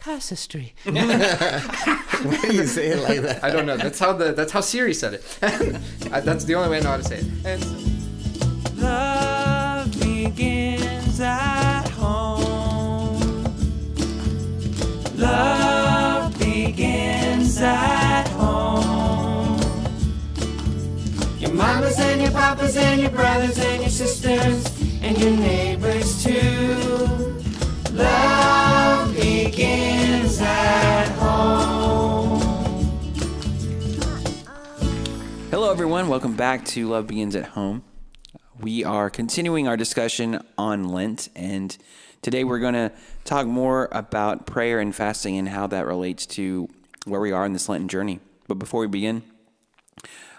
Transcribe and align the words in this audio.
casuistry. 0.00 0.74
Why 0.84 2.38
do 2.42 2.54
you 2.54 2.66
say 2.66 2.88
it 2.88 3.02
like 3.02 3.20
that? 3.20 3.44
I 3.44 3.50
don't 3.50 3.66
know. 3.66 3.76
That's 3.76 3.98
how 3.98 4.12
the 4.12 4.32
that's 4.32 4.52
how 4.52 4.60
Siri 4.60 4.94
said 4.94 5.14
it. 5.14 5.22
That's 6.10 6.44
the 6.44 6.54
only 6.54 6.70
way 6.70 6.78
I 6.78 6.80
know 6.80 6.90
how 6.90 6.96
to 6.96 7.04
say 7.04 7.18
it. 7.18 7.26
And 7.44 7.62
love 8.76 9.92
begins 10.00 11.20
at 11.20 11.88
home. 11.90 13.44
Love 15.16 16.38
begins 16.38 17.60
at 17.60 18.28
home. 18.28 19.60
Your 21.38 21.52
mamas 21.52 21.98
and 21.98 22.22
your 22.22 22.30
papas 22.32 22.76
and 22.76 23.00
your 23.00 23.10
brothers 23.10 23.58
and 23.58 23.82
your 23.82 23.90
sisters 23.90 24.64
and 25.02 25.18
your 25.18 25.30
neighbors 25.30 26.22
too. 26.22 27.36
Love 27.92 28.99
begins 29.60 30.40
at 30.40 31.04
home. 31.18 32.40
Hello, 35.50 35.70
everyone. 35.70 36.08
Welcome 36.08 36.34
back 36.34 36.64
to 36.66 36.88
Love 36.88 37.06
Begins 37.06 37.36
at 37.36 37.44
Home. 37.48 37.82
We 38.58 38.84
are 38.84 39.10
continuing 39.10 39.68
our 39.68 39.76
discussion 39.76 40.42
on 40.56 40.84
Lent, 40.84 41.28
and 41.36 41.76
today 42.22 42.42
we're 42.42 42.58
going 42.58 42.72
to 42.72 42.90
talk 43.24 43.46
more 43.46 43.90
about 43.92 44.46
prayer 44.46 44.80
and 44.80 44.96
fasting 44.96 45.36
and 45.36 45.46
how 45.46 45.66
that 45.66 45.84
relates 45.86 46.24
to 46.26 46.66
where 47.04 47.20
we 47.20 47.30
are 47.30 47.44
in 47.44 47.52
this 47.52 47.68
Lenten 47.68 47.88
journey. 47.88 48.20
But 48.48 48.54
before 48.54 48.80
we 48.80 48.86
begin, 48.86 49.22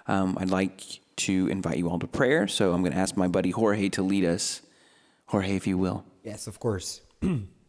um, 0.08 0.36
I'd 0.42 0.50
like 0.50 0.82
to 1.18 1.48
invite 1.50 1.78
you 1.78 1.92
all 1.92 2.00
to 2.00 2.08
prayer. 2.08 2.48
So 2.48 2.74
I'm 2.74 2.82
going 2.82 2.94
to 2.94 2.98
ask 2.98 3.16
my 3.16 3.28
buddy 3.28 3.52
Jorge 3.52 3.88
to 3.90 4.02
lead 4.02 4.26
us. 4.26 4.64
Jorge, 5.28 5.56
if 5.56 5.68
you 5.68 5.78
will. 5.78 6.06
Yes, 6.24 6.48
of 6.48 6.60
course. 6.60 7.02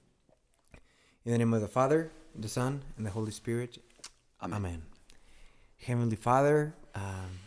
In 1.24 1.30
the 1.30 1.38
name 1.38 1.54
of 1.54 1.60
the 1.60 1.68
Father, 1.68 2.10
the 2.34 2.48
Son, 2.48 2.82
and 2.96 3.06
the 3.06 3.10
Holy 3.10 3.30
Spirit. 3.30 3.78
Amen. 4.42 4.82
Heavenly 5.78 6.16
Father, 6.16 6.74
um, 6.96 7.38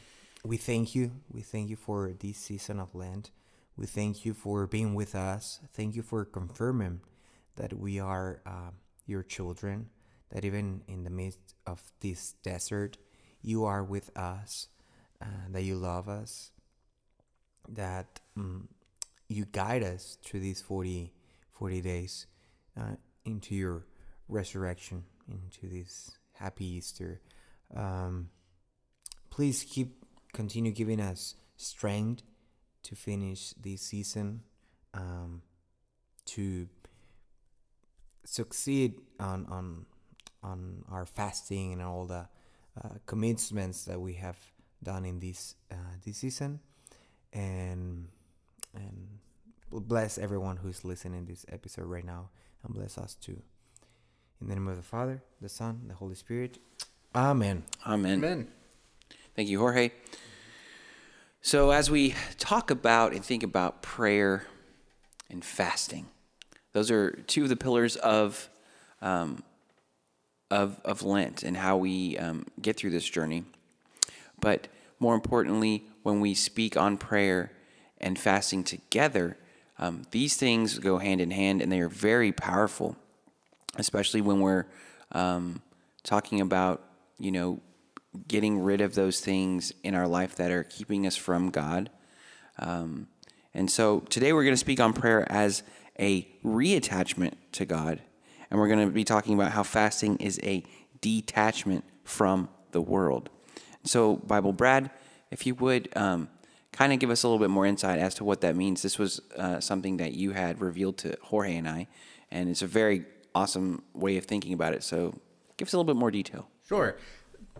we 0.45 0.55
thank 0.55 0.95
you. 0.95 1.11
We 1.30 1.41
thank 1.41 1.69
you 1.69 1.75
for 1.75 2.14
this 2.17 2.38
season 2.38 2.80
of 2.80 2.95
Lent. 2.95 3.31
We 3.75 3.86
thank 3.86 4.23
you 4.23 4.33
for 4.33 4.66
being 4.66 4.95
with 4.95 5.14
us. 5.14 5.59
Thank 5.73 5.94
you 5.94 6.03
for 6.03 6.23
confirming 6.23 7.02
that 7.58 7.77
we 7.77 7.99
are 7.99 8.39
uh, 8.45 8.72
your 9.08 9.23
children, 9.23 9.89
that 10.31 10.45
even 10.45 10.83
in 10.88 11.03
the 11.03 11.09
midst 11.09 11.53
of 11.67 11.83
this 11.99 12.36
desert, 12.44 12.97
you 13.42 13.66
are 13.66 13.83
with 13.83 14.09
us, 14.17 14.69
uh, 15.21 15.49
that 15.49 15.64
you 15.64 15.75
love 15.75 16.08
us, 16.08 16.52
that 17.67 18.21
um, 18.38 18.69
you 19.27 19.44
guide 19.44 19.83
us 19.83 20.17
through 20.23 20.39
these 20.39 20.61
40, 20.61 21.11
40 21.52 21.81
days 21.81 22.27
uh, 22.80 22.95
into 23.25 23.55
your 23.55 23.85
resurrection, 24.27 25.03
into 25.29 25.67
this 25.67 26.11
happy 26.33 26.65
Easter. 26.65 27.21
Um, 27.75 28.29
please 29.29 29.65
keep 29.67 30.05
continue 30.33 30.71
giving 30.71 30.99
us 30.99 31.35
strength 31.57 32.23
to 32.83 32.95
finish 32.95 33.53
this 33.53 33.81
season, 33.81 34.41
um, 34.93 35.41
to 36.25 36.67
succeed 38.23 38.95
on 39.19 39.45
on 39.49 39.85
on 40.43 40.85
our 40.89 41.05
fasting 41.05 41.73
and 41.73 41.81
all 41.81 42.05
the 42.05 42.27
uh, 42.81 42.89
commitments 43.05 43.85
that 43.85 43.99
we 43.99 44.13
have 44.13 44.37
done 44.83 45.05
in 45.05 45.19
this 45.19 45.55
uh, 45.71 45.95
this 46.05 46.17
season, 46.17 46.59
and 47.33 48.07
and 48.73 49.07
bless 49.71 50.17
everyone 50.17 50.57
who's 50.57 50.85
listening 50.85 51.25
this 51.25 51.45
episode 51.49 51.85
right 51.85 52.05
now, 52.05 52.29
and 52.66 52.75
bless 52.75 52.97
us 52.97 53.16
too. 53.16 53.41
In 54.41 54.47
the 54.47 54.55
name 54.55 54.67
of 54.67 54.75
the 54.75 54.83
Father, 54.83 55.21
the 55.41 55.49
Son, 55.49 55.81
the 55.88 55.94
Holy 55.94 56.16
Spirit. 56.16 56.59
Amen. 57.16 57.63
Amen. 57.88 58.17
Amen. 58.17 58.47
Thank 59.35 59.49
you, 59.49 59.59
Jorge. 59.59 59.91
So, 61.41 61.71
as 61.71 61.89
we 61.91 62.15
talk 62.37 62.71
about 62.71 63.14
and 63.14 63.23
think 63.23 63.43
about 63.43 63.81
prayer 63.81 64.48
and 65.30 65.45
fasting, 65.45 66.08
those 66.73 66.92
are 66.92 67.11
two 67.27 67.43
of 67.43 67.49
the 67.49 67.55
pillars 67.55 67.95
of 67.98 68.49
um, 69.02 69.43
of 70.49 70.80
of 70.83 71.03
Lent 71.03 71.43
and 71.43 71.55
how 71.55 71.77
we 71.77 72.17
um, 72.17 72.45
get 72.61 72.77
through 72.77 72.89
this 72.89 73.08
journey. 73.08 73.45
But 74.39 74.67
more 74.99 75.15
importantly, 75.15 75.86
when 76.03 76.20
we 76.20 76.33
speak 76.33 76.76
on 76.76 76.97
prayer 76.97 77.52
and 77.99 78.17
fasting 78.17 78.64
together, 78.64 79.37
um, 79.80 80.03
these 80.11 80.37
things 80.37 80.80
go 80.80 80.97
hand 80.97 81.21
in 81.21 81.31
hand, 81.31 81.61
and 81.61 81.71
they 81.71 81.80
are 81.80 81.89
very 81.89 82.31
powerful, 82.31 82.95
especially 83.77 84.21
when 84.21 84.39
we're 84.39 84.65
um, 85.11 85.61
talking 86.03 86.41
about 86.41 86.81
you 87.17 87.31
know 87.31 87.59
getting 88.27 88.59
rid 88.59 88.81
of 88.81 88.95
those 88.95 89.19
things 89.19 89.73
in 89.83 89.95
our 89.95 90.08
life 90.08 90.35
that 90.35 90.52
are 90.52 90.64
keeping 90.64 91.05
us 91.05 91.15
from 91.15 91.49
God. 91.49 91.89
Um, 92.58 93.08
and 93.53 93.69
so 93.69 93.99
today 94.02 94.33
we're 94.33 94.43
going 94.43 94.53
to 94.53 94.58
speak 94.58 94.80
on 94.80 94.93
prayer 94.93 95.30
as 95.31 95.64
a 95.99 96.27
reattachment 96.43 97.33
to 97.53 97.65
God. 97.65 98.02
And 98.49 98.59
we're 98.59 98.67
going 98.67 98.87
to 98.87 98.93
be 98.93 99.03
talking 99.03 99.33
about 99.33 99.52
how 99.52 99.64
fasting 99.64 100.17
is 100.17 100.39
a 100.43 100.64
detachment 101.02 101.83
from 102.03 102.49
the 102.71 102.81
world. 102.81 103.30
So, 103.83 104.15
Bible 104.15 104.53
Brad, 104.53 104.91
if 105.31 105.45
you 105.45 105.55
would 105.55 105.89
um, 105.95 106.30
kind 106.75 106.91
of 106.91 106.99
give 106.99 107.09
us 107.09 107.23
a 107.23 107.27
little 107.27 107.39
bit 107.39 107.49
more 107.49 107.65
insight 107.65 107.99
as 107.99 108.13
to 108.15 108.25
what 108.25 108.41
that 108.41 108.55
means. 108.55 108.81
This 108.81 108.99
was 108.99 109.21
uh, 109.37 109.61
something 109.61 109.95
that 109.97 110.13
you 110.13 110.31
had 110.31 110.59
revealed 110.59 110.97
to 110.99 111.17
Jorge 111.21 111.55
and 111.55 111.67
I, 111.67 111.87
and 112.30 112.49
it's 112.49 112.61
a 112.61 112.67
very 112.67 113.05
awesome 113.33 113.81
way 113.93 114.17
of 114.17 114.25
thinking 114.25 114.52
about 114.53 114.73
it. 114.73 114.83
So, 114.83 115.15
give 115.55 115.69
us 115.69 115.73
a 115.73 115.77
little 115.77 115.91
bit 115.91 115.97
more 115.97 116.11
detail. 116.11 116.49
Sure. 116.67 116.97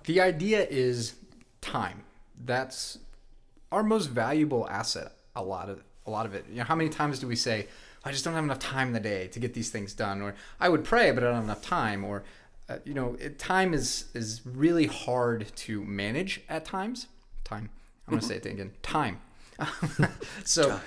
The 0.04 0.20
idea 0.20 0.68
is 0.70 1.16
time. 1.62 2.04
That's 2.44 3.00
our 3.72 3.84
most 3.84 4.08
valuable 4.08 4.68
asset. 4.70 5.14
A 5.36 5.44
lot 5.44 5.70
of 5.70 5.82
a 6.06 6.12
lot 6.12 6.26
of 6.26 6.36
it. 6.36 6.46
You 6.50 6.58
know, 6.58 6.66
how 6.66 6.76
many 6.76 6.90
times 6.90 7.20
do 7.20 7.28
we 7.28 7.38
say, 7.38 7.68
"I 8.04 8.12
just 8.12 8.26
don't 8.26 8.34
have 8.34 8.44
enough 8.44 8.60
time 8.60 8.88
in 8.88 8.94
the 8.94 9.00
day 9.00 9.28
to 9.30 9.40
get 9.40 9.54
these 9.54 9.70
things 9.70 9.94
done," 9.94 10.22
or 10.22 10.36
"I 10.60 10.68
would 10.68 10.84
pray, 10.84 11.12
but 11.12 11.24
I 11.24 11.28
don't 11.28 11.36
have 11.36 11.44
enough 11.46 11.62
time," 11.62 12.04
or 12.04 12.24
uh, 12.68 12.80
you 12.84 12.94
know, 12.94 13.16
it, 13.20 13.40
time 13.40 13.74
is 13.74 14.06
is 14.14 14.42
really 14.46 14.88
hard 14.88 15.52
to 15.56 15.84
manage 15.86 16.42
at 16.50 16.66
times. 16.66 17.08
Time. 17.46 17.70
I'm 18.08 18.14
gonna 18.14 18.22
say 18.22 18.36
it 18.36 18.46
again. 18.46 18.72
Time. 18.84 19.20
so, 20.44 20.80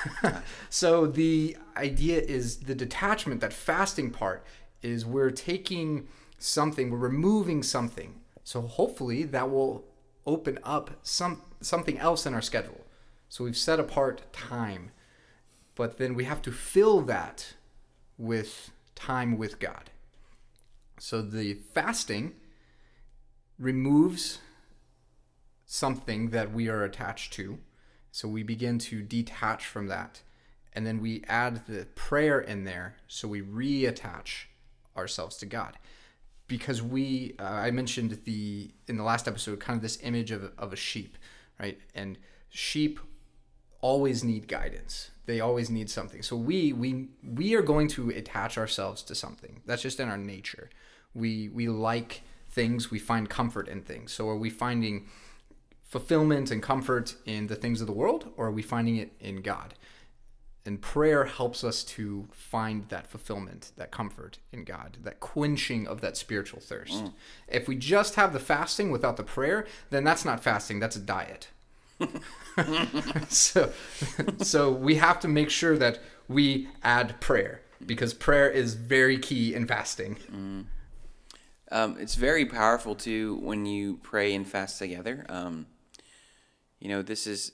so 0.70 1.06
the 1.06 1.56
idea 1.76 2.20
is 2.20 2.58
the 2.58 2.74
detachment. 2.74 3.40
That 3.40 3.52
fasting 3.52 4.10
part 4.10 4.44
is 4.82 5.04
we're 5.04 5.30
taking 5.30 6.08
something, 6.38 6.90
we're 6.90 6.98
removing 6.98 7.62
something. 7.62 8.20
So 8.44 8.62
hopefully 8.62 9.24
that 9.24 9.50
will 9.50 9.84
open 10.26 10.58
up 10.64 10.90
some 11.02 11.42
something 11.60 11.98
else 11.98 12.26
in 12.26 12.34
our 12.34 12.42
schedule. 12.42 12.84
So 13.28 13.44
we've 13.44 13.56
set 13.56 13.78
apart 13.78 14.32
time, 14.32 14.90
but 15.74 15.98
then 15.98 16.14
we 16.14 16.24
have 16.24 16.40
to 16.42 16.52
fill 16.52 17.02
that 17.02 17.54
with 18.16 18.70
time 18.94 19.36
with 19.36 19.58
God. 19.58 19.90
So 20.98 21.22
the 21.22 21.54
fasting 21.74 22.34
removes 23.58 24.38
something 25.68 26.30
that 26.30 26.50
we 26.50 26.68
are 26.68 26.82
attached 26.82 27.32
to. 27.34 27.58
So 28.10 28.26
we 28.26 28.42
begin 28.42 28.78
to 28.80 29.02
detach 29.02 29.66
from 29.66 29.86
that. 29.88 30.22
And 30.72 30.86
then 30.86 31.00
we 31.00 31.22
add 31.28 31.66
the 31.66 31.84
prayer 31.94 32.40
in 32.40 32.64
there. 32.64 32.96
So 33.06 33.28
we 33.28 33.42
reattach 33.42 34.46
ourselves 34.96 35.36
to 35.36 35.46
God. 35.46 35.78
Because 36.46 36.82
we, 36.82 37.34
uh, 37.38 37.44
I 37.44 37.70
mentioned 37.70 38.20
the, 38.24 38.70
in 38.86 38.96
the 38.96 39.02
last 39.02 39.28
episode, 39.28 39.60
kind 39.60 39.76
of 39.76 39.82
this 39.82 39.98
image 40.02 40.30
of, 40.30 40.50
of 40.56 40.72
a 40.72 40.76
sheep, 40.76 41.18
right? 41.60 41.78
And 41.94 42.16
sheep 42.48 42.98
always 43.82 44.24
need 44.24 44.48
guidance. 44.48 45.10
They 45.26 45.40
always 45.40 45.68
need 45.68 45.90
something. 45.90 46.22
So 46.22 46.34
we, 46.34 46.72
we, 46.72 47.08
we 47.22 47.54
are 47.54 47.62
going 47.62 47.88
to 47.88 48.08
attach 48.08 48.56
ourselves 48.56 49.02
to 49.02 49.14
something. 49.14 49.60
That's 49.66 49.82
just 49.82 50.00
in 50.00 50.08
our 50.08 50.16
nature. 50.16 50.70
We, 51.12 51.50
we 51.50 51.68
like 51.68 52.22
things, 52.50 52.90
we 52.90 52.98
find 52.98 53.28
comfort 53.28 53.68
in 53.68 53.82
things. 53.82 54.12
So 54.12 54.30
are 54.30 54.38
we 54.38 54.48
finding 54.48 55.08
fulfillment 55.88 56.50
and 56.50 56.62
comfort 56.62 57.16
in 57.24 57.46
the 57.46 57.56
things 57.56 57.80
of 57.80 57.86
the 57.86 57.92
world, 57.92 58.30
or 58.36 58.46
are 58.46 58.52
we 58.52 58.62
finding 58.62 58.96
it 58.96 59.12
in 59.20 59.40
God? 59.42 59.74
And 60.66 60.82
prayer 60.82 61.24
helps 61.24 61.64
us 61.64 61.82
to 61.84 62.28
find 62.30 62.86
that 62.90 63.06
fulfillment, 63.06 63.72
that 63.76 63.90
comfort 63.90 64.38
in 64.52 64.64
God, 64.64 64.98
that 65.02 65.18
quenching 65.18 65.88
of 65.88 66.02
that 66.02 66.18
spiritual 66.18 66.60
thirst. 66.60 67.04
If 67.48 67.68
we 67.68 67.74
just 67.74 68.16
have 68.16 68.34
the 68.34 68.38
fasting 68.38 68.90
without 68.90 69.16
the 69.16 69.22
prayer, 69.22 69.66
then 69.88 70.04
that's 70.04 70.26
not 70.26 70.42
fasting, 70.42 70.78
that's 70.78 70.96
a 70.96 71.00
diet. 71.00 71.48
so, 73.28 73.72
so 74.42 74.70
we 74.70 74.96
have 74.96 75.18
to 75.20 75.28
make 75.28 75.48
sure 75.48 75.78
that 75.78 76.00
we 76.28 76.68
add 76.82 77.18
prayer 77.20 77.62
because 77.86 78.12
prayer 78.12 78.50
is 78.50 78.74
very 78.74 79.16
key 79.18 79.54
in 79.54 79.66
fasting. 79.66 80.18
Um, 81.70 81.96
it's 81.98 82.14
very 82.14 82.44
powerful 82.44 82.94
too 82.94 83.38
when 83.42 83.64
you 83.64 83.98
pray 84.02 84.34
and 84.34 84.46
fast 84.46 84.78
together. 84.78 85.24
Um, 85.30 85.66
you 86.80 86.88
know, 86.88 87.02
this 87.02 87.26
is 87.26 87.52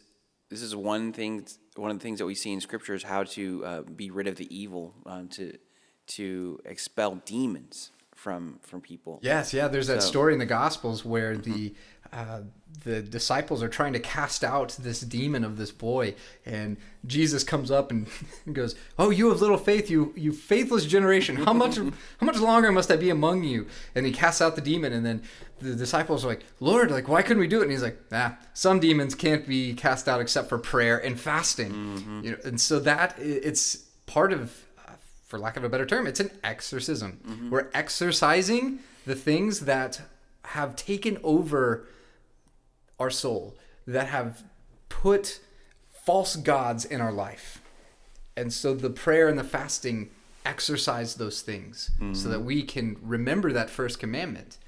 this 0.51 0.63
is 0.63 0.77
one 0.77 1.13
thing. 1.13 1.47
One 1.77 1.91
of 1.91 1.99
the 1.99 2.03
things 2.03 2.19
that 2.19 2.27
we 2.27 2.35
see 2.35 2.53
in 2.53 2.61
Scripture 2.61 2.95
is 2.95 3.03
how 3.03 3.25
to 3.25 3.65
uh, 3.65 3.83
be 3.83 4.11
rid 4.11 4.27
of 4.29 4.37
the 4.37 4.55
evil, 4.55 4.95
um, 5.07 5.29
to 5.29 5.59
to 6.07 6.61
expel 6.65 7.17
demons 7.25 7.91
from 8.25 8.59
from 8.63 8.81
people. 8.81 9.21
Yes, 9.23 9.53
yeah. 9.53 9.69
There's 9.69 9.87
that 9.89 10.03
So- 10.03 10.09
story 10.09 10.33
in 10.33 10.39
the 10.39 10.47
Gospels 10.47 11.05
where 11.05 11.37
the 11.37 11.75
uh, 12.11 12.41
the 12.85 13.03
disciples 13.03 13.63
are 13.63 13.69
trying 13.69 13.93
to 13.93 13.99
cast 13.99 14.43
out 14.45 14.77
this 14.81 15.01
demon 15.01 15.45
of 15.45 15.57
this 15.59 15.71
boy, 15.73 16.15
and 16.47 16.77
Jesus 17.07 17.45
comes 17.45 17.71
up 17.71 17.91
and 17.91 18.07
goes, 18.53 18.77
"Oh, 18.99 19.11
you 19.11 19.31
of 19.31 19.43
little 19.43 19.59
faith, 19.59 19.91
you 19.91 20.15
you 20.17 20.33
faithless 20.33 20.87
generation! 20.87 21.37
How 21.37 21.53
much 21.53 21.77
how 22.21 22.25
much 22.31 22.39
longer 22.41 22.73
must 22.73 22.91
I 22.91 22.97
be 22.97 23.11
among 23.11 23.45
you?" 23.45 23.67
And 23.95 24.07
he 24.07 24.13
casts 24.13 24.41
out 24.41 24.55
the 24.57 24.63
demon, 24.63 24.93
and 24.95 25.05
then 25.05 25.23
the 25.61 25.75
disciples 25.77 26.25
are 26.25 26.29
like, 26.29 26.45
"Lord, 26.61 26.91
like 26.91 27.09
why 27.09 27.21
couldn't 27.21 27.41
we 27.43 27.47
do 27.49 27.59
it?" 27.61 27.65
And 27.65 27.71
he's 27.73 27.83
like, 27.83 27.99
"Ah, 28.11 28.39
some 28.55 28.81
demons 28.81 29.15
can't 29.15 29.47
be 29.47 29.75
cast 29.75 30.09
out 30.09 30.21
except 30.23 30.49
for 30.49 30.57
prayer 30.59 30.97
and 30.97 31.21
fasting." 31.21 32.23
You 32.25 32.31
know, 32.33 32.39
and 32.45 32.59
so 32.59 32.81
that 32.81 33.17
it's 33.19 33.85
part 34.07 34.33
of 34.33 34.64
for 35.25 35.39
lack 35.39 35.57
of 35.57 35.65
a 35.65 35.69
better 35.69 35.87
term, 35.87 36.07
it's 36.07 36.21
an 36.21 36.31
exorcism. 36.43 37.21
Mm-hmm. 37.27 37.51
We're 37.51 37.69
exercising 37.75 38.81
the 39.07 39.15
things 39.15 39.61
that 39.61 40.03
have 40.45 40.77
taken 40.77 41.19
over 41.23 41.87
our 42.99 43.11
soul, 43.11 43.57
that 43.87 44.09
have 44.09 44.45
put 44.89 45.41
false 45.91 46.37
gods 46.37 46.85
in 46.85 47.01
our 47.01 47.13
life. 47.13 47.63
And 48.37 48.53
so 48.53 48.75
the 48.75 48.91
prayer 48.91 49.29
and 49.29 49.39
the 49.39 49.45
fasting 49.45 50.11
exercise 50.45 51.15
those 51.15 51.41
things 51.41 51.91
so 52.13 52.29
that 52.29 52.37
mm-hmm. 52.37 52.47
we 52.47 52.63
can 52.63 52.99
remember 53.01 53.53
that 53.53 53.71
first 53.71 53.99
commandment 53.99 54.59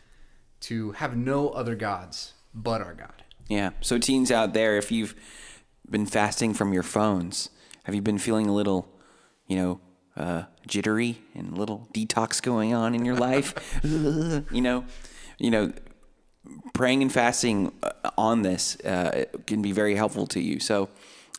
to 0.61 0.93
have 0.93 1.17
no 1.17 1.51
other 1.51 1.75
gods 1.75 2.33
but 2.55 2.81
our 2.81 2.95
God. 2.95 3.23
Yeah. 3.49 3.71
So 3.83 3.99
teens 3.99 4.31
out 4.31 4.55
there, 4.55 4.79
if 4.79 4.91
you've 4.91 5.15
been 5.89 6.07
fasting 6.07 6.55
from 6.55 6.73
your 6.73 6.83
phones, 6.83 7.51
have 7.85 7.95
you 7.95 8.03
been 8.03 8.19
feeling 8.19 8.49
a 8.49 8.55
little, 8.55 8.89
you 9.47 9.57
know, 9.57 9.81
uh, 10.17 10.45
jittery 10.67 11.19
and 11.35 11.57
little 11.57 11.89
detox 11.93 12.43
going 12.43 12.75
on 12.75 12.95
in 12.95 13.05
your 13.05 13.17
life? 13.17 13.81
you 13.85 14.61
know, 14.61 14.85
you 15.39 15.51
know, 15.51 15.73
praying 16.75 17.03
and 17.03 17.13
fasting 17.13 17.73
uh, 17.83 18.11
on 18.17 18.43
this 18.43 18.79
uh, 18.81 19.25
can 19.47 19.63
be 19.63 19.73
very 19.73 19.95
helpful 19.95 20.27
to 20.29 20.41
you. 20.41 20.61
So, 20.61 20.89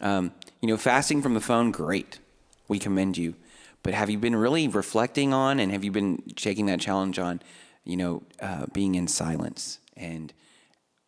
um, 0.02 0.32
you 0.62 0.68
know, 0.68 0.78
fasting 0.78 1.22
from 1.22 1.34
the 1.34 1.42
phone, 1.42 1.72
great. 1.72 2.20
We 2.68 2.80
commend 2.80 3.18
you. 3.18 3.36
But 3.84 3.94
have 3.94 4.10
you 4.10 4.18
been 4.18 4.36
really 4.36 4.68
reflecting 4.68 5.34
on 5.34 5.60
and 5.60 5.72
have 5.72 5.84
you 5.84 5.92
been 5.92 6.22
taking 6.36 6.66
that 6.66 6.80
challenge 6.80 7.20
on, 7.20 7.42
you 7.86 7.96
know, 7.96 8.24
uh, 8.42 8.66
being 8.74 8.96
in 8.96 9.08
silence 9.08 9.80
and 9.96 10.34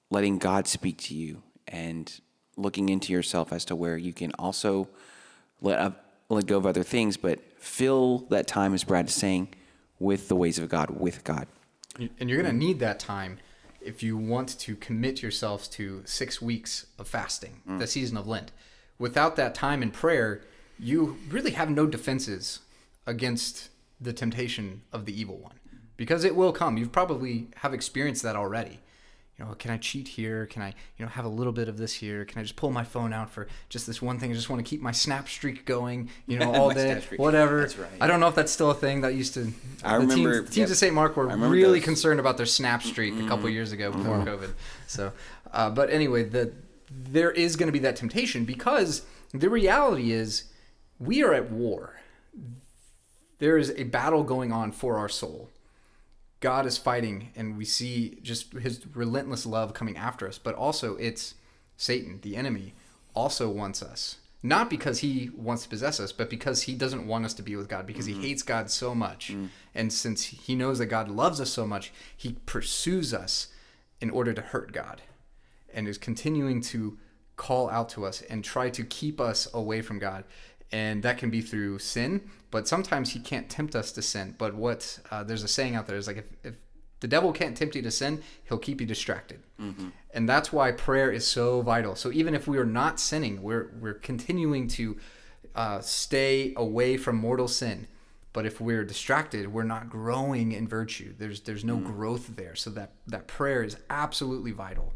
letting 0.09 0.37
God 0.37 0.67
speak 0.67 0.97
to 0.99 1.15
you 1.15 1.43
and 1.67 2.19
looking 2.55 2.89
into 2.89 3.11
yourself 3.11 3.51
as 3.51 3.65
to 3.65 3.75
where 3.75 3.97
you 3.97 4.13
can 4.13 4.31
also 4.39 4.87
let 5.61 5.79
up, 5.79 6.08
let 6.29 6.45
go 6.45 6.57
of 6.57 6.65
other 6.65 6.83
things, 6.83 7.17
but 7.17 7.39
fill 7.57 8.19
that 8.29 8.47
time, 8.47 8.73
as 8.73 8.83
Brad 8.83 9.07
is 9.07 9.13
saying, 9.13 9.49
with 9.99 10.27
the 10.27 10.35
ways 10.35 10.59
of 10.59 10.69
God, 10.69 10.91
with 10.91 11.23
God. 11.23 11.47
And 11.97 12.29
you're 12.29 12.41
going 12.41 12.53
to 12.53 12.57
need 12.57 12.79
that 12.79 12.99
time 12.99 13.39
if 13.81 14.03
you 14.03 14.17
want 14.17 14.57
to 14.59 14.75
commit 14.75 15.21
yourselves 15.21 15.67
to 15.69 16.03
six 16.05 16.41
weeks 16.41 16.85
of 16.97 17.07
fasting, 17.07 17.61
mm. 17.67 17.79
the 17.79 17.87
season 17.87 18.17
of 18.17 18.27
Lent. 18.27 18.51
Without 18.97 19.35
that 19.37 19.55
time 19.55 19.81
in 19.81 19.91
prayer, 19.91 20.41
you 20.77 21.17
really 21.29 21.51
have 21.51 21.69
no 21.69 21.85
defenses 21.85 22.59
against 23.05 23.69
the 23.99 24.13
temptation 24.13 24.81
of 24.93 25.05
the 25.05 25.19
evil 25.19 25.37
one 25.37 25.59
because 25.97 26.23
it 26.23 26.35
will 26.35 26.51
come. 26.51 26.77
You've 26.77 26.91
probably 26.91 27.47
have 27.57 27.73
experienced 27.73 28.23
that 28.23 28.35
already. 28.35 28.79
You 29.39 29.45
know, 29.45 29.53
can 29.53 29.71
I 29.71 29.77
cheat 29.77 30.09
here? 30.09 30.45
Can 30.47 30.61
I, 30.61 30.73
you 30.97 31.05
know, 31.05 31.07
have 31.07 31.23
a 31.23 31.29
little 31.29 31.53
bit 31.53 31.69
of 31.69 31.77
this 31.77 31.93
here? 31.93 32.25
Can 32.25 32.39
I 32.39 32.41
just 32.41 32.57
pull 32.57 32.71
my 32.71 32.83
phone 32.83 33.13
out 33.13 33.31
for 33.31 33.47
just 33.69 33.87
this 33.87 34.01
one 34.01 34.19
thing? 34.19 34.31
I 34.31 34.33
just 34.33 34.49
want 34.49 34.63
to 34.65 34.69
keep 34.69 34.81
my 34.81 34.91
snap 34.91 35.29
streak 35.29 35.65
going, 35.65 36.09
you 36.27 36.37
know, 36.37 36.53
all 36.55 36.71
day, 36.71 37.01
whatever. 37.15 37.61
That's 37.61 37.77
right. 37.77 37.89
I 38.01 38.07
don't 38.07 38.19
know 38.19 38.27
if 38.27 38.35
that's 38.35 38.51
still 38.51 38.69
a 38.69 38.75
thing 38.75 38.99
that 39.01 39.13
used 39.15 39.35
to. 39.35 39.53
I 39.81 39.93
the 39.97 40.07
remember- 40.07 40.39
teams, 40.41 40.49
teams 40.49 40.71
of 40.71 40.77
St. 40.77 40.93
Mark 40.93 41.15
were 41.15 41.27
really 41.27 41.79
those. 41.79 41.85
concerned 41.85 42.19
about 42.19 42.35
their 42.35 42.45
snap 42.45 42.83
streak 42.83 43.17
a 43.17 43.27
couple 43.27 43.47
years 43.49 43.71
ago 43.71 43.91
before 43.91 44.17
COVID. 44.25 44.53
So, 44.87 45.13
uh, 45.53 45.69
but 45.69 45.89
anyway, 45.89 46.23
the 46.25 46.51
there 46.91 47.31
is 47.31 47.55
going 47.55 47.67
to 47.67 47.73
be 47.73 47.79
that 47.79 47.95
temptation 47.95 48.43
because 48.43 49.03
the 49.33 49.49
reality 49.49 50.11
is 50.11 50.45
we 50.99 51.23
are 51.23 51.33
at 51.33 51.49
war. 51.49 51.95
There 53.37 53.57
is 53.57 53.71
a 53.77 53.83
battle 53.83 54.23
going 54.23 54.51
on 54.51 54.73
for 54.73 54.97
our 54.97 55.07
soul. 55.07 55.49
God 56.39 56.65
is 56.65 56.77
fighting, 56.77 57.31
and 57.35 57.57
we 57.57 57.65
see 57.65 58.19
just 58.21 58.53
his 58.53 58.85
relentless 58.95 59.45
love 59.45 59.73
coming 59.73 59.97
after 59.97 60.27
us, 60.27 60.37
but 60.37 60.55
also 60.55 60.95
it's 60.95 61.35
Satan, 61.75 62.19
the 62.21 62.35
enemy, 62.35 62.73
also 63.13 63.49
wants 63.49 63.83
us. 63.83 64.17
Not 64.41 64.69
because 64.69 64.99
he 64.99 65.31
wants 65.35 65.63
to 65.63 65.69
possess 65.69 65.99
us, 65.99 66.13
but 66.13 66.29
because 66.29 66.61
he 66.61 66.73
doesn't 66.73 67.05
want 67.05 67.25
us 67.25 67.33
to 67.33 67.41
be 67.41 67.57
with 67.57 67.67
God, 67.67 67.85
because 67.85 68.05
he 68.05 68.13
mm-hmm. 68.13 68.21
hates 68.21 68.43
God 68.43 68.69
so 68.71 68.95
much. 68.95 69.33
Mm. 69.33 69.49
And 69.75 69.91
since 69.91 70.23
he 70.23 70.55
knows 70.55 70.79
that 70.79 70.85
God 70.85 71.09
loves 71.09 71.41
us 71.41 71.49
so 71.49 71.67
much, 71.67 71.91
he 72.15 72.37
pursues 72.45 73.13
us 73.13 73.47
in 73.99 74.09
order 74.09 74.33
to 74.33 74.41
hurt 74.41 74.71
God 74.71 75.01
and 75.73 75.89
is 75.89 75.97
continuing 75.97 76.61
to 76.61 76.97
call 77.35 77.69
out 77.69 77.89
to 77.89 78.05
us 78.05 78.21
and 78.23 78.43
try 78.43 78.69
to 78.69 78.83
keep 78.83 79.19
us 79.19 79.47
away 79.53 79.81
from 79.81 79.99
God. 79.99 80.23
And 80.71 81.01
that 81.03 81.17
can 81.17 81.29
be 81.31 81.41
through 81.41 81.79
sin, 81.79 82.29
but 82.51 82.67
sometimes 82.67 83.11
he 83.11 83.19
can't 83.19 83.49
tempt 83.49 83.75
us 83.75 83.91
to 83.93 84.01
sin. 84.03 84.35
But 84.37 84.53
what 84.53 84.99
uh, 85.09 85.23
there's 85.23 85.43
a 85.43 85.47
saying 85.47 85.75
out 85.75 85.87
there 85.87 85.97
is 85.97 86.05
like 86.05 86.17
if, 86.17 86.25
if 86.43 86.55
the 86.99 87.07
devil 87.07 87.31
can't 87.31 87.57
tempt 87.57 87.75
you 87.75 87.81
to 87.81 87.91
sin, 87.91 88.21
he'll 88.47 88.59
keep 88.59 88.81
you 88.81 88.85
distracted. 88.87 89.39
And 90.13 90.27
that's 90.29 90.51
why 90.53 90.71
prayer 90.71 91.11
is 91.11 91.25
so 91.25 91.61
vital. 91.61 91.95
So 91.95 92.11
even 92.11 92.35
if 92.35 92.47
we 92.47 92.57
are 92.57 92.65
not 92.65 92.99
sinning, 92.99 93.41
we're 93.41 93.71
we're 93.79 93.93
continuing 93.95 94.67
to 94.69 94.97
uh, 95.55 95.79
stay 95.81 96.53
away 96.55 96.97
from 96.97 97.15
mortal 97.15 97.47
sin. 97.47 97.87
But 98.31 98.45
if 98.45 98.61
we're 98.61 98.83
distracted, 98.83 99.51
we're 99.51 99.63
not 99.63 99.89
growing 99.89 100.51
in 100.51 100.67
virtue. 100.67 101.13
There's 101.17 101.41
there's 101.41 101.63
no 101.65 101.77
growth 101.77 102.35
there. 102.35 102.55
So 102.55 102.69
that 102.71 102.91
that 103.07 103.27
prayer 103.27 103.63
is 103.63 103.77
absolutely 103.89 104.51
vital. 104.51 104.93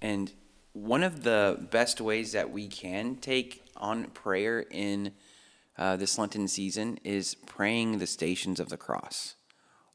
And 0.00 0.32
one 0.72 1.02
of 1.02 1.22
the 1.22 1.66
best 1.70 2.00
ways 2.00 2.32
that 2.32 2.50
we 2.50 2.68
can 2.68 3.16
take 3.16 3.65
on 3.78 4.06
prayer 4.06 4.64
in 4.70 5.12
uh, 5.78 5.96
this 5.96 6.18
Lenten 6.18 6.48
season 6.48 6.98
is 7.04 7.34
praying 7.34 7.98
the 7.98 8.06
stations 8.06 8.60
of 8.60 8.68
the 8.68 8.76
cross. 8.76 9.34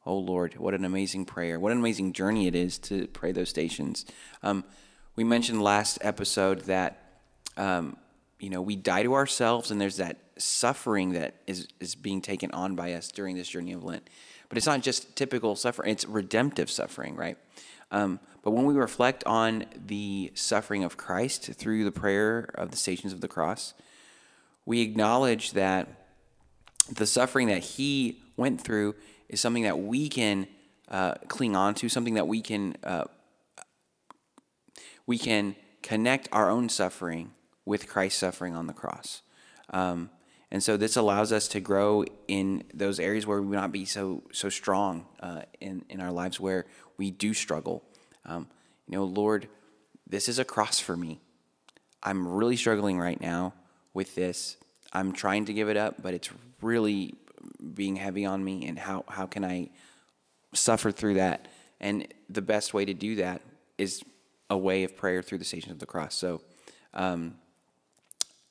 Oh 0.06 0.18
Lord, 0.18 0.56
what 0.56 0.74
an 0.74 0.86
amazing 0.86 1.26
prayer. 1.26 1.60
What 1.60 1.72
an 1.72 1.78
amazing 1.78 2.14
journey 2.14 2.48
it 2.48 2.56
is 2.56 2.78
to 2.80 3.08
pray 3.08 3.32
those 3.32 3.50
stations. 3.50 4.06
Um, 4.42 4.64
we 5.16 5.24
mentioned 5.24 5.62
last 5.62 6.00
episode 6.02 6.62
that, 6.62 7.20
um, 7.58 7.98
you 8.40 8.50
know, 8.50 8.62
we 8.62 8.76
die 8.76 9.04
to 9.04 9.14
ourselves 9.14 9.70
and 9.72 9.80
there's 9.80 9.98
that 9.98 10.18
suffering 10.38 11.14
that 11.14 11.36
is, 11.46 11.68
is 11.80 11.96
being 11.96 12.22
taken 12.22 12.52
on 12.52 12.76
by 12.76 12.94
us 12.94 13.12
during 13.12 13.36
this 13.36 13.48
journey 13.48 13.74
of 13.74 13.84
Lent. 13.84 14.10
But 14.50 14.58
it's 14.58 14.68
not 14.68 14.82
just 14.82 15.16
typical 15.16 15.56
suffering, 15.56 15.92
it's 15.92 16.06
redemptive 16.06 16.70
suffering, 16.70 17.16
right? 17.16 17.38
Um, 17.92 18.20
but 18.44 18.52
when 18.52 18.66
we 18.66 18.74
reflect 18.74 19.24
on 19.26 19.66
the 19.76 20.32
suffering 20.34 20.84
of 20.84 20.98
Christ 20.98 21.54
through 21.54 21.84
the 21.84 21.92
prayer 21.92 22.50
of 22.56 22.72
the 22.72 22.78
stations 22.78 23.14
of 23.14 23.22
the 23.22 23.28
cross, 23.28 23.74
we 24.66 24.82
acknowledge 24.82 25.52
that 25.52 25.88
the 26.90 27.06
suffering 27.06 27.48
that 27.48 27.60
he 27.60 28.20
went 28.38 28.62
through 28.62 28.96
is 29.30 29.40
something 29.40 29.64
that 29.64 29.80
we 29.80 30.10
can 30.10 30.48
uh, 30.90 31.16
cling 31.28 31.56
on 31.56 31.74
to, 31.76 31.90
something 31.90 32.16
that 32.16 32.28
we 32.28 32.42
can 32.42 32.76
uh, 32.84 33.06
we 35.06 35.18
can 35.18 35.56
connect 35.82 36.30
our 36.32 36.50
own 36.50 36.70
suffering 36.70 37.34
with 37.66 37.88
Christ's 37.88 38.20
suffering 38.20 38.56
on 38.56 38.68
the 38.68 38.74
cross. 38.74 39.22
Um, 39.72 40.10
and 40.52 40.62
so 40.62 40.78
this 40.78 40.98
allows 40.98 41.32
us 41.32 41.48
to 41.50 41.60
grow 41.60 42.04
in 42.28 42.64
those 42.74 43.00
areas 43.00 43.26
where 43.26 43.42
we 43.42 43.48
will 43.48 43.56
not 43.56 43.72
be 43.72 43.86
so 43.86 44.24
so 44.32 44.50
strong 44.50 45.06
uh, 45.22 45.44
in 45.60 45.86
in 45.90 46.02
our 46.02 46.12
lives 46.12 46.40
where 46.40 46.66
we 47.02 47.10
do 47.10 47.34
struggle. 47.34 47.84
Um, 48.28 48.48
you 48.88 48.96
know, 48.96 49.06
Lord, 49.06 49.48
this 50.06 50.30
is 50.30 50.38
a 50.38 50.46
cross 50.46 50.80
for 50.80 50.96
me. 50.96 51.20
I'm 52.04 52.28
really 52.28 52.56
struggling 52.56 53.00
right 53.00 53.20
now 53.20 53.56
with 53.96 54.14
this. 54.14 54.56
I'm 54.94 55.12
trying 55.12 55.46
to 55.46 55.54
give 55.54 55.68
it 55.68 55.78
up, 55.78 56.04
but 56.04 56.14
it's 56.14 56.30
really 56.62 57.16
being 57.74 57.96
heavy 57.96 58.24
on 58.24 58.44
me. 58.44 58.68
And 58.68 58.78
how 58.78 59.04
how 59.08 59.26
can 59.26 59.44
I 59.44 59.70
suffer 60.54 60.92
through 60.92 61.16
that? 61.16 61.48
And 61.80 62.08
the 62.30 62.44
best 62.44 62.72
way 62.72 62.86
to 62.86 62.94
do 62.94 63.16
that 63.16 63.42
is 63.80 64.04
a 64.52 64.58
way 64.58 64.84
of 64.84 64.96
prayer 64.96 65.24
through 65.24 65.40
the 65.40 65.46
stations 65.46 65.72
of 65.72 65.80
the 65.80 65.88
cross. 65.88 66.14
So. 66.14 66.42
Um, 66.94 67.36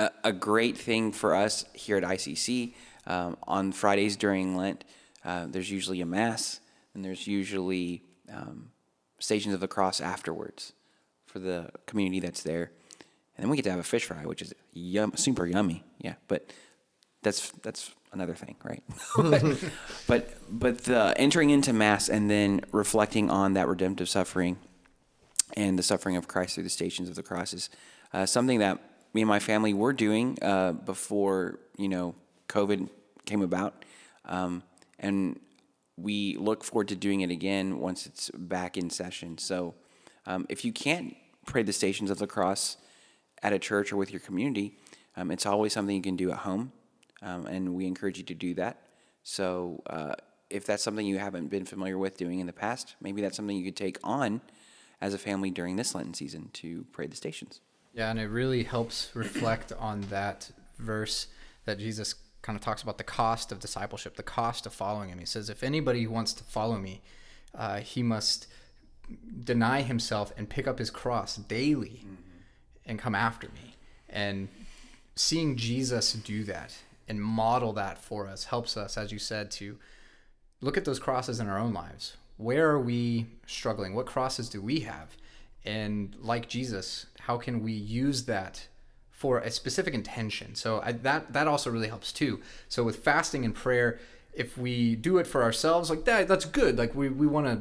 a, 0.01 0.11
a 0.25 0.33
great 0.33 0.79
thing 0.79 1.13
for 1.13 1.35
us 1.35 1.67
here 1.75 1.99
at 1.99 2.03
ICC 2.03 2.73
um, 3.07 3.37
on 3.47 3.71
Fridays 3.71 4.17
during 4.17 4.57
Lent. 4.57 4.83
Uh, 5.23 5.45
there's 5.47 5.71
usually 5.71 6.01
a 6.01 6.07
mass, 6.07 6.61
and 6.95 7.05
there's 7.05 7.27
usually 7.27 8.03
um, 8.33 8.71
stations 9.19 9.55
of 9.55 9.61
the 9.61 9.69
cross 9.69 10.01
afterwards 10.01 10.73
for 11.27 11.39
the 11.39 11.71
community 11.87 12.21
that's 12.21 12.43
there, 12.43 12.73
and 13.37 13.45
then 13.45 13.51
we 13.51 13.57
get 13.57 13.65
to 13.65 13.71
have 13.71 13.79
a 13.79 13.85
fish 13.85 14.05
fry, 14.05 14.25
which 14.25 14.43
is 14.43 14.55
yum, 14.73 15.13
super 15.17 15.47
yummy. 15.47 15.85
Yeah, 15.99 16.15
but 16.29 16.53
that's 17.23 17.51
that's 17.63 17.93
another 18.13 18.35
thing, 18.35 18.57
right? 18.65 18.83
but, 20.07 20.35
but 20.51 20.85
the 20.85 21.15
entering 21.17 21.51
into 21.51 21.73
mass 21.73 22.09
and 22.09 22.31
then 22.31 22.61
reflecting 22.73 23.31
on 23.31 23.55
that 23.55 23.69
redemptive 23.69 24.09
suffering 24.09 24.59
and 25.57 25.79
the 25.79 25.83
suffering 25.83 26.17
of 26.17 26.29
Christ 26.29 26.55
through 26.55 26.65
the 26.65 26.71
stations 26.71 27.09
of 27.09 27.15
the 27.15 27.23
cross 27.23 27.53
is 27.53 27.71
uh, 28.13 28.27
something 28.27 28.59
that 28.59 28.79
me 29.13 29.23
and 29.23 29.29
my 29.29 29.39
family 29.39 29.75
were 29.75 29.93
doing 29.93 30.39
uh, 30.43 30.73
before 30.73 31.59
you 31.77 31.89
know 31.89 32.15
COVID 32.49 32.89
came 33.25 33.43
about. 33.43 33.85
Um, 34.25 34.63
and 34.99 35.41
we 36.03 36.37
look 36.37 36.65
forward 36.65 36.89
to 36.89 36.97
doing 36.97 37.21
it 37.21 37.31
again 37.31 37.79
once 37.79 38.07
it's 38.07 38.31
back 38.31 38.77
in 38.77 38.91
session. 38.91 39.39
So 39.39 39.75
um, 40.27 40.47
if 40.49 40.65
you 40.65 40.73
can't 40.73 41.17
pray 41.47 41.63
the 41.63 41.73
Stations 41.73 42.11
of 42.11 42.19
the 42.19 42.27
Cross 42.27 42.77
at 43.43 43.53
a 43.53 43.59
church 43.59 43.93
or 43.93 43.97
with 43.97 44.11
your 44.11 44.21
community, 44.21 44.77
um, 45.17 45.31
it's 45.31 45.47
always 45.47 45.73
something 45.73 45.95
you 45.97 46.03
can 46.03 46.17
do 46.17 46.31
at 46.31 46.39
home. 46.39 46.73
Um, 47.23 47.47
and 47.47 47.75
we 47.75 47.87
encourage 47.87 48.19
you 48.19 48.25
to 48.25 48.35
do 48.35 48.55
that. 48.55 48.83
So 49.23 49.83
uh, 49.87 50.15
if 50.49 50.65
that's 50.65 50.83
something 50.83 51.07
you 51.07 51.19
haven't 51.19 51.49
been 51.49 51.65
familiar 51.65 51.99
with 51.99 52.17
doing 52.17 52.41
in 52.41 52.47
the 52.47 52.53
past, 52.53 52.97
maybe 53.01 53.21
that's 53.21 53.37
something 53.37 53.57
you 53.57 53.65
could 53.65 53.77
take 53.77 53.99
on 54.03 54.41
as 55.01 55.15
a 55.15 55.19
family 55.19 55.51
during 55.51 55.77
this 55.77 55.95
Lenten 55.95 56.15
season 56.15 56.51
to 56.55 56.85
pray 56.93 57.07
the 57.07 57.17
stations. 57.17 57.61
Yeah, 57.93 58.11
and 58.11 58.19
it 58.19 58.29
really 58.29 58.63
helps 58.63 59.11
reflect 59.15 59.73
on 59.79 60.03
that 60.03 60.51
verse 60.79 61.27
that 61.65 61.79
Jesus 61.79 62.15
kind 62.43 62.57
of 62.57 62.63
talks 62.63 62.83
about 62.83 62.99
the 62.99 63.05
cost 63.05 63.53
of 63.53 63.61
discipleship, 63.61 64.17
the 64.17 64.23
cost 64.23 64.67
of 64.67 64.73
following 64.73 65.11
him. 65.11 65.19
He 65.19 65.27
says, 65.27 65.51
if 65.51 65.63
anybody 65.63 66.07
wants 66.07 66.33
to 66.35 66.45
follow 66.45 66.79
me, 66.79 67.03
uh, 67.55 67.81
he 67.81 68.03
must 68.03 68.47
deny 69.45 69.83
himself 69.83 70.33
and 70.37 70.49
pick 70.49 70.67
up 70.67 70.79
his 70.79 70.91
cross 70.91 71.37
daily 71.37 72.05
mm-hmm. 72.05 72.15
and 72.87 72.99
come 72.99 73.15
after 73.15 73.49
me. 73.49 73.75
And 74.09 74.49
seeing 75.17 75.57
Jesus 75.57 76.13
do 76.13 76.45
that 76.45 76.77
and 77.09 77.21
model 77.21 77.73
that 77.75 77.99
for 77.99 78.27
us 78.27 78.45
helps 78.45 78.77
us, 78.77 78.97
as 78.97 79.13
you 79.13 79.19
said, 79.19 79.51
to 79.51 79.77
look 80.61 80.77
at 80.77 80.85
those 80.85 80.99
crosses 80.99 81.41
in 81.41 81.49
our 81.49 81.59
own 81.59 81.73
lives. 81.73 82.17
Where 82.37 82.71
are 82.71 82.81
we 82.81 83.27
struggling? 83.47 83.95
What 83.95 84.07
crosses 84.07 84.49
do 84.49 84.63
we 84.63 84.81
have? 84.81 85.17
And 85.65 86.17
like 86.21 86.49
Jesus, 86.49 87.07
how 87.21 87.37
can 87.37 87.63
we 87.63 87.73
use 87.73 88.25
that 88.25 88.67
for 89.21 89.39
a 89.41 89.51
specific 89.51 89.93
intention. 89.93 90.55
So 90.55 90.81
I, 90.83 90.93
that 90.93 91.35
that 91.35 91.47
also 91.47 91.71
really 91.71 91.89
helps 91.89 92.11
too. 92.11 92.41
So 92.71 92.83
with 92.83 93.05
fasting 93.05 93.45
and 93.45 93.55
prayer, 93.55 93.99
if 94.33 94.57
we 94.57 94.97
do 94.97 95.19
it 95.19 95.27
for 95.27 95.43
ourselves, 95.43 95.91
like 95.91 96.07
that, 96.07 96.27
that's 96.27 96.47
good. 96.47 96.79
Like 96.79 96.95
we 96.95 97.11
we 97.11 97.27
want 97.27 97.47
to 97.47 97.61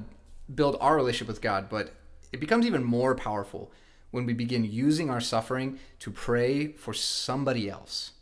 build 0.55 0.77
our 0.79 0.95
relationship 0.95 1.27
with 1.27 1.41
God, 1.41 1.67
but 1.69 1.91
it 2.31 2.39
becomes 2.39 2.65
even 2.65 2.81
more 2.81 3.13
powerful 3.13 3.73
when 4.11 4.25
we 4.25 4.31
begin 4.31 4.63
using 4.63 5.09
our 5.09 5.19
suffering 5.19 5.79
to 5.99 6.09
pray 6.09 6.71
for 6.71 6.93
somebody 6.93 7.69
else, 7.69 8.13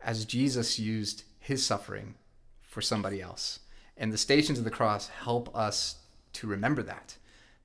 as 0.00 0.24
Jesus 0.24 0.78
used 0.78 1.24
his 1.40 1.66
suffering 1.66 2.14
for 2.62 2.80
somebody 2.80 3.20
else. 3.20 3.58
And 3.96 4.12
the 4.12 4.18
stations 4.18 4.56
of 4.56 4.64
the 4.64 4.70
cross 4.70 5.08
help 5.08 5.50
us 5.52 5.96
to 6.34 6.46
remember 6.46 6.84
that 6.84 7.16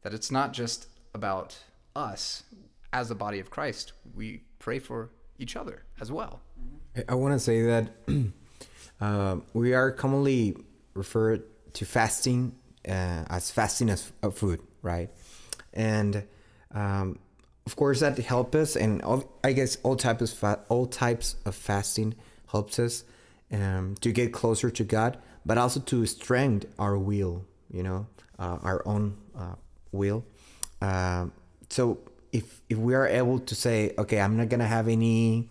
that 0.02 0.14
it's 0.14 0.32
not 0.32 0.54
just 0.54 0.88
about 1.14 1.60
us 1.96 2.44
as 2.92 3.10
the 3.10 3.16
body 3.16 3.40
of 3.40 3.52
Christ. 3.52 3.94
We 4.16 4.42
pray 4.64 4.80
for 4.80 5.10
each 5.38 5.58
other 5.58 5.84
as 6.00 6.10
well. 6.10 6.40
I 7.10 7.16
want 7.16 7.34
to 7.34 7.40
say 7.40 7.64
that 7.64 7.86
uh, 9.02 9.36
we 9.54 9.74
are 9.74 9.92
commonly 9.92 10.56
referred 10.94 11.44
to 11.74 11.84
fasting 11.86 12.56
uh, 12.88 13.24
as 13.30 13.52
fasting 13.52 13.90
as 13.90 14.12
food, 14.32 14.62
right? 14.82 15.10
And 15.74 16.24
um, 16.74 17.20
of 17.66 17.76
course, 17.76 18.00
that 18.00 18.18
helps 18.18 18.56
us, 18.56 18.76
and 18.78 19.02
all, 19.02 19.24
I 19.44 19.52
guess 19.52 19.78
all 19.84 19.98
types 19.98 20.32
of 20.32 20.60
all 20.70 20.86
types 20.86 21.36
of 21.46 21.56
fasting 21.56 22.16
helps 22.50 22.80
us 22.80 23.04
um, 23.52 23.96
to 24.00 24.12
get 24.14 24.32
closer 24.32 24.70
to 24.70 24.84
God, 24.84 25.18
but 25.46 25.58
also 25.58 25.82
to 25.82 26.06
strengthen 26.06 26.70
our 26.80 26.98
will, 26.98 27.46
you 27.70 27.84
know, 27.84 28.08
uh, 28.40 28.60
our 28.62 28.82
own 28.86 29.18
uh, 29.38 29.56
will. 29.92 30.24
Um, 30.82 31.34
so 31.70 32.00
if 32.34 32.62
if 32.68 32.78
we 32.78 32.96
are 32.96 33.08
able 33.08 33.40
to 33.40 33.56
say, 33.56 33.94
okay, 33.98 34.20
I'm 34.20 34.36
not 34.36 34.50
gonna 34.50 34.68
have 34.68 34.88
any, 34.88 35.50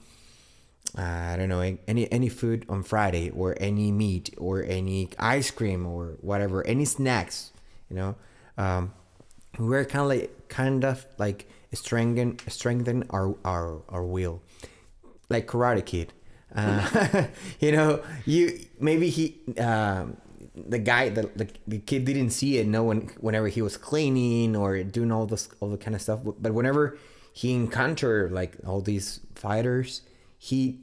uh, 0.98 1.02
I 1.02 1.36
don't 1.36 1.48
know, 1.48 1.60
any 1.60 2.10
any 2.12 2.28
food 2.28 2.66
on 2.68 2.82
Friday 2.82 3.30
or 3.30 3.56
any 3.60 3.92
meat 3.92 4.34
or 4.36 4.62
any 4.62 5.08
ice 5.18 5.50
cream 5.50 5.86
or 5.86 6.18
whatever, 6.20 6.66
any 6.66 6.84
snacks, 6.84 7.52
you 7.88 7.96
know, 7.96 8.16
um, 8.58 8.92
we're 9.58 9.84
kind 9.84 10.02
of 10.02 10.08
like 10.08 10.48
kind 10.48 10.84
of 10.84 11.06
like 11.18 11.48
strengthen 11.72 12.38
strengthen 12.48 13.04
our 13.10 13.36
our 13.44 13.82
our 13.88 14.04
will, 14.04 14.42
like 15.30 15.46
Karate 15.46 15.86
Kid. 15.86 16.12
Uh, 16.54 17.26
you 17.60 17.72
know, 17.72 18.02
you 18.26 18.58
maybe 18.80 19.08
he 19.08 19.38
um, 19.58 20.16
the 20.54 20.78
guy 20.78 21.08
the, 21.08 21.22
the, 21.34 21.48
the 21.66 21.78
kid 21.78 22.04
didn't 22.04 22.30
see 22.30 22.58
it 22.58 22.66
no 22.66 22.82
one 22.82 23.08
whenever 23.20 23.48
he 23.48 23.62
was 23.62 23.76
cleaning 23.76 24.54
or 24.54 24.82
doing 24.82 25.10
all 25.10 25.26
this 25.26 25.48
all 25.60 25.70
the 25.70 25.78
kind 25.78 25.94
of 25.94 26.02
stuff 26.02 26.20
but 26.24 26.52
whenever 26.52 26.98
he 27.32 27.54
encountered 27.54 28.30
like 28.32 28.56
all 28.66 28.80
these 28.80 29.20
fighters 29.34 30.02
he 30.38 30.80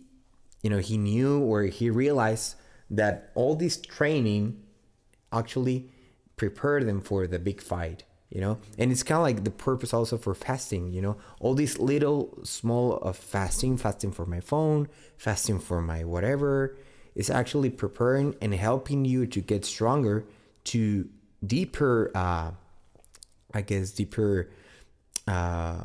you 0.63 0.69
know 0.69 0.79
he 0.79 0.97
knew 0.97 1.39
or 1.39 1.63
he 1.63 1.89
realized 1.89 2.55
that 2.89 3.31
all 3.35 3.55
this 3.55 3.79
training 3.79 4.59
actually 5.31 5.89
prepared 6.35 6.87
them 6.87 6.99
for 6.99 7.27
the 7.27 7.37
big 7.37 7.61
fight 7.61 8.03
you 8.29 8.39
know? 8.39 8.59
And 8.77 8.91
it's 8.91 9.01
kind 9.01 9.17
of 9.17 9.23
like 9.23 9.43
the 9.43 9.51
purpose 9.51 9.93
also 9.93 10.17
for 10.17 10.33
fasting 10.35 10.91
you 10.91 11.01
know? 11.01 11.17
All 11.39 11.53
these 11.53 11.79
little 11.79 12.37
small 12.43 12.97
of 12.97 13.17
fasting 13.17 13.77
fasting 13.77 14.11
for 14.11 14.25
my 14.25 14.39
phone 14.39 14.87
fasting 15.17 15.59
for 15.59 15.81
my 15.81 16.03
whatever 16.03 16.77
is 17.19 17.29
actually 17.29 17.69
preparing 17.69 18.33
and 18.41 18.53
helping 18.53 19.03
you 19.03 19.27
to 19.27 19.41
get 19.41 19.65
stronger 19.65 20.23
to 20.63 21.07
deeper 21.45 22.09
uh, 22.15 22.49
i 23.53 23.61
guess 23.61 23.91
deeper 23.91 24.49
uh, 25.27 25.83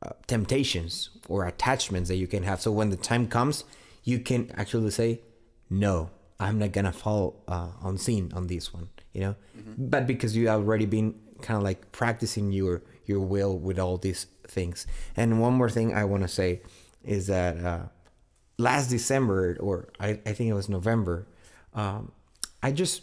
uh, 0.00 0.10
temptations 0.28 1.10
or 1.28 1.44
attachments 1.44 2.08
that 2.08 2.16
you 2.16 2.28
can 2.28 2.42
have. 2.44 2.60
So 2.60 2.70
when 2.70 2.90
the 2.90 2.96
time 2.96 3.26
comes 3.26 3.64
you 4.04 4.20
can 4.20 4.50
actually 4.54 4.92
say 4.92 5.20
no 5.68 6.10
i'm 6.38 6.56
not 6.60 6.70
gonna 6.72 6.92
fall 6.92 7.42
uh, 7.48 7.70
on 7.82 7.98
scene 7.98 8.30
on 8.34 8.46
this 8.46 8.72
one 8.72 8.88
you 9.12 9.20
know? 9.20 9.34
Mm-hmm. 9.58 9.88
but 9.94 10.06
because 10.06 10.36
you 10.36 10.46
have 10.46 10.60
already 10.60 10.86
been 10.86 11.14
kind 11.42 11.56
of 11.56 11.64
like 11.64 11.90
practicing 11.90 12.52
your 12.52 12.82
your 13.04 13.20
will 13.20 13.58
with 13.58 13.78
all 13.78 13.96
these 13.96 14.26
things. 14.46 14.86
And 15.16 15.40
one 15.40 15.54
more 15.54 15.70
thing 15.76 15.92
i 15.92 16.04
want 16.04 16.22
to 16.22 16.28
say 16.28 16.62
is 17.04 17.26
that 17.26 17.54
uh, 17.64 17.82
last 18.58 18.90
December 18.90 19.56
or 19.60 19.88
I, 19.98 20.20
I 20.26 20.32
think 20.32 20.50
it 20.50 20.54
was 20.54 20.68
November, 20.68 21.26
um, 21.74 22.12
I 22.62 22.72
just 22.72 23.02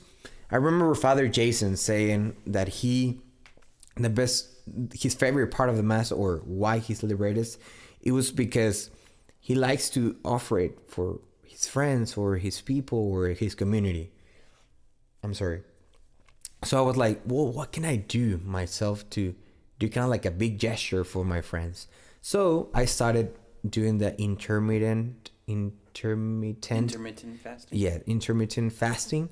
I 0.51 0.57
remember 0.57 0.93
Father 0.95 1.27
Jason 1.27 1.77
saying 1.77 2.35
that 2.45 2.67
he 2.67 3.21
the 3.95 4.09
best 4.09 4.49
his 4.93 5.13
favorite 5.13 5.51
part 5.51 5.69
of 5.69 5.77
the 5.77 5.83
mass 5.83 6.11
or 6.11 6.41
why 6.45 6.79
he 6.79 6.93
celebrates 6.93 7.57
it 8.01 8.11
was 8.11 8.31
because 8.31 8.89
he 9.39 9.55
likes 9.55 9.89
to 9.91 10.15
offer 10.25 10.59
it 10.59 10.77
for 10.87 11.19
his 11.43 11.67
friends 11.67 12.17
or 12.17 12.37
his 12.37 12.61
people 12.61 12.99
or 12.99 13.29
his 13.29 13.55
community. 13.55 14.11
I'm 15.23 15.33
sorry. 15.33 15.63
So 16.63 16.77
I 16.79 16.81
was 16.81 16.97
like, 16.97 17.21
well, 17.25 17.51
what 17.51 17.71
can 17.71 17.85
I 17.85 17.95
do 17.95 18.39
myself 18.43 19.07
to 19.11 19.35
do 19.79 19.89
kind 19.89 20.03
of 20.03 20.09
like 20.09 20.25
a 20.25 20.31
big 20.31 20.59
gesture 20.59 21.03
for 21.03 21.23
my 21.23 21.41
friends? 21.41 21.87
So 22.21 22.69
I 22.73 22.85
started 22.85 23.35
doing 23.67 23.99
the 23.99 24.19
intermittent 24.19 25.31
intermittent 25.47 26.91
intermittent 26.91 27.39
fasting. 27.39 27.77
Yeah, 27.77 27.97
intermittent 28.05 28.73
fasting, 28.73 29.29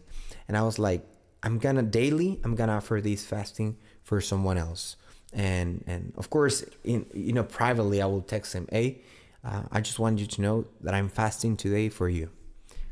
and 0.48 0.58
I 0.58 0.64
was 0.64 0.80
like, 0.80 1.06
I'm 1.42 1.58
gonna 1.60 1.84
daily, 1.84 2.40
I'm 2.44 2.56
gonna 2.56 2.74
offer 2.74 3.02
this 3.02 3.26
fasting 3.26 3.78
for 4.04 4.22
someone 4.22 4.58
else, 4.58 4.96
and 5.32 5.84
and 5.88 6.14
of 6.18 6.30
course, 6.30 6.64
in 6.84 7.06
you 7.14 7.34
know 7.34 7.44
privately, 7.44 8.02
I 8.02 8.06
will 8.06 8.22
text 8.22 8.54
him, 8.54 8.68
hey, 8.72 9.02
uh, 9.44 9.64
I 9.72 9.82
just 9.82 10.00
want 10.00 10.20
you 10.20 10.28
to 10.28 10.42
know 10.42 10.66
that 10.82 10.94
I'm 10.94 11.10
fasting 11.10 11.58
today 11.58 11.90
for 11.90 12.10
you, 12.10 12.30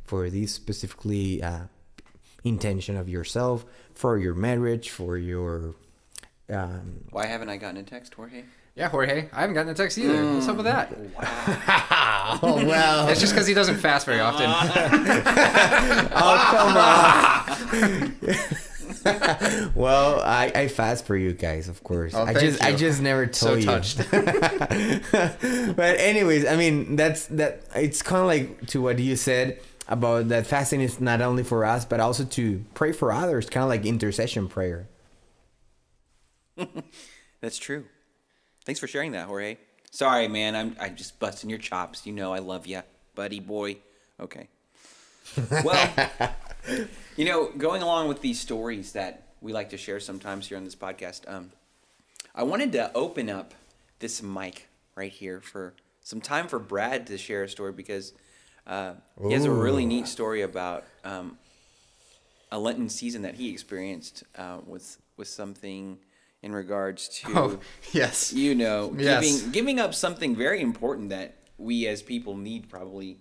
for 0.03 0.29
this 0.29 0.53
specifically 0.53 1.41
uh, 1.41 1.65
intention 2.43 2.97
of 2.97 3.07
yourself, 3.07 3.65
for 3.93 4.17
your 4.17 4.33
marriage, 4.33 4.89
for 4.89 5.17
your. 5.17 5.75
Um, 6.49 7.05
Why 7.11 7.27
haven't 7.27 7.49
I 7.49 7.57
gotten 7.57 7.77
a 7.77 7.83
text, 7.83 8.15
Jorge? 8.15 8.43
Yeah, 8.81 8.89
Jorge. 8.89 9.29
I 9.31 9.41
haven't 9.41 9.53
gotten 9.53 9.71
a 9.71 9.75
text 9.75 9.95
either. 9.99 10.15
Mm. 10.15 10.33
What's 10.33 10.47
up 10.47 10.57
with 10.57 10.65
that? 10.65 10.97
Wow. 10.97 12.39
oh, 12.41 12.65
well. 12.65 13.09
It's 13.09 13.19
just 13.19 13.31
because 13.31 13.45
he 13.45 13.53
doesn't 13.53 13.77
fast 13.77 14.07
very 14.07 14.19
often. 14.19 14.47
oh, 16.15 16.47
come 16.49 16.75
on. 19.05 19.71
well, 19.75 20.19
I, 20.21 20.51
I 20.55 20.67
fast 20.67 21.05
for 21.05 21.15
you 21.15 21.31
guys, 21.31 21.69
of 21.69 21.83
course. 21.83 22.15
Oh, 22.15 22.23
I 22.23 22.33
just 22.33 22.59
you. 22.59 22.67
I 22.67 22.75
just 22.75 23.03
never 23.03 23.27
told 23.27 23.61
so 23.61 23.75
you. 23.75 23.81
but 25.75 25.99
anyways, 25.99 26.47
I 26.47 26.55
mean 26.55 26.95
that's 26.95 27.27
that. 27.27 27.61
It's 27.75 28.01
kind 28.01 28.21
of 28.21 28.25
like 28.25 28.65
to 28.69 28.81
what 28.81 28.97
you 28.97 29.15
said 29.15 29.59
about 29.89 30.29
that 30.29 30.47
fasting 30.47 30.81
is 30.81 30.99
not 30.99 31.21
only 31.21 31.43
for 31.43 31.65
us 31.65 31.85
but 31.85 31.99
also 31.99 32.23
to 32.23 32.65
pray 32.73 32.93
for 32.93 33.11
others. 33.11 33.47
Kind 33.47 33.61
of 33.63 33.69
like 33.69 33.85
intercession 33.85 34.47
prayer. 34.47 34.87
that's 37.41 37.59
true. 37.59 37.85
Thanks 38.65 38.79
for 38.79 38.87
sharing 38.87 39.13
that, 39.13 39.27
Jorge. 39.27 39.57
Sorry, 39.89 40.27
man. 40.27 40.55
I'm 40.55 40.75
I'm 40.79 40.95
just 40.95 41.19
busting 41.19 41.49
your 41.49 41.59
chops. 41.59 42.05
You 42.05 42.13
know 42.13 42.33
I 42.33 42.39
love 42.39 42.67
you, 42.67 42.81
buddy 43.15 43.39
boy. 43.39 43.77
Okay. 44.19 44.47
Well, 45.63 45.89
you 47.15 47.25
know, 47.25 47.51
going 47.57 47.81
along 47.81 48.09
with 48.09 48.21
these 48.21 48.39
stories 48.39 48.93
that 48.93 49.29
we 49.39 49.53
like 49.53 49.69
to 49.69 49.77
share 49.77 49.99
sometimes 49.99 50.47
here 50.47 50.57
on 50.57 50.65
this 50.65 50.75
podcast, 50.75 51.21
um, 51.31 51.51
I 52.35 52.43
wanted 52.43 52.73
to 52.73 52.91
open 52.93 53.29
up 53.29 53.53
this 53.99 54.21
mic 54.21 54.67
right 54.95 55.11
here 55.11 55.39
for 55.39 55.73
some 56.01 56.19
time 56.21 56.47
for 56.47 56.59
Brad 56.59 57.07
to 57.07 57.17
share 57.17 57.43
a 57.43 57.49
story 57.49 57.71
because 57.71 58.13
uh, 58.67 58.93
he 59.25 59.33
has 59.33 59.45
a 59.45 59.51
really 59.51 59.85
neat 59.85 60.07
story 60.07 60.41
about 60.41 60.83
um, 61.03 61.37
a 62.51 62.59
Lenten 62.59 62.89
season 62.89 63.21
that 63.21 63.35
he 63.35 63.49
experienced 63.49 64.23
uh, 64.37 64.57
with 64.65 64.97
with 65.17 65.27
something 65.27 65.97
in 66.43 66.53
regards 66.53 67.07
to 67.19 67.27
Oh, 67.37 67.59
yes. 67.91 68.33
you 68.33 68.55
know 68.55 68.93
Yes. 68.97 69.23
giving 69.23 69.51
giving 69.51 69.79
up 69.79 69.93
something 69.93 70.35
very 70.35 70.61
important 70.61 71.09
that 71.09 71.35
we 71.57 71.87
as 71.87 72.01
people 72.01 72.35
need 72.37 72.69
probably. 72.69 73.19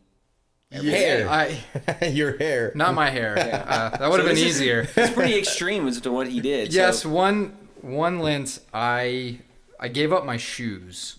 Hair. 0.72 1.28
I 1.28 1.58
Your 2.12 2.36
hair. 2.38 2.70
not 2.76 2.94
my 2.94 3.10
hair. 3.10 3.36
Uh, 3.36 3.90
that 3.98 4.08
would 4.08 4.20
have 4.20 4.26
been 4.28 4.36
this 4.36 4.44
is- 4.44 4.60
easier. 4.62 4.86
It's 4.96 5.12
pretty 5.12 5.36
extreme 5.36 5.88
as 5.88 6.00
to 6.02 6.12
what 6.12 6.28
he 6.28 6.40
did. 6.40 6.72
yes, 6.72 7.02
so- 7.02 7.08
one 7.10 7.56
one 7.82 8.20
Lent 8.20 8.60
I 8.72 9.40
I 9.80 9.88
gave 9.88 10.12
up 10.12 10.24
my 10.24 10.36
shoes. 10.36 11.16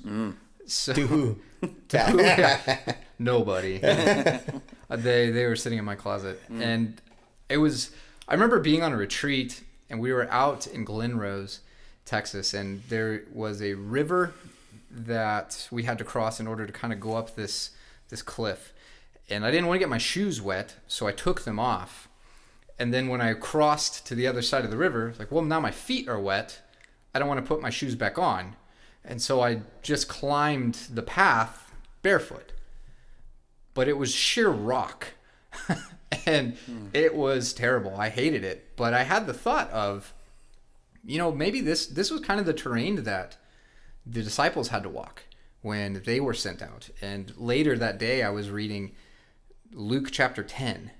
So 0.67 0.93
Ooh. 0.98 1.39
Yeah. 1.93 2.79
nobody. 3.20 3.84
Uh, 3.84 4.39
they 4.89 5.29
they 5.31 5.46
were 5.46 5.55
sitting 5.58 5.77
in 5.77 5.86
my 5.86 5.96
closet, 5.96 6.41
and 6.50 7.00
it 7.50 7.58
was. 7.58 7.91
I 8.27 8.34
remember 8.34 8.60
being 8.60 8.81
on 8.84 8.93
a 8.93 8.98
retreat, 8.98 9.62
and 9.89 10.00
we 10.00 10.12
were 10.13 10.31
out 10.31 10.65
in 10.67 10.86
Glen 10.86 11.17
Rose, 11.17 11.60
Texas, 12.05 12.53
and 12.53 12.84
there 12.89 13.24
was 13.34 13.62
a 13.62 13.74
river 13.74 14.34
that 14.89 15.67
we 15.72 15.84
had 15.84 15.98
to 15.98 16.03
cross 16.03 16.39
in 16.39 16.48
order 16.48 16.65
to 16.65 16.74
kind 16.74 16.93
of 16.93 17.00
go 17.00 17.15
up 17.15 17.36
this 17.36 17.72
this 18.10 18.22
cliff, 18.22 18.74
and 19.29 19.46
I 19.46 19.51
didn't 19.51 19.67
want 19.67 19.75
to 19.75 19.79
get 19.79 19.89
my 19.89 19.98
shoes 19.98 20.41
wet, 20.41 20.75
so 20.88 21.08
I 21.08 21.13
took 21.13 21.41
them 21.41 21.60
off. 21.60 22.10
And 22.77 22.93
then 22.93 23.08
when 23.08 23.22
I 23.22 23.34
crossed 23.34 24.05
to 24.08 24.15
the 24.15 24.27
other 24.27 24.41
side 24.41 24.65
of 24.65 24.72
the 24.72 24.77
river, 24.77 25.13
like, 25.20 25.31
well, 25.31 25.43
now 25.43 25.60
my 25.60 25.70
feet 25.70 26.10
are 26.10 26.20
wet. 26.20 26.62
I 27.13 27.20
don't 27.20 27.27
want 27.27 27.39
to 27.39 27.48
put 27.48 27.62
my 27.62 27.70
shoes 27.70 27.93
back 27.93 28.17
on. 28.17 28.55
And 29.05 29.22
so 29.22 29.41
I 29.41 29.62
just 29.81 30.08
climbed 30.10 30.75
the 30.91 31.03
path 31.03 31.72
barefoot. 32.01 32.53
But 33.75 33.88
it 33.88 33.98
was 33.98 34.13
sheer 34.13 34.50
rock. 34.50 35.10
and 36.25 36.58
hmm. 36.58 36.88
it 36.91 37.15
was 37.15 37.53
terrible. 37.53 37.96
I 37.96 38.10
hated 38.10 38.43
it. 38.43 38.75
But 38.75 38.96
I 38.96 39.03
had 39.03 39.27
the 39.27 39.34
thought 39.34 39.70
of, 39.70 40.13
you 41.03 41.17
know, 41.17 41.31
maybe 41.31 41.62
this 41.62 41.88
this 41.88 42.12
was 42.12 42.22
kind 42.22 42.39
of 42.39 42.46
the 42.46 42.53
terrain 42.53 43.03
that 43.03 43.38
the 44.05 44.24
disciples 44.24 44.70
had 44.70 44.84
to 44.84 44.89
walk 44.89 45.24
when 45.62 46.01
they 46.05 46.20
were 46.20 46.34
sent 46.34 46.62
out. 46.62 46.89
And 47.01 47.34
later 47.38 47.77
that 47.77 47.98
day 47.98 48.24
I 48.24 48.29
was 48.29 48.50
reading 48.50 48.91
Luke 49.72 50.10
chapter 50.12 50.43
10. 50.43 50.91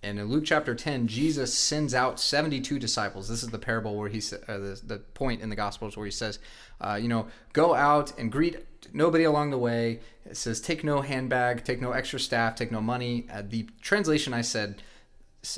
And 0.00 0.18
in 0.20 0.26
Luke 0.26 0.44
chapter 0.44 0.76
10, 0.76 1.08
Jesus 1.08 1.52
sends 1.52 1.92
out 1.92 2.20
72 2.20 2.78
disciples. 2.78 3.28
This 3.28 3.42
is 3.42 3.48
the 3.48 3.58
parable 3.58 3.96
where 3.96 4.08
he 4.08 4.18
uh, 4.18 4.58
the, 4.58 4.80
the 4.84 4.98
point 4.98 5.40
in 5.40 5.48
the 5.48 5.56
Gospels 5.56 5.96
where 5.96 6.06
he 6.06 6.12
says, 6.12 6.38
uh, 6.80 6.98
you 7.00 7.08
know, 7.08 7.26
go 7.52 7.74
out 7.74 8.16
and 8.16 8.30
greet 8.30 8.64
nobody 8.92 9.24
along 9.24 9.50
the 9.50 9.58
way. 9.58 10.00
It 10.24 10.36
says, 10.36 10.60
take 10.60 10.84
no 10.84 11.00
handbag, 11.00 11.64
take 11.64 11.80
no 11.80 11.92
extra 11.92 12.20
staff, 12.20 12.54
take 12.54 12.70
no 12.70 12.80
money. 12.80 13.26
Uh, 13.32 13.42
the 13.46 13.68
translation 13.80 14.32
I 14.32 14.42
said 14.42 14.82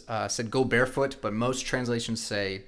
uh, 0.09 0.29
said 0.29 0.51
go 0.51 0.65
barefoot, 0.65 1.17
but 1.21 1.33
most 1.33 1.67
translations 1.67 2.23
say 2.23 2.63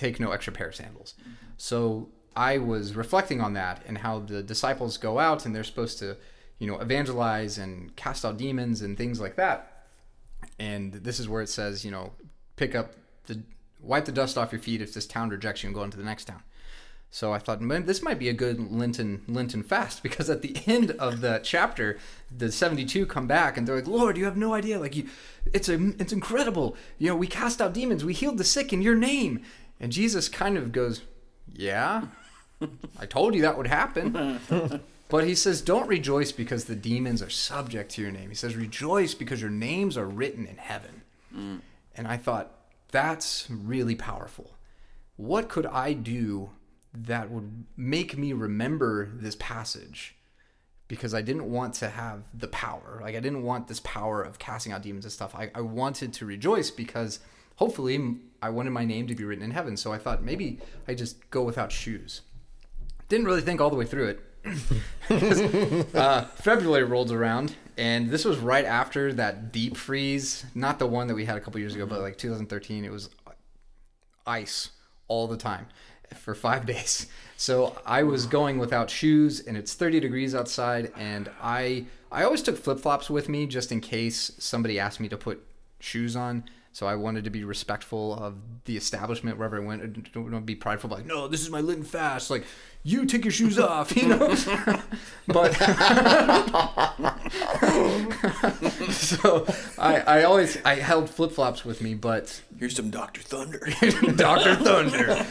take 0.00 0.18
no 0.18 0.32
extra 0.32 0.52
pair 0.52 0.68
of 0.68 0.74
sandals. 0.74 1.14
So 1.58 2.08
I 2.34 2.56
was 2.58 2.96
reflecting 2.96 3.40
on 3.40 3.52
that 3.52 3.82
and 3.86 3.98
how 3.98 4.20
the 4.20 4.42
disciples 4.42 4.96
go 4.96 5.18
out 5.18 5.44
and 5.44 5.54
they're 5.54 5.62
supposed 5.64 5.98
to, 5.98 6.16
you 6.58 6.66
know, 6.66 6.80
evangelize 6.80 7.58
and 7.58 7.94
cast 7.96 8.24
out 8.24 8.38
demons 8.38 8.80
and 8.80 8.96
things 8.96 9.20
like 9.20 9.36
that. 9.36 9.84
And 10.58 10.94
this 10.94 11.20
is 11.20 11.28
where 11.28 11.42
it 11.42 11.48
says, 11.50 11.84
you 11.84 11.90
know, 11.90 12.12
pick 12.56 12.74
up 12.74 12.94
the 13.26 13.42
wipe 13.82 14.06
the 14.06 14.12
dust 14.12 14.38
off 14.38 14.52
your 14.52 14.60
feet 14.60 14.80
if 14.80 14.94
this 14.94 15.06
town 15.06 15.28
rejects 15.28 15.62
you 15.62 15.68
and 15.68 15.74
go 15.74 15.82
into 15.82 15.98
the 15.98 16.02
next 16.04 16.24
town. 16.24 16.42
So 17.12 17.32
I 17.32 17.38
thought, 17.38 17.60
man, 17.60 17.86
this 17.86 18.02
might 18.02 18.20
be 18.20 18.28
a 18.28 18.32
good 18.32 18.70
Lenten 18.70 19.22
Lenten 19.26 19.62
fast 19.62 20.02
because 20.02 20.30
at 20.30 20.42
the 20.42 20.56
end 20.66 20.92
of 20.92 21.20
the 21.20 21.40
chapter, 21.42 21.98
the 22.34 22.50
seventy-two 22.50 23.04
come 23.04 23.26
back 23.26 23.58
and 23.58 23.66
they're 23.66 23.76
like, 23.76 23.86
"Lord, 23.86 24.16
you 24.16 24.24
have 24.24 24.36
no 24.36 24.54
idea. 24.54 24.78
Like 24.78 24.96
you, 24.96 25.08
it's 25.52 25.68
a, 25.68 25.74
it's 25.98 26.12
incredible. 26.12 26.76
You 26.98 27.08
know, 27.08 27.16
we 27.16 27.26
cast 27.26 27.60
out 27.60 27.74
demons, 27.74 28.04
we 28.04 28.14
healed 28.14 28.38
the 28.38 28.44
sick 28.44 28.72
in 28.72 28.80
your 28.80 28.94
name." 28.94 29.42
And 29.80 29.90
Jesus 29.90 30.28
kind 30.28 30.56
of 30.56 30.72
goes, 30.72 31.02
"Yeah, 31.52 32.06
I 32.98 33.06
told 33.06 33.34
you 33.34 33.42
that 33.42 33.56
would 33.56 33.66
happen." 33.66 34.40
But 35.10 35.26
he 35.26 35.34
says, 35.34 35.60
Don't 35.60 35.88
rejoice 35.88 36.32
because 36.32 36.64
the 36.64 36.76
demons 36.76 37.20
are 37.20 37.28
subject 37.28 37.90
to 37.92 38.02
your 38.02 38.12
name. 38.12 38.28
He 38.28 38.36
says, 38.36 38.56
Rejoice 38.56 39.12
because 39.12 39.40
your 39.40 39.50
names 39.50 39.98
are 39.98 40.06
written 40.06 40.46
in 40.46 40.56
heaven. 40.56 41.02
Mm. 41.36 41.60
And 41.96 42.06
I 42.06 42.16
thought, 42.16 42.54
That's 42.92 43.48
really 43.50 43.96
powerful. 43.96 44.52
What 45.16 45.48
could 45.48 45.66
I 45.66 45.92
do 45.92 46.50
that 46.94 47.30
would 47.30 47.66
make 47.76 48.16
me 48.16 48.32
remember 48.32 49.10
this 49.12 49.36
passage? 49.36 50.14
Because 50.86 51.12
I 51.12 51.22
didn't 51.22 51.50
want 51.50 51.74
to 51.74 51.88
have 51.88 52.22
the 52.32 52.48
power. 52.48 53.00
Like, 53.02 53.16
I 53.16 53.20
didn't 53.20 53.42
want 53.42 53.68
this 53.68 53.80
power 53.80 54.22
of 54.22 54.38
casting 54.38 54.72
out 54.72 54.82
demons 54.82 55.04
and 55.04 55.12
stuff. 55.12 55.34
I, 55.34 55.50
I 55.54 55.60
wanted 55.60 56.12
to 56.14 56.26
rejoice 56.26 56.70
because 56.70 57.18
hopefully 57.60 58.16
I 58.42 58.50
wanted 58.50 58.70
my 58.70 58.84
name 58.84 59.06
to 59.06 59.14
be 59.14 59.22
written 59.22 59.44
in 59.44 59.52
heaven. 59.52 59.76
So 59.76 59.92
I 59.92 59.98
thought 59.98 60.24
maybe 60.24 60.58
I 60.88 60.94
just 60.94 61.30
go 61.30 61.42
without 61.42 61.70
shoes. 61.70 62.22
Didn't 63.08 63.26
really 63.26 63.42
think 63.42 63.60
all 63.60 63.70
the 63.70 63.76
way 63.76 63.86
through 63.86 64.08
it 64.08 64.20
uh, 65.94 66.24
February 66.36 66.84
rolled 66.84 67.12
around, 67.12 67.54
and 67.76 68.08
this 68.08 68.24
was 68.24 68.38
right 68.38 68.64
after 68.64 69.12
that 69.12 69.52
deep 69.52 69.76
freeze. 69.76 70.46
Not 70.54 70.78
the 70.78 70.86
one 70.86 71.08
that 71.08 71.14
we 71.14 71.26
had 71.26 71.36
a 71.36 71.40
couple 71.40 71.60
years 71.60 71.74
ago, 71.74 71.84
but 71.84 72.00
like 72.00 72.16
2013. 72.16 72.84
It 72.84 72.90
was 72.90 73.10
ice 74.26 74.70
all 75.08 75.26
the 75.26 75.36
time 75.36 75.66
for 76.16 76.34
five 76.34 76.64
days. 76.74 77.06
So 77.36 77.76
I 77.84 78.02
was 78.02 78.26
going 78.26 78.58
without 78.58 78.88
shoes, 78.88 79.40
and 79.40 79.56
it's 79.56 79.74
30 79.74 80.00
degrees 80.00 80.34
outside, 80.34 80.90
and 80.96 81.30
I 81.42 81.84
I 82.10 82.24
always 82.24 82.42
took 82.42 82.56
flip 82.56 82.80
flops 82.80 83.10
with 83.10 83.28
me 83.28 83.46
just 83.46 83.70
in 83.70 83.80
case 83.80 84.32
somebody 84.38 84.78
asked 84.78 85.00
me 85.00 85.08
to 85.10 85.18
put 85.18 85.46
shoes 85.80 86.16
on. 86.16 86.44
So 86.72 86.86
I 86.86 86.94
wanted 86.94 87.24
to 87.24 87.30
be 87.30 87.42
respectful 87.42 88.14
of 88.14 88.36
the 88.64 88.76
establishment 88.76 89.38
wherever 89.38 89.60
I 89.60 89.64
went. 89.64 89.82
I 89.82 89.86
don't 89.86 90.22
want 90.22 90.34
to 90.36 90.40
be 90.40 90.54
prideful, 90.54 90.88
like, 90.88 91.04
no, 91.04 91.26
this 91.26 91.40
is 91.40 91.50
my 91.50 91.60
Lenten 91.60 91.84
fast. 91.84 92.30
Like, 92.30 92.44
you 92.84 93.06
take 93.06 93.24
your 93.24 93.32
shoes 93.32 93.58
off, 93.58 93.96
you 93.96 94.06
know. 94.06 94.28
but 95.26 95.52
so 98.92 99.46
I, 99.78 100.00
I 100.06 100.22
always 100.22 100.58
I 100.64 100.76
held 100.76 101.10
flip 101.10 101.32
flops 101.32 101.64
with 101.64 101.82
me, 101.82 101.94
but 101.94 102.40
Here's 102.60 102.76
some 102.76 102.90
Doctor 102.90 103.22
Thunder. 103.22 103.58
Doctor 104.16 104.54
Thunder. 104.54 105.26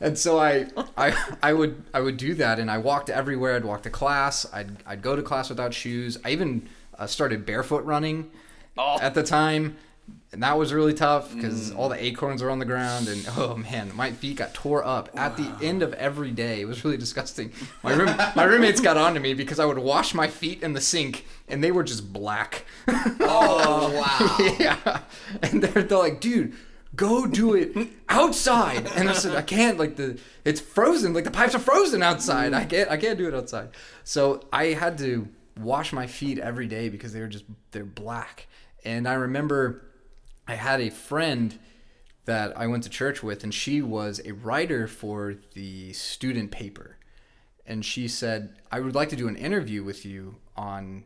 and 0.00 0.16
so 0.16 0.38
I, 0.38 0.66
I, 0.96 1.34
I 1.42 1.52
would, 1.52 1.82
I 1.92 2.00
would 2.00 2.16
do 2.16 2.34
that, 2.34 2.60
and 2.60 2.70
I 2.70 2.78
walked 2.78 3.10
everywhere. 3.10 3.56
I'd 3.56 3.64
walk 3.64 3.82
to 3.82 3.90
class. 3.90 4.46
I'd, 4.52 4.76
I'd 4.86 5.02
go 5.02 5.16
to 5.16 5.22
class 5.22 5.50
without 5.50 5.74
shoes. 5.74 6.16
I 6.24 6.30
even 6.30 6.68
uh, 6.98 7.08
started 7.08 7.44
barefoot 7.44 7.84
running 7.84 8.30
at 8.78 9.14
the 9.14 9.22
time, 9.22 9.76
and 10.32 10.42
that 10.42 10.58
was 10.58 10.72
really 10.72 10.92
tough 10.92 11.34
because 11.34 11.70
mm. 11.70 11.78
all 11.78 11.88
the 11.88 12.02
acorns 12.02 12.42
were 12.42 12.50
on 12.50 12.58
the 12.58 12.66
ground, 12.66 13.08
and 13.08 13.26
oh 13.36 13.56
man, 13.56 13.90
my 13.94 14.12
feet 14.12 14.36
got 14.36 14.52
tore 14.52 14.84
up 14.84 15.08
at 15.14 15.36
the 15.36 15.50
end 15.62 15.82
of 15.82 15.94
every 15.94 16.30
day. 16.30 16.60
It 16.60 16.66
was 16.66 16.84
really 16.84 16.98
disgusting. 16.98 17.52
My 17.82 17.94
room, 17.94 18.14
my 18.36 18.44
roommates 18.44 18.80
got 18.80 18.96
onto 18.96 19.18
me 19.18 19.32
because 19.32 19.58
I 19.58 19.64
would 19.64 19.78
wash 19.78 20.14
my 20.14 20.28
feet 20.28 20.62
in 20.62 20.74
the 20.74 20.80
sink, 20.80 21.24
and 21.48 21.64
they 21.64 21.70
were 21.70 21.84
just 21.84 22.12
black. 22.12 22.66
Oh 22.88 23.92
wow. 23.96 24.56
yeah. 24.60 25.00
And 25.42 25.62
they're, 25.62 25.82
they're 25.82 25.98
like, 25.98 26.20
dude, 26.20 26.54
go 26.94 27.26
do 27.26 27.54
it 27.54 27.88
outside. 28.08 28.86
And 28.94 29.08
I 29.08 29.12
said, 29.12 29.34
I 29.34 29.42
can't. 29.42 29.78
Like 29.78 29.96
the 29.96 30.18
it's 30.44 30.60
frozen. 30.60 31.14
Like 31.14 31.24
the 31.24 31.30
pipes 31.30 31.54
are 31.54 31.60
frozen 31.60 32.02
outside. 32.02 32.52
I 32.52 32.64
mm. 32.64 32.70
can't. 32.70 32.90
I 32.90 32.96
can't 32.98 33.16
do 33.16 33.26
it 33.26 33.34
outside. 33.34 33.70
So 34.04 34.42
I 34.52 34.66
had 34.66 34.98
to 34.98 35.28
wash 35.58 35.94
my 35.94 36.06
feet 36.06 36.38
every 36.38 36.66
day 36.66 36.90
because 36.90 37.14
they 37.14 37.20
were 37.20 37.28
just 37.28 37.44
they're 37.70 37.84
black. 37.84 38.48
And 38.84 39.08
I 39.08 39.14
remember 39.14 39.85
I 40.48 40.54
had 40.54 40.80
a 40.80 40.90
friend 40.90 41.58
that 42.24 42.56
I 42.58 42.66
went 42.66 42.82
to 42.84 42.90
church 42.90 43.22
with, 43.22 43.44
and 43.44 43.54
she 43.54 43.80
was 43.82 44.20
a 44.24 44.32
writer 44.32 44.86
for 44.86 45.36
the 45.54 45.92
student 45.92 46.50
paper. 46.50 46.96
And 47.64 47.84
she 47.84 48.08
said, 48.08 48.54
I 48.70 48.80
would 48.80 48.94
like 48.94 49.08
to 49.10 49.16
do 49.16 49.28
an 49.28 49.36
interview 49.36 49.82
with 49.82 50.04
you 50.04 50.36
on 50.56 51.04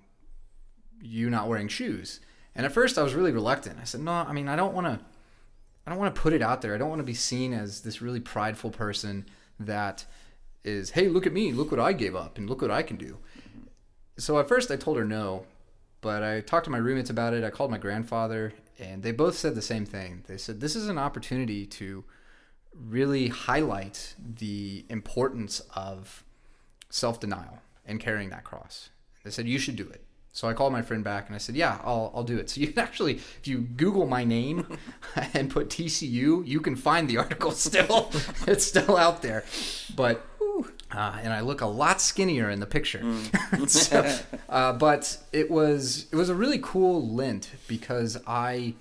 you 1.00 1.31
not 1.31 1.48
wearing 1.48 1.68
shoes. 1.68 2.20
And 2.55 2.66
at 2.66 2.72
first 2.72 2.98
I 2.98 3.03
was 3.03 3.14
really 3.14 3.33
reluctant. 3.33 3.79
I 3.81 3.85
said, 3.85 4.00
"No, 4.00 4.12
I 4.12 4.33
mean, 4.33 4.48
I 4.48 4.57
don't 4.57 4.74
want 4.74 4.87
to 4.87 5.00
I 5.87 5.90
don't 5.90 5.98
want 5.98 6.14
to 6.14 6.20
put 6.20 6.33
it 6.33 6.42
out 6.42 6.61
there. 6.61 6.74
I 6.74 6.79
don't 6.79 6.90
want 6.90 7.00
to 7.00 7.05
be 7.05 7.14
seen 7.14 7.53
as 7.53 7.81
this 7.81 8.03
really 8.03 8.20
prideful 8.20 8.70
person 8.70 9.26
that 9.59 10.05
is, 10.64 10.90
"Hey, 10.90 11.09
look 11.09 11.26
at 11.26 11.33
me. 11.33 11.53
Look 11.53 11.70
what 11.70 11.81
I 11.81 11.92
gave 11.92 12.14
up 12.14 12.37
and 12.38 12.48
look 12.48 12.61
what 12.62 12.70
I 12.70 12.83
can 12.83 12.96
do." 12.96 13.18
So 14.18 14.38
at 14.38 14.48
first 14.48 14.70
I 14.70 14.76
told 14.76 14.98
her 14.98 15.05
no, 15.05 15.46
but 16.00 16.22
I 16.22 16.40
talked 16.40 16.64
to 16.64 16.70
my 16.70 16.79
roommates 16.79 17.11
about 17.11 17.33
it. 17.33 17.44
I 17.44 17.50
called 17.50 17.70
my 17.70 17.79
grandfather, 17.79 18.53
and 18.80 19.02
they 19.02 19.12
both 19.12 19.36
said 19.36 19.54
the 19.54 19.62
same 19.62 19.84
thing. 19.84 20.24
They 20.26 20.38
said, 20.38 20.60
"This 20.60 20.74
is 20.74 20.88
an 20.88 20.98
opportunity 20.98 21.66
to 21.66 22.04
really 22.74 23.28
highlight 23.28 24.14
the 24.18 24.84
importance 24.88 25.60
of 25.74 26.24
self-denial 26.88 27.58
and 27.84 28.00
carrying 28.00 28.30
that 28.30 28.44
cross." 28.44 28.90
They 29.22 29.30
said, 29.30 29.46
"You 29.46 29.58
should 29.58 29.76
do 29.76 29.88
it." 29.88 30.04
So 30.32 30.48
I 30.48 30.54
called 30.54 30.72
my 30.72 30.82
friend 30.82 31.02
back 31.02 31.26
and 31.26 31.34
I 31.34 31.38
said, 31.38 31.56
"Yeah, 31.56 31.80
I'll, 31.84 32.10
I'll 32.14 32.24
do 32.24 32.38
it." 32.38 32.48
So 32.48 32.60
you 32.60 32.68
can 32.68 32.78
actually, 32.78 33.16
if 33.16 33.46
you 33.46 33.58
Google 33.58 34.06
my 34.06 34.24
name 34.24 34.78
and 35.34 35.50
put 35.50 35.68
TCU, 35.68 36.46
you 36.46 36.60
can 36.60 36.76
find 36.76 37.08
the 37.08 37.18
article 37.18 37.50
still. 37.68 38.10
it's 38.46 38.64
still 38.64 38.96
out 38.96 39.22
there, 39.22 39.44
but 39.94 40.26
uh, 40.92 41.18
and 41.22 41.33
I 41.33 41.40
look 41.40 41.61
a 41.61 41.66
lot 41.66 42.00
skinnier 42.00 42.50
in 42.50 42.61
the 42.61 42.66
picture. 42.66 43.03
so, 43.66 44.18
uh, 44.48 44.72
but 44.74 45.18
it 45.33 45.50
was 45.50 46.07
it 46.12 46.16
was 46.16 46.29
a 46.29 46.35
really 46.35 46.59
cool 46.62 47.07
Lent 47.09 47.50
because 47.68 48.18
I 48.26 48.74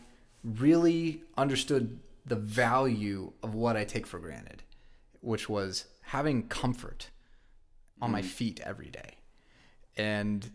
really 0.43 1.21
understood 1.37 1.99
the 2.25 2.35
value 2.35 3.33
of 3.43 3.53
what 3.53 3.75
I 3.75 3.83
take 3.83 4.07
for 4.07 4.19
granted, 4.19 4.63
which 5.21 5.49
was 5.49 5.85
having 6.01 6.47
comfort 6.47 7.09
on 8.01 8.11
my 8.11 8.21
feet 8.21 8.61
every 8.63 8.89
day. 8.89 9.15
And 9.97 10.49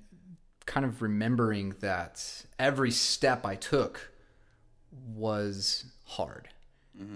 kind 0.67 0.87
of 0.87 1.03
remembering 1.03 1.75
that 1.81 2.47
every 2.59 2.91
step 2.91 3.45
I 3.45 3.55
took 3.55 4.11
was 4.91 5.85
hard 6.05 6.49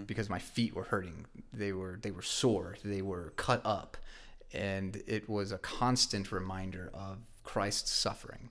because 0.06 0.28
my 0.28 0.38
feet 0.38 0.74
were 0.74 0.84
hurting. 0.84 1.26
They 1.52 1.72
were 1.72 1.98
they 2.02 2.10
were 2.10 2.22
sore. 2.22 2.76
They 2.84 3.02
were 3.02 3.32
cut 3.36 3.60
up, 3.64 3.96
and 4.52 5.02
it 5.06 5.28
was 5.28 5.52
a 5.52 5.58
constant 5.58 6.32
reminder 6.32 6.90
of 6.94 7.18
Christ's 7.44 7.92
suffering. 7.92 8.50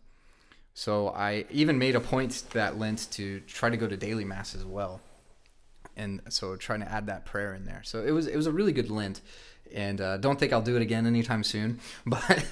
So 0.74 1.10
I 1.10 1.46
even 1.50 1.80
made 1.80 1.96
a 1.96 2.00
point 2.00 2.44
that 2.52 2.78
Lent 2.78 3.08
to 3.12 3.40
try 3.42 3.70
to 3.70 3.78
go 3.78 3.88
to 3.88 3.98
daily 3.98 4.26
mass 4.26 4.54
as 4.54 4.64
well, 4.64 5.02
and 5.96 6.22
so 6.30 6.56
trying 6.56 6.82
to 6.82 6.92
add 6.92 7.08
that 7.08 7.26
prayer 7.26 7.54
in 7.56 7.66
there. 7.66 7.82
So 7.84 8.04
it 8.04 8.12
was 8.12 8.28
it 8.28 8.36
was 8.36 8.46
a 8.46 8.52
really 8.52 8.74
good 8.74 8.92
Lent, 8.92 9.22
and 9.74 10.00
uh, 10.00 10.18
don't 10.18 10.40
think 10.40 10.54
I'll 10.54 10.62
do 10.62 10.76
it 10.76 10.82
again 10.82 11.08
anytime 11.08 11.44
soon. 11.44 11.80
But 12.06 12.46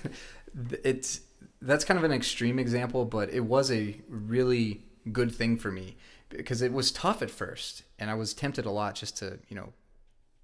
it's 0.84 1.22
that's 1.62 1.86
kind 1.86 1.98
of 2.00 2.04
an 2.04 2.12
extreme 2.12 2.58
example, 2.58 3.06
but 3.06 3.30
it 3.32 3.42
was 3.42 3.72
a 3.72 3.96
really 4.10 4.82
good 5.12 5.34
thing 5.34 5.58
for 5.58 5.72
me 5.72 5.96
because 6.30 6.62
it 6.62 6.74
was 6.74 6.92
tough 6.92 7.22
at 7.22 7.30
first, 7.30 7.84
and 8.00 8.10
I 8.10 8.16
was 8.16 8.34
tempted 8.34 8.66
a 8.66 8.72
lot 8.72 8.96
just 8.96 9.18
to 9.18 9.38
you 9.50 9.56
know 9.56 9.74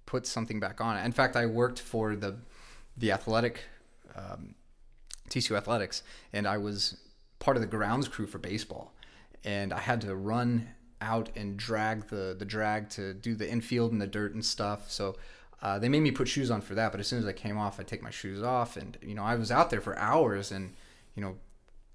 put 0.06 0.26
something 0.26 0.60
back 0.60 0.80
on. 0.80 0.96
In 1.04 1.12
fact, 1.12 1.34
I 1.34 1.46
worked 1.46 1.80
for 1.80 2.14
the 2.14 2.36
the 2.96 3.12
athletic 3.12 3.64
um, 4.16 4.54
TCU 5.28 5.56
athletics, 5.56 6.02
and 6.32 6.46
I 6.46 6.58
was 6.58 6.98
part 7.38 7.56
of 7.56 7.60
the 7.60 7.66
grounds 7.66 8.08
crew 8.08 8.26
for 8.26 8.38
baseball, 8.38 8.92
and 9.44 9.72
I 9.72 9.80
had 9.80 10.00
to 10.02 10.14
run 10.14 10.68
out 11.00 11.30
and 11.34 11.56
drag 11.56 12.08
the 12.08 12.34
the 12.38 12.44
drag 12.44 12.88
to 12.90 13.12
do 13.12 13.34
the 13.34 13.50
infield 13.50 13.92
and 13.92 14.00
the 14.00 14.06
dirt 14.06 14.34
and 14.34 14.44
stuff. 14.44 14.90
So 14.90 15.16
uh, 15.60 15.78
they 15.78 15.88
made 15.88 16.00
me 16.00 16.10
put 16.10 16.28
shoes 16.28 16.50
on 16.50 16.60
for 16.60 16.74
that. 16.74 16.92
But 16.92 17.00
as 17.00 17.06
soon 17.06 17.18
as 17.18 17.26
I 17.26 17.32
came 17.32 17.58
off, 17.58 17.78
I 17.80 17.82
take 17.82 18.02
my 18.02 18.10
shoes 18.10 18.42
off, 18.42 18.76
and 18.76 18.96
you 19.02 19.14
know 19.14 19.24
I 19.24 19.36
was 19.36 19.50
out 19.50 19.70
there 19.70 19.80
for 19.80 19.98
hours, 19.98 20.52
and 20.52 20.74
you 21.14 21.22
know, 21.22 21.36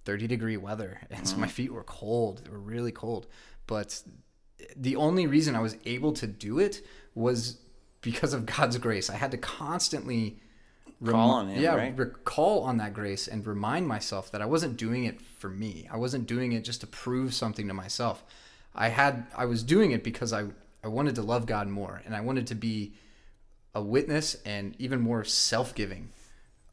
30 0.05 0.27
degree 0.27 0.57
weather, 0.57 1.01
and 1.09 1.27
so 1.27 1.37
my 1.37 1.47
feet 1.47 1.71
were 1.71 1.83
cold. 1.83 2.43
They 2.43 2.51
were 2.51 2.59
really 2.59 2.91
cold. 2.91 3.27
But 3.65 4.01
the 4.75 4.95
only 4.95 5.27
reason 5.27 5.55
I 5.55 5.59
was 5.59 5.75
able 5.85 6.13
to 6.13 6.27
do 6.27 6.59
it 6.59 6.81
was 7.13 7.59
because 8.01 8.33
of 8.33 8.45
God's 8.45 8.77
grace. 8.77 9.09
I 9.09 9.15
had 9.15 9.31
to 9.31 9.37
constantly 9.37 10.39
rem- 10.99 11.13
Call 11.13 11.31
on 11.31 11.49
Him, 11.49 11.61
yeah, 11.61 11.75
right? 11.75 11.97
recall 11.97 12.63
on 12.63 12.77
that 12.77 12.93
grace 12.93 13.27
and 13.27 13.45
remind 13.45 13.87
myself 13.87 14.31
that 14.31 14.41
I 14.41 14.45
wasn't 14.45 14.77
doing 14.77 15.05
it 15.05 15.21
for 15.21 15.49
me. 15.49 15.87
I 15.91 15.97
wasn't 15.97 16.27
doing 16.27 16.51
it 16.51 16.63
just 16.63 16.81
to 16.81 16.87
prove 16.87 17.33
something 17.33 17.67
to 17.67 17.73
myself. 17.73 18.23
I 18.75 18.89
had 18.89 19.27
I 19.35 19.45
was 19.45 19.63
doing 19.63 19.91
it 19.91 20.03
because 20.03 20.33
I 20.33 20.45
I 20.83 20.87
wanted 20.87 21.15
to 21.15 21.21
love 21.21 21.45
God 21.45 21.67
more 21.67 22.01
and 22.05 22.15
I 22.15 22.21
wanted 22.21 22.47
to 22.47 22.55
be 22.55 22.93
a 23.73 23.81
witness 23.81 24.37
and 24.45 24.75
even 24.79 25.01
more 25.01 25.23
self-giving 25.23 26.09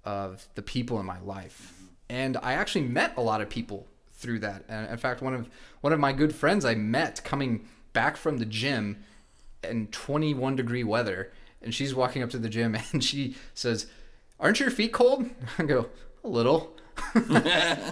of 0.04 0.46
the 0.54 0.62
people 0.62 1.00
in 1.00 1.06
my 1.06 1.20
life. 1.20 1.74
And 2.08 2.36
I 2.42 2.54
actually 2.54 2.84
met 2.84 3.16
a 3.16 3.20
lot 3.22 3.40
of 3.40 3.48
people 3.48 3.86
through 4.12 4.40
that. 4.40 4.64
And 4.68 4.90
in 4.90 4.96
fact, 4.96 5.22
one 5.22 5.34
of 5.34 5.48
one 5.80 5.92
of 5.92 6.00
my 6.00 6.12
good 6.12 6.34
friends 6.34 6.64
I 6.64 6.74
met 6.74 7.22
coming 7.24 7.66
back 7.92 8.16
from 8.16 8.38
the 8.38 8.44
gym 8.44 9.02
in 9.62 9.86
21 9.88 10.56
degree 10.56 10.84
weather, 10.84 11.32
and 11.62 11.74
she's 11.74 11.94
walking 11.94 12.22
up 12.22 12.30
to 12.30 12.38
the 12.38 12.48
gym 12.48 12.76
and 12.92 13.02
she 13.02 13.36
says, 13.54 13.86
"Aren't 14.40 14.60
your 14.60 14.70
feet 14.70 14.92
cold?" 14.92 15.28
I 15.58 15.64
go, 15.64 15.86
"A 16.22 16.28
little." 16.28 16.74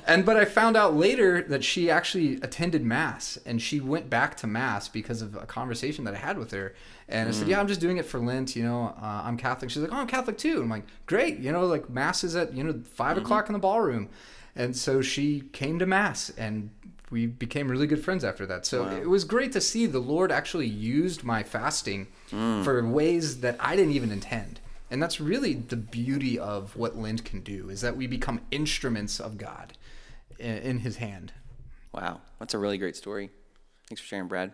and 0.07 0.24
but 0.24 0.37
I 0.37 0.44
found 0.44 0.76
out 0.76 0.94
later 0.94 1.42
that 1.42 1.64
she 1.64 1.90
actually 1.90 2.35
attended 2.37 2.85
mass 2.85 3.37
and 3.44 3.61
she 3.61 3.81
went 3.81 4.09
back 4.09 4.37
to 4.38 4.46
mass 4.46 4.88
because 4.88 5.22
of 5.22 5.35
a 5.35 5.44
conversation 5.44 6.05
that 6.05 6.14
I 6.14 6.18
had 6.18 6.38
with 6.38 6.52
her. 6.52 6.74
And 7.09 7.28
I 7.28 7.33
said, 7.33 7.44
hmm. 7.44 7.50
"Yeah, 7.50 7.61
I'm 7.61 7.68
just 7.68 7.81
doing 7.81 7.96
it 7.96 8.07
for 8.07 8.20
Lent. 8.20 8.55
You 8.55 8.62
know, 8.62 8.94
uh, 9.00 9.22
I'm 9.24 9.37
Catholic." 9.37 9.70
She's 9.70 9.83
like, 9.83 9.92
"Oh, 9.92 9.96
I'm 9.96 10.07
Catholic 10.07 10.38
too." 10.38 10.62
I'm 10.62 10.68
like, 10.68 10.85
"Great. 11.07 11.38
You 11.38 11.52
know, 11.52 11.66
like 11.66 11.90
mass 11.90 12.24
is 12.24 12.37
at 12.37 12.55
you 12.55 12.64
know 12.64 12.72
5 12.72 13.16
mm-hmm. 13.16 13.24
o'clock 13.24 13.48
in 13.48 13.52
the 13.52 13.59
ballroom." 13.59 14.09
And 14.55 14.76
so 14.76 15.00
she 15.00 15.40
came 15.52 15.78
to 15.78 15.87
mass 15.87 16.31
and 16.37 16.70
we 17.11 17.26
became 17.26 17.70
really 17.70 17.87
good 17.87 18.02
friends 18.02 18.24
after 18.24 18.46
that. 18.46 18.64
So 18.66 18.88
it 18.88 19.09
was 19.09 19.24
great 19.24 19.52
to 19.52 19.61
see 19.61 19.87
the 19.87 19.98
Lord 19.98 20.33
actually 20.33 20.66
used 20.66 21.24
my 21.24 21.42
fasting 21.42 22.09
hmm. 22.31 22.62
for 22.62 22.85
ways 22.87 23.40
that 23.40 23.57
I 23.61 23.76
didn't 23.76 23.92
even 23.92 24.11
intend. 24.11 24.61
And 24.92 25.02
that's 25.02 25.18
really 25.20 25.55
the 25.55 25.76
beauty 25.76 26.38
of 26.38 26.76
what 26.76 26.96
Lent 26.98 27.24
can 27.24 27.40
do 27.40 27.70
is 27.70 27.81
that 27.81 27.96
we 27.96 28.07
become 28.07 28.42
instruments 28.50 29.20
of 29.20 29.38
God 29.38 29.72
in, 30.38 30.59
in 30.59 30.78
his 30.81 30.96
hand. 30.96 31.33
Wow, 31.92 32.20
that's 32.38 32.52
a 32.52 32.59
really 32.59 32.76
great 32.76 32.94
story. 32.94 33.31
Thanks 33.88 34.02
for 34.02 34.07
sharing, 34.07 34.28
Brad. 34.28 34.52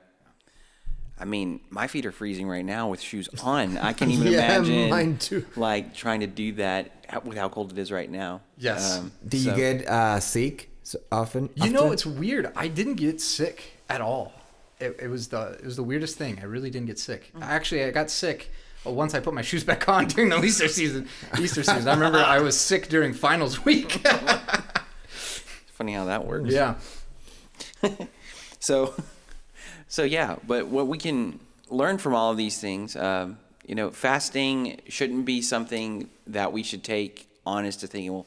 I 1.19 1.25
mean, 1.25 1.61
my 1.71 1.89
feet 1.89 2.07
are 2.07 2.13
freezing 2.13 2.49
right 2.49 2.65
now 2.65 2.89
with 2.89 3.01
shoes 3.01 3.29
on. 3.43 3.79
I 3.79 3.93
can't 3.93 4.13
even 4.13 4.29
Yeah, 4.33 4.55
imagine 4.59 4.91
mine 4.91 5.19
too. 5.19 5.45
like 5.57 5.93
trying 5.93 6.21
to 6.21 6.29
do 6.29 6.53
that 6.53 6.93
with 7.25 7.37
how 7.37 7.49
cold 7.49 7.73
it 7.73 7.79
is 7.79 7.91
right 7.91 8.09
now. 8.09 8.41
Yes. 8.57 9.03
Do 9.27 9.37
you 9.37 9.51
so- 9.51 9.57
get 9.57 9.89
uh, 9.89 10.21
sick 10.21 10.71
so 10.85 11.01
often? 11.11 11.51
You 11.57 11.71
know, 11.71 11.91
it's 11.91 12.07
weird. 12.07 12.53
I 12.55 12.69
didn't 12.69 12.95
get 12.95 13.21
sick 13.21 13.73
at 13.89 14.01
all. 14.01 14.33
It, 14.79 14.97
it 15.03 15.09
was 15.09 15.27
the 15.27 15.59
it 15.59 15.65
was 15.65 15.75
the 15.75 15.83
weirdest 15.83 16.17
thing. 16.17 16.39
I 16.41 16.45
really 16.45 16.71
didn't 16.71 16.87
get 16.87 17.01
sick. 17.01 17.33
Actually, 17.43 17.83
I 17.83 17.91
got 17.91 18.09
sick 18.11 18.53
uh, 18.87 18.91
once 18.91 19.15
I 19.15 19.21
put 19.21 19.35
my 19.35 19.43
shoes 19.43 19.65
back 19.65 19.89
on 19.89 20.07
during 20.09 20.31
the 20.31 20.43
Easter 20.43 20.69
season. 20.69 21.09
Easter 21.39 21.63
season. 21.63 21.89
I 21.89 21.95
remember 21.95 22.19
I 22.19 22.41
was 22.41 22.59
sick 22.59 22.89
during 22.89 23.13
finals 23.13 23.65
week. 23.65 23.93
Funny 25.73 25.93
how 25.95 26.07
that 26.07 26.27
works. 26.27 26.53
yeah. 26.53 26.75
So, 28.61 28.93
so 29.87 30.03
yeah, 30.03 30.35
but 30.47 30.67
what 30.67 30.89
we 30.89 30.99
can 30.99 31.39
learn 31.71 31.99
from 31.99 32.13
all 32.15 32.33
of 32.33 32.37
these 32.37 32.61
things, 32.61 32.97
um, 32.97 33.39
you 33.65 33.77
know, 33.77 33.91
fasting 33.93 34.81
shouldn't 34.89 35.25
be 35.27 35.43
something 35.43 36.11
that 36.27 36.53
we 36.53 36.65
should 36.65 36.83
take 36.83 37.29
on 37.47 37.65
as 37.65 37.77
to 37.77 37.87
thinking, 37.87 38.13
well, 38.13 38.27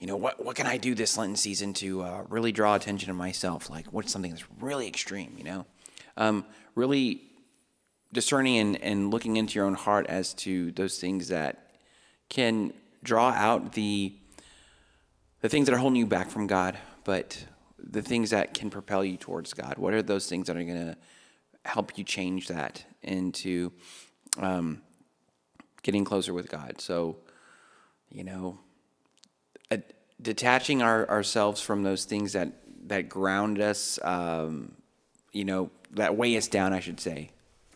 you 0.00 0.06
know, 0.06 0.16
what 0.16 0.44
what 0.44 0.54
can 0.54 0.66
I 0.66 0.76
do 0.76 0.94
this 0.94 1.16
Lenten 1.16 1.36
season 1.36 1.72
to 1.74 2.02
uh, 2.02 2.24
really 2.28 2.52
draw 2.52 2.74
attention 2.74 3.06
to 3.06 3.14
myself? 3.14 3.70
Like, 3.70 3.86
what's 3.86 4.12
something 4.12 4.32
that's 4.32 4.44
really 4.60 4.86
extreme? 4.86 5.34
You 5.38 5.44
know, 5.44 5.66
um, 6.18 6.44
really 6.74 7.22
discerning 8.14 8.58
and, 8.58 8.82
and 8.82 9.10
looking 9.10 9.36
into 9.36 9.56
your 9.56 9.66
own 9.66 9.74
heart 9.74 10.06
as 10.08 10.32
to 10.32 10.70
those 10.72 10.98
things 10.98 11.28
that 11.28 11.72
can 12.30 12.72
draw 13.02 13.30
out 13.30 13.72
the 13.72 14.14
the 15.42 15.48
things 15.50 15.66
that 15.66 15.74
are 15.74 15.78
holding 15.78 15.98
you 15.98 16.06
back 16.06 16.30
from 16.30 16.46
God, 16.46 16.78
but 17.04 17.44
the 17.78 18.00
things 18.00 18.30
that 18.30 18.54
can 18.54 18.70
propel 18.70 19.04
you 19.04 19.18
towards 19.18 19.52
God. 19.52 19.74
What 19.76 19.92
are 19.92 20.00
those 20.00 20.26
things 20.26 20.46
that 20.46 20.56
are 20.56 20.64
going 20.64 20.86
to 20.86 20.96
help 21.66 21.98
you 21.98 22.04
change 22.04 22.48
that 22.48 22.82
into 23.02 23.70
um, 24.38 24.80
getting 25.82 26.02
closer 26.02 26.32
with 26.32 26.48
God? 26.48 26.80
So, 26.80 27.18
you 28.08 28.24
know, 28.24 28.58
a, 29.70 29.82
detaching 30.22 30.80
our, 30.80 31.06
ourselves 31.10 31.60
from 31.60 31.82
those 31.82 32.06
things 32.06 32.32
that 32.32 32.52
that 32.86 33.10
ground 33.10 33.60
us, 33.60 33.98
um, 34.02 34.72
you 35.32 35.44
know, 35.44 35.70
that 35.90 36.16
weigh 36.16 36.38
us 36.38 36.48
down. 36.48 36.72
I 36.72 36.80
should 36.80 37.00
say. 37.00 37.33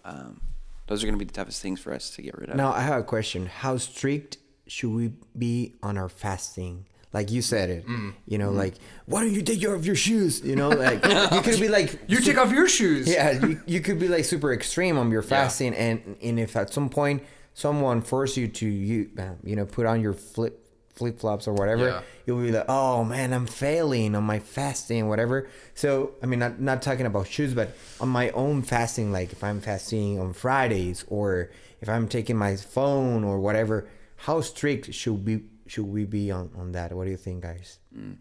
Um, 0.08 0.40
those 0.86 1.02
are 1.02 1.06
going 1.06 1.18
to 1.18 1.24
be 1.24 1.26
the 1.26 1.34
toughest 1.34 1.60
things 1.62 1.80
for 1.80 1.92
us 1.92 2.10
to 2.16 2.22
get 2.22 2.36
rid 2.38 2.50
of. 2.50 2.56
Now 2.56 2.72
I 2.72 2.80
have 2.80 3.00
a 3.00 3.02
question. 3.04 3.46
How 3.46 3.76
strict 3.76 4.38
should 4.66 4.90
we 4.90 5.12
be 5.36 5.74
on 5.82 5.98
our 5.98 6.08
fasting? 6.08 6.86
Like 7.12 7.30
you 7.30 7.40
said 7.40 7.70
it, 7.70 7.86
Mm. 7.86 8.12
you 8.26 8.36
know, 8.36 8.50
like 8.50 8.74
why 9.06 9.22
don't 9.22 9.32
you 9.32 9.40
take 9.42 9.66
off 9.66 9.84
your 9.86 9.94
shoes? 9.96 10.42
You 10.44 10.56
know, 10.56 10.68
like 10.68 11.02
you 11.32 11.40
could 11.40 11.58
be 11.60 11.68
like 11.68 11.98
You 12.06 12.20
take 12.20 12.36
off 12.36 12.52
your 12.52 12.68
shoes. 12.68 13.08
yeah, 13.08 13.30
you, 13.46 13.60
you 13.66 13.80
could 13.80 13.98
be 13.98 14.08
like 14.08 14.24
super 14.26 14.52
extreme 14.52 14.98
on 14.98 15.10
your 15.10 15.22
fasting, 15.22 15.74
and 15.74 16.16
and 16.22 16.38
if 16.38 16.54
at 16.54 16.70
some 16.72 16.90
point 16.90 17.22
someone 17.54 18.02
force 18.02 18.36
you 18.36 18.46
to 18.46 18.66
you 18.66 19.10
uh, 19.18 19.30
you 19.42 19.56
know 19.56 19.64
put 19.64 19.86
on 19.86 20.00
your 20.02 20.12
flip 20.12 20.67
flip 20.98 21.18
flops 21.18 21.46
or 21.48 21.54
whatever, 21.54 21.86
Yeah. 21.88 22.02
you'll 22.26 22.42
be 22.42 22.52
like, 22.52 22.66
oh 22.68 23.04
man, 23.04 23.32
I'm 23.32 23.46
failing 23.46 24.14
on 24.14 24.24
my 24.24 24.38
fasting, 24.40 25.08
whatever. 25.08 25.48
So 25.74 26.12
I 26.22 26.26
mean, 26.26 26.40
not 26.40 26.60
not 26.60 26.82
talking 26.82 27.06
about 27.06 27.26
shoes, 27.28 27.54
but 27.54 27.68
on 28.00 28.08
my 28.08 28.30
own 28.30 28.62
fasting, 28.62 29.12
like 29.12 29.32
if 29.32 29.42
I'm 29.42 29.60
fasting 29.60 30.18
on 30.20 30.32
Fridays 30.32 31.04
or 31.08 31.50
if 31.80 31.88
I'm 31.88 32.08
taking 32.08 32.36
my 32.36 32.56
phone 32.56 33.22
or 33.24 33.38
whatever, 33.38 33.86
how 34.26 34.40
strict 34.40 34.92
should 34.92 35.24
we 35.26 35.44
should 35.66 35.86
we 35.86 36.04
be 36.04 36.30
on 36.30 36.50
on 36.56 36.72
that? 36.72 36.92
What 36.92 37.04
do 37.04 37.10
you 37.10 37.16
think, 37.26 37.42
guys? 37.42 37.78
Mm. 37.96 38.16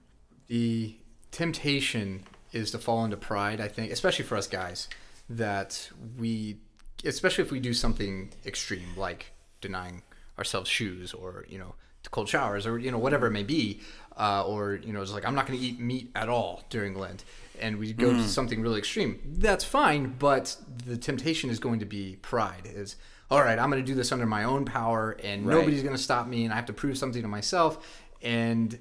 the 0.47 0.95
temptation 1.31 2.23
is 2.53 2.71
to 2.71 2.79
fall 2.79 3.03
into 3.05 3.17
pride 3.17 3.59
i 3.61 3.67
think 3.67 3.91
especially 3.91 4.23
for 4.25 4.37
us 4.37 4.47
guys 4.47 4.87
that 5.29 5.89
we 6.17 6.57
especially 7.05 7.43
if 7.43 7.51
we 7.51 7.59
do 7.59 7.73
something 7.73 8.31
extreme 8.45 8.87
like 8.95 9.21
denying 9.61 10.01
ourselves 10.39 10.69
shoes 10.69 11.13
or 11.13 11.45
you 11.49 11.59
know 11.59 11.75
cold 12.11 12.27
showers 12.29 12.65
or 12.65 12.77
you 12.79 12.91
know 12.91 12.97
whatever 12.97 13.27
it 13.27 13.31
may 13.31 13.43
be 13.43 13.79
uh, 14.17 14.43
or 14.45 14.75
you 14.75 14.93
know 14.93 15.01
it's 15.01 15.11
like 15.11 15.25
i'm 15.25 15.35
not 15.35 15.45
going 15.47 15.57
to 15.59 15.65
eat 15.65 15.79
meat 15.79 16.09
at 16.15 16.29
all 16.29 16.63
during 16.69 16.95
lent 16.95 17.23
and 17.59 17.77
we 17.77 17.91
go 17.93 18.11
to 18.13 18.27
something 18.27 18.61
really 18.61 18.77
extreme 18.79 19.19
that's 19.39 19.63
fine 19.63 20.15
but 20.19 20.55
the 20.85 20.95
temptation 20.97 21.49
is 21.49 21.59
going 21.59 21.79
to 21.79 21.85
be 21.85 22.17
pride 22.21 22.63
is 22.65 22.95
all 23.31 23.41
right 23.41 23.59
i'm 23.59 23.69
going 23.71 23.81
to 23.83 23.85
do 23.91 23.95
this 23.95 24.11
under 24.11 24.25
my 24.25 24.43
own 24.43 24.63
power 24.65 25.17
and 25.23 25.45
Right. 25.45 25.55
nobody's 25.57 25.83
going 25.83 25.95
to 25.95 26.01
stop 26.01 26.27
me 26.27 26.43
and 26.45 26.53
i 26.53 26.55
have 26.55 26.65
to 26.67 26.73
prove 26.73 26.97
something 26.97 27.21
to 27.21 27.27
myself 27.27 27.85
and 28.21 28.79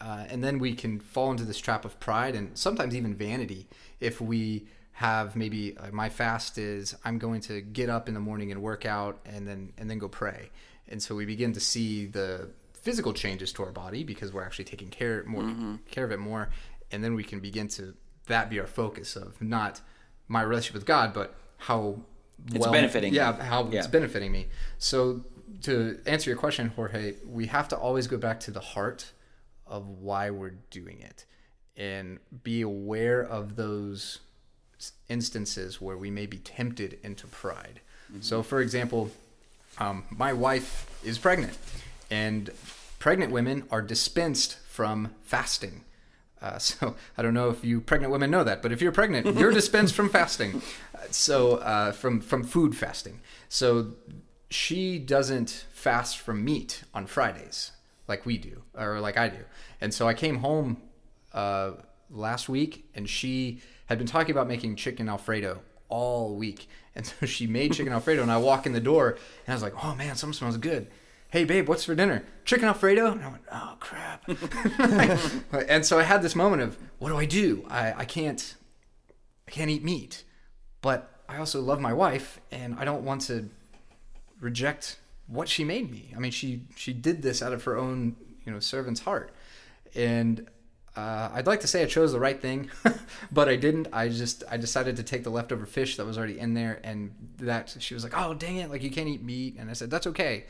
uh, 0.00 0.24
and 0.28 0.42
then 0.42 0.58
we 0.58 0.74
can 0.74 0.98
fall 0.98 1.30
into 1.30 1.44
this 1.44 1.58
trap 1.58 1.84
of 1.84 1.98
pride 2.00 2.34
and 2.34 2.56
sometimes 2.58 2.94
even 2.96 3.14
vanity 3.14 3.68
if 4.00 4.20
we 4.20 4.66
have 4.96 5.36
maybe 5.36 5.76
uh, 5.78 5.86
my 5.92 6.08
fast 6.08 6.58
is 6.58 6.94
I'm 7.04 7.18
going 7.18 7.40
to 7.42 7.60
get 7.60 7.88
up 7.88 8.08
in 8.08 8.14
the 8.14 8.20
morning 8.20 8.50
and 8.52 8.60
work 8.60 8.84
out 8.84 9.20
and 9.24 9.46
then 9.48 9.72
and 9.78 9.88
then 9.88 9.98
go 9.98 10.06
pray. 10.08 10.50
And 10.88 11.02
so 11.02 11.14
we 11.14 11.24
begin 11.24 11.52
to 11.52 11.60
see 11.60 12.06
the 12.06 12.50
physical 12.74 13.12
changes 13.12 13.52
to 13.54 13.62
our 13.62 13.70
body 13.70 14.02
because 14.04 14.32
we're 14.32 14.44
actually 14.44 14.64
taking 14.64 14.88
care 14.88 15.22
more 15.24 15.42
mm-hmm. 15.42 15.76
care 15.90 16.04
of 16.04 16.12
it 16.12 16.18
more. 16.18 16.50
And 16.90 17.02
then 17.02 17.14
we 17.14 17.24
can 17.24 17.40
begin 17.40 17.68
to 17.68 17.94
that 18.26 18.50
be 18.50 18.60
our 18.60 18.66
focus 18.66 19.16
of 19.16 19.40
not 19.40 19.80
my 20.28 20.42
relationship 20.42 20.74
with 20.74 20.86
God 20.86 21.12
but 21.12 21.34
how 21.58 22.00
It's 22.52 22.66
benefiting 22.66 23.14
yeah 23.14 23.32
how 23.42 23.68
Yeah. 23.68 23.78
it's 23.78 23.88
benefiting 23.88 24.32
me. 24.32 24.48
So 24.78 25.24
to 25.62 26.00
answer 26.06 26.30
your 26.30 26.38
question 26.38 26.68
Jorge 26.68 27.14
we 27.26 27.46
have 27.46 27.68
to 27.68 27.76
always 27.76 28.06
go 28.06 28.16
back 28.16 28.40
to 28.40 28.50
the 28.50 28.60
heart 28.60 29.12
of 29.66 29.88
why 29.88 30.30
we're 30.30 30.56
doing 30.70 31.00
it 31.00 31.24
and 31.76 32.18
be 32.42 32.60
aware 32.60 33.22
of 33.22 33.56
those 33.56 34.20
instances 35.08 35.80
where 35.80 35.96
we 35.96 36.10
may 36.10 36.26
be 36.26 36.38
tempted 36.38 36.98
into 37.02 37.26
pride. 37.26 37.80
Mm-hmm. 38.10 38.20
So, 38.20 38.42
for 38.42 38.60
example, 38.60 39.10
um, 39.78 40.04
my 40.10 40.32
wife 40.32 40.88
is 41.04 41.18
pregnant, 41.18 41.56
and 42.10 42.50
pregnant 42.98 43.32
women 43.32 43.64
are 43.70 43.82
dispensed 43.82 44.58
from 44.68 45.14
fasting. 45.22 45.84
Uh, 46.40 46.58
so 46.58 46.96
I 47.16 47.22
don't 47.22 47.34
know 47.34 47.50
if 47.50 47.64
you 47.64 47.80
pregnant 47.80 48.12
women 48.12 48.30
know 48.30 48.44
that, 48.44 48.62
but 48.62 48.72
if 48.72 48.80
you're 48.80 48.92
pregnant, 48.92 49.38
you're 49.38 49.52
dispensed 49.62 49.94
from 49.94 50.08
fasting. 50.08 50.62
So 51.10 51.56
uh, 51.56 51.92
from 51.92 52.20
from 52.20 52.44
food 52.44 52.76
fasting. 52.76 53.20
So 53.48 53.94
she 54.50 54.98
doesn't 54.98 55.66
fast 55.72 56.18
from 56.18 56.44
meat 56.44 56.84
on 56.94 57.06
Fridays 57.06 57.72
like 58.08 58.26
we 58.26 58.36
do, 58.36 58.62
or 58.76 59.00
like 59.00 59.16
I 59.16 59.28
do. 59.28 59.44
And 59.80 59.92
so 59.94 60.06
I 60.06 60.14
came 60.14 60.36
home 60.36 60.82
uh, 61.32 61.72
last 62.10 62.48
week, 62.48 62.88
and 62.94 63.08
she 63.08 63.62
had 63.86 63.98
been 63.98 64.06
talking 64.06 64.30
about 64.30 64.48
making 64.48 64.76
chicken 64.76 65.08
alfredo 65.08 65.60
all 65.92 66.34
week. 66.34 66.68
And 66.94 67.06
so 67.06 67.26
she 67.26 67.46
made 67.46 67.74
chicken 67.74 67.92
alfredo, 67.92 68.22
and 68.22 68.32
I 68.32 68.38
walk 68.38 68.66
in 68.66 68.72
the 68.72 68.80
door, 68.80 69.10
and 69.46 69.52
I 69.52 69.54
was 69.54 69.62
like, 69.62 69.84
"Oh 69.84 69.94
man, 69.94 70.16
something 70.16 70.36
smells 70.36 70.56
good." 70.56 70.88
Hey 71.30 71.44
babe, 71.44 71.68
what's 71.68 71.84
for 71.84 71.94
dinner? 71.94 72.24
Chicken 72.44 72.66
alfredo? 72.66 73.12
And 73.12 73.22
I 73.22 73.28
went, 73.28 73.42
"Oh 73.52 73.76
crap!" 73.78 74.24
and 75.68 75.84
so 75.86 75.98
I 75.98 76.02
had 76.02 76.22
this 76.22 76.34
moment 76.34 76.62
of, 76.62 76.78
"What 76.98 77.10
do 77.10 77.16
I 77.16 77.26
do? 77.26 77.64
I, 77.68 77.92
I 77.92 78.04
can't, 78.04 78.54
I 79.46 79.50
can't 79.50 79.70
eat 79.70 79.84
meat, 79.84 80.24
but 80.80 81.22
I 81.28 81.38
also 81.38 81.60
love 81.60 81.80
my 81.80 81.92
wife, 81.92 82.40
and 82.50 82.74
I 82.78 82.84
don't 82.84 83.04
want 83.04 83.22
to 83.22 83.48
reject 84.40 84.98
what 85.26 85.48
she 85.48 85.64
made 85.64 85.90
me. 85.90 86.12
I 86.16 86.18
mean, 86.18 86.32
she 86.32 86.62
she 86.74 86.92
did 86.92 87.22
this 87.22 87.42
out 87.42 87.52
of 87.52 87.64
her 87.64 87.76
own 87.76 88.16
you 88.44 88.52
know 88.52 88.60
servant's 88.60 89.00
heart, 89.00 89.32
and 89.94 90.46
uh, 90.96 91.30
I'd 91.32 91.46
like 91.46 91.60
to 91.60 91.66
say 91.66 91.82
I 91.82 91.86
chose 91.86 92.12
the 92.12 92.20
right 92.20 92.40
thing, 92.40 92.70
but 93.32 93.48
I 93.48 93.56
didn't. 93.56 93.88
I 93.92 94.08
just 94.08 94.44
I 94.50 94.56
decided 94.56 94.96
to 94.96 95.02
take 95.02 95.24
the 95.24 95.30
leftover 95.30 95.66
fish 95.66 95.96
that 95.96 96.06
was 96.06 96.18
already 96.18 96.38
in 96.38 96.54
there, 96.54 96.80
and 96.84 97.14
that 97.38 97.76
she 97.78 97.94
was 97.94 98.04
like, 98.04 98.12
"Oh 98.16 98.34
dang 98.34 98.56
it! 98.56 98.70
Like 98.70 98.82
you 98.82 98.90
can't 98.90 99.08
eat 99.08 99.22
meat," 99.22 99.56
and 99.58 99.70
I 99.70 99.72
said, 99.72 99.90
"That's 99.90 100.06
okay. 100.08 100.44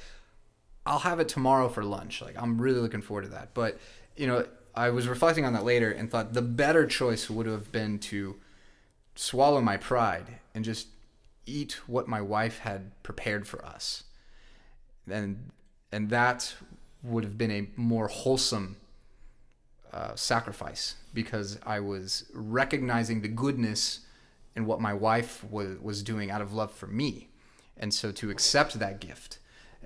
I'll 0.84 1.00
have 1.00 1.20
it 1.20 1.28
tomorrow 1.28 1.68
for 1.68 1.84
lunch. 1.84 2.20
Like 2.20 2.40
I'm 2.40 2.60
really 2.60 2.80
looking 2.80 3.02
forward 3.02 3.22
to 3.22 3.28
that." 3.30 3.54
But 3.54 3.78
you 4.16 4.26
know, 4.26 4.46
I 4.74 4.90
was 4.90 5.06
reflecting 5.06 5.44
on 5.44 5.52
that 5.52 5.64
later 5.64 5.90
and 5.90 6.10
thought 6.10 6.32
the 6.32 6.42
better 6.42 6.86
choice 6.86 7.30
would 7.30 7.46
have 7.46 7.70
been 7.70 7.98
to 8.00 8.36
swallow 9.14 9.60
my 9.60 9.76
pride 9.76 10.38
and 10.54 10.64
just 10.64 10.88
eat 11.46 11.80
what 11.86 12.08
my 12.08 12.20
wife 12.20 12.58
had 12.60 12.90
prepared 13.02 13.46
for 13.46 13.64
us 13.64 14.04
and 15.10 15.50
and 15.90 16.10
that 16.10 16.54
would 17.02 17.24
have 17.24 17.36
been 17.36 17.50
a 17.50 17.68
more 17.76 18.08
wholesome 18.08 18.76
uh, 19.92 20.14
sacrifice 20.14 20.96
because 21.12 21.58
I 21.64 21.80
was 21.80 22.24
recognizing 22.32 23.20
the 23.20 23.28
goodness 23.28 24.00
in 24.56 24.66
what 24.66 24.80
my 24.80 24.92
wife 24.92 25.44
was 25.50 25.78
was 25.80 26.02
doing 26.02 26.30
out 26.30 26.40
of 26.40 26.52
love 26.52 26.72
for 26.72 26.86
me, 26.86 27.28
and 27.76 27.92
so 27.92 28.12
to 28.12 28.30
accept 28.30 28.78
that 28.78 29.00
gift. 29.00 29.38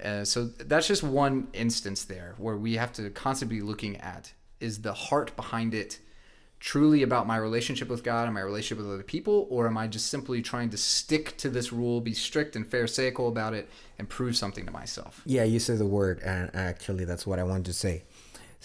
Uh, 0.03 0.25
so 0.25 0.45
that's 0.45 0.87
just 0.89 1.03
one 1.03 1.49
instance 1.55 2.05
there 2.05 2.35
where 2.37 2.57
we 2.57 2.75
have 2.75 2.93
to 2.93 3.09
constantly 3.11 3.57
be 3.57 3.63
looking 3.63 3.97
at 3.97 4.33
is 4.61 4.83
the 4.83 4.93
heart 4.93 5.35
behind 5.37 5.73
it 5.73 5.99
truly 6.59 7.03
about 7.03 7.27
my 7.27 7.37
relationship 7.37 7.89
with 7.89 8.03
God 8.03 8.25
and 8.25 8.35
my 8.35 8.41
relationship 8.41 8.79
with 8.79 8.93
other 8.93 9.03
people, 9.03 9.47
or 9.51 9.67
am 9.67 9.77
I 9.77 9.87
just 9.87 10.09
simply 10.09 10.43
trying 10.43 10.71
to 10.71 10.77
stick 10.77 11.37
to 11.39 11.49
this 11.49 11.73
rule, 11.73 12.01
be 12.01 12.15
strict 12.15 12.57
and 12.57 12.67
pharisaical 12.67 13.29
about 13.29 13.55
it, 13.55 13.69
and 13.99 14.09
prove 14.09 14.37
something 14.37 14.65
to 14.65 14.73
myself? 14.73 15.23
Yeah, 15.27 15.45
you 15.45 15.59
said 15.59 15.79
the 15.79 15.87
word, 15.87 16.21
and 16.25 16.51
actually, 16.55 17.05
that's 17.05 17.27
what 17.27 17.39
I 17.39 17.45
wanted 17.45 17.67
to 17.67 17.73
say. 17.73 18.05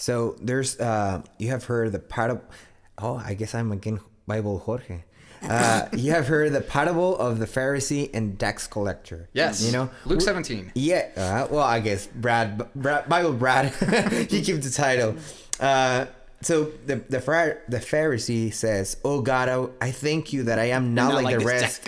So 0.02 0.36
there's, 0.42 0.80
uh, 0.80 1.22
you 1.38 1.50
have 1.50 1.66
heard 1.66 1.92
the 1.92 2.00
parable. 2.00 2.44
Oh, 2.98 3.22
I 3.24 3.36
guess 3.36 3.54
I'm 3.54 3.72
again 3.72 4.00
Bible 4.26 4.58
Jorge. 4.58 5.04
Uh, 5.44 5.88
you 5.96 6.12
have 6.12 6.28
heard 6.28 6.54
the 6.54 6.62
parable 6.62 7.16
of 7.18 7.38
the 7.38 7.46
Pharisee 7.46 8.10
and 8.12 8.40
tax 8.40 8.66
collector. 8.66 9.30
Yes. 9.34 9.62
you 9.64 9.72
know 9.72 9.92
Luke 10.06 10.22
17. 10.22 10.72
Yeah. 10.74 11.08
Uh, 11.16 11.48
well, 11.52 11.64
I 11.64 11.80
guess 11.82 12.08
Brad, 12.08 12.68
Brad 12.74 13.08
Bible 13.10 13.34
Brad. 13.34 13.74
he 14.32 14.42
keeps 14.42 14.66
the 14.68 14.74
title. 14.74 15.16
Uh, 15.60 16.06
so 16.42 16.72
the 16.88 16.96
the 16.96 17.20
the 17.70 17.78
Pharisee 17.78 18.52
says, 18.52 18.98
"Oh 19.06 19.22
God, 19.22 19.48
I, 19.50 19.88
I 19.88 19.92
thank 19.92 20.34
you 20.34 20.44
that 20.44 20.58
I 20.58 20.70
am 20.74 20.96
not, 20.96 21.10
Not 21.14 21.16
like, 21.24 21.26
like 21.26 21.40
the 21.40 21.46
rest." 21.46 21.88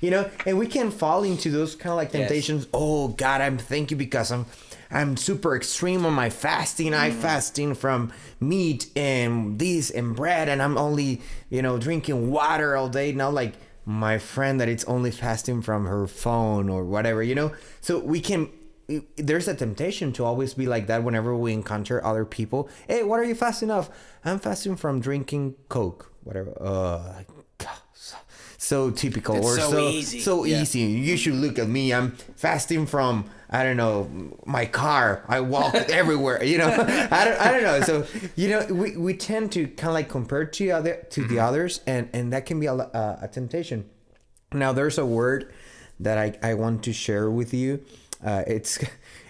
You 0.00 0.10
know, 0.10 0.30
and 0.46 0.58
we 0.58 0.66
can 0.66 0.90
fall 0.90 1.24
into 1.24 1.50
those 1.50 1.76
kind 1.76 1.90
of 1.92 1.98
like 1.98 2.08
Yes. 2.14 2.20
temptations. 2.20 2.66
Oh 2.72 3.08
God, 3.08 3.42
I'm 3.42 3.58
thank 3.58 3.90
you 3.90 3.98
because 3.98 4.32
I'm 4.32 4.46
I'm 4.90 5.16
super 5.16 5.54
extreme 5.56 6.04
on 6.04 6.14
my 6.14 6.30
fasting. 6.30 6.94
I 6.94 7.10
fasting 7.10 7.74
from 7.74 8.12
meat 8.40 8.86
and 8.96 9.58
this 9.58 9.90
and 9.90 10.16
bread, 10.16 10.48
and 10.48 10.60
I'm 10.60 10.76
only 10.76 11.20
you 11.48 11.62
know 11.62 11.78
drinking 11.78 12.30
water 12.30 12.76
all 12.76 12.88
day. 12.88 13.12
Not 13.12 13.32
like 13.34 13.54
my 13.86 14.18
friend 14.18 14.60
that 14.60 14.68
it's 14.68 14.84
only 14.84 15.10
fasting 15.10 15.62
from 15.62 15.86
her 15.86 16.06
phone 16.06 16.68
or 16.68 16.84
whatever. 16.84 17.22
You 17.22 17.34
know, 17.34 17.52
so 17.80 17.98
we 18.00 18.20
can. 18.20 18.48
There's 19.16 19.46
a 19.46 19.54
temptation 19.54 20.12
to 20.14 20.24
always 20.24 20.54
be 20.54 20.66
like 20.66 20.88
that 20.88 21.04
whenever 21.04 21.36
we 21.36 21.52
encounter 21.52 22.04
other 22.04 22.24
people. 22.24 22.68
Hey, 22.88 23.04
what 23.04 23.20
are 23.20 23.24
you 23.24 23.36
fasting 23.36 23.70
of? 23.70 23.88
I'm 24.24 24.40
fasting 24.40 24.74
from 24.74 25.00
drinking 25.00 25.54
Coke, 25.68 26.12
whatever. 26.24 26.56
Uh, 26.60 27.22
so- 27.94 28.16
so 28.58 28.90
typical 28.90 29.36
It's 29.36 29.46
or 29.46 29.56
so 29.56 29.70
so 29.70 29.88
easy. 29.88 30.20
so 30.20 30.44
Yeah. 30.44 30.62
easy. 30.62 30.80
You 30.80 31.16
should 31.16 31.34
look 31.34 31.56
at 31.58 31.68
me. 31.68 31.94
I'm 31.94 32.16
fasting 32.36 32.84
from 32.86 33.24
I 33.50 33.64
don't 33.64 33.76
know 33.76 34.08
my 34.46 34.64
car. 34.64 35.24
I 35.28 35.40
walk 35.40 35.74
everywhere. 35.90 36.42
You 36.42 36.58
know, 36.58 36.68
I 37.10 37.24
don't 37.24 37.40
I 37.40 37.50
don't 37.50 37.62
know. 37.62 37.80
So 37.82 38.06
you 38.36 38.48
know, 38.48 38.66
we, 38.66 38.96
we 38.96 39.14
tend 39.14 39.52
to 39.52 39.66
kind 39.66 39.88
of 39.88 39.94
like 39.94 40.08
compare 40.08 40.44
to 40.44 40.70
other 40.70 41.06
to 41.10 41.26
the 41.26 41.40
others, 41.40 41.80
and 41.86 42.08
and 42.12 42.32
that 42.32 42.46
can 42.46 42.60
be 42.60 42.66
a, 42.66 42.74
uh, 42.74 43.18
a 43.20 43.28
temptation. 43.28 43.90
Now 44.52 44.72
there's 44.72 44.98
a 44.98 45.06
word 45.06 45.52
that 45.98 46.16
I, 46.16 46.38
I 46.42 46.54
want 46.54 46.82
to 46.84 46.92
share 46.92 47.30
with 47.30 47.52
you. 47.52 47.84
Uh, 48.24 48.44
it's 48.46 48.78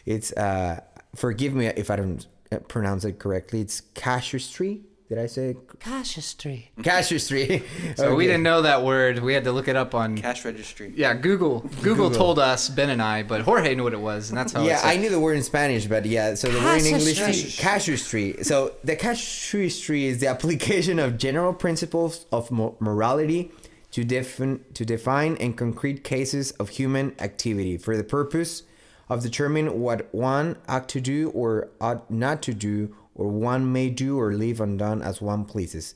it's 0.07 0.33
uh, 0.33 0.81
forgive 1.15 1.55
me 1.55 1.67
if 1.67 1.91
I 1.91 1.97
don't 1.97 2.27
uh, 2.53 2.59
pronounce 2.59 3.05
it 3.05 3.19
correctly. 3.19 3.63
It's 3.63 3.81
casuistry. 3.95 4.83
Did 5.11 5.19
I 5.19 5.27
say 5.27 5.57
Casuistry. 5.81 6.71
casuistry? 6.85 7.65
So 7.97 8.15
we 8.15 8.27
didn't 8.27 8.45
know 8.45 8.63
that 8.63 8.85
word. 8.85 9.19
We 9.19 9.35
had 9.35 9.43
to 9.43 9.51
look 9.51 9.67
it 9.67 9.75
up 9.75 9.93
on. 9.93 10.17
Cash 10.17 10.45
registry. 10.45 10.93
Yeah, 10.95 11.15
Google. 11.15 11.69
Google. 11.83 12.13
told 12.13 12.39
us 12.39 12.69
Ben 12.69 12.91
and 12.91 13.03
I, 13.03 13.25
but 13.25 13.41
Jorge 13.41 13.75
knew 13.75 13.83
what 13.83 13.93
it 13.93 14.01
was, 14.01 14.31
and 14.31 14.39
that's 14.39 14.53
how. 14.53 14.63
Yeah, 14.63 14.75
it's 14.75 14.85
I 14.85 14.97
knew 14.99 15.11
the 15.11 15.19
word 15.19 15.37
in 15.37 15.43
Spanish, 15.43 15.87
but 15.87 16.07
yeah, 16.07 16.37
so 16.37 16.47
the 16.47 16.61
word 16.61 16.79
in 16.79 16.87
English 16.87 17.21
is 17.21 17.59
casuistry. 17.59 18.37
So 18.45 18.77
the 18.85 18.95
casuistry 18.95 20.07
is 20.07 20.21
the 20.21 20.27
application 20.35 21.01
of 21.01 21.19
general 21.19 21.55
principles 21.55 22.27
of 22.31 22.53
morality 22.53 23.51
to 23.91 24.05
define 24.05 24.65
to 24.75 24.85
define 24.85 25.35
in 25.37 25.55
concrete 25.55 26.05
cases 26.05 26.53
of 26.53 26.69
human 26.69 27.17
activity 27.19 27.77
for 27.77 27.97
the 27.97 28.05
purpose 28.05 28.63
of 29.09 29.25
determining 29.25 29.81
what 29.81 30.09
one 30.15 30.57
ought 30.69 30.89
to 30.91 31.01
do 31.01 31.31
or 31.31 31.69
ought 31.81 32.09
not 32.09 32.43
to 32.43 32.55
do, 32.55 32.95
or 33.21 33.29
one 33.29 33.71
may 33.71 33.91
do 33.91 34.19
or 34.19 34.33
leave 34.33 34.61
undone 34.61 35.03
as 35.03 35.21
one 35.21 35.45
pleases. 35.45 35.95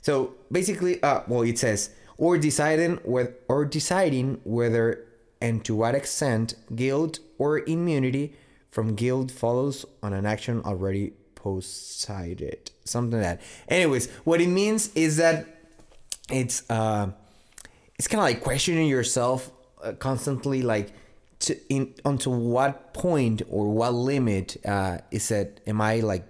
So 0.00 0.34
basically, 0.50 1.02
uh, 1.02 1.20
well, 1.28 1.42
it 1.42 1.58
says 1.58 1.90
or 2.16 2.38
deciding 2.38 2.96
whether 3.04 3.34
or 3.48 3.64
deciding 3.64 4.40
whether 4.44 5.04
and 5.40 5.64
to 5.64 5.74
what 5.74 5.94
extent 5.94 6.54
guilt 6.74 7.18
or 7.38 7.58
immunity 7.66 8.34
from 8.70 8.94
guilt 8.94 9.30
follows 9.30 9.84
on 10.02 10.14
an 10.14 10.24
action 10.24 10.62
already 10.64 11.12
postcited. 11.34 12.70
Something 12.84 13.20
like 13.20 13.40
that. 13.40 13.46
Anyways, 13.68 14.10
what 14.24 14.40
it 14.40 14.48
means 14.48 14.90
is 14.94 15.18
that 15.18 15.46
it's 16.30 16.68
uh, 16.70 17.10
it's 17.98 18.08
kind 18.08 18.20
of 18.20 18.24
like 18.24 18.42
questioning 18.42 18.88
yourself 18.88 19.50
uh, 19.82 19.92
constantly, 19.92 20.62
like 20.62 20.92
to 21.40 21.56
in 21.68 21.94
onto 22.04 22.30
what 22.30 22.94
point 22.94 23.42
or 23.50 23.70
what 23.70 23.92
limit 23.92 24.56
uh, 24.64 24.98
is 25.10 25.30
it? 25.30 25.60
Am 25.66 25.80
I 25.80 26.00
like 26.00 26.24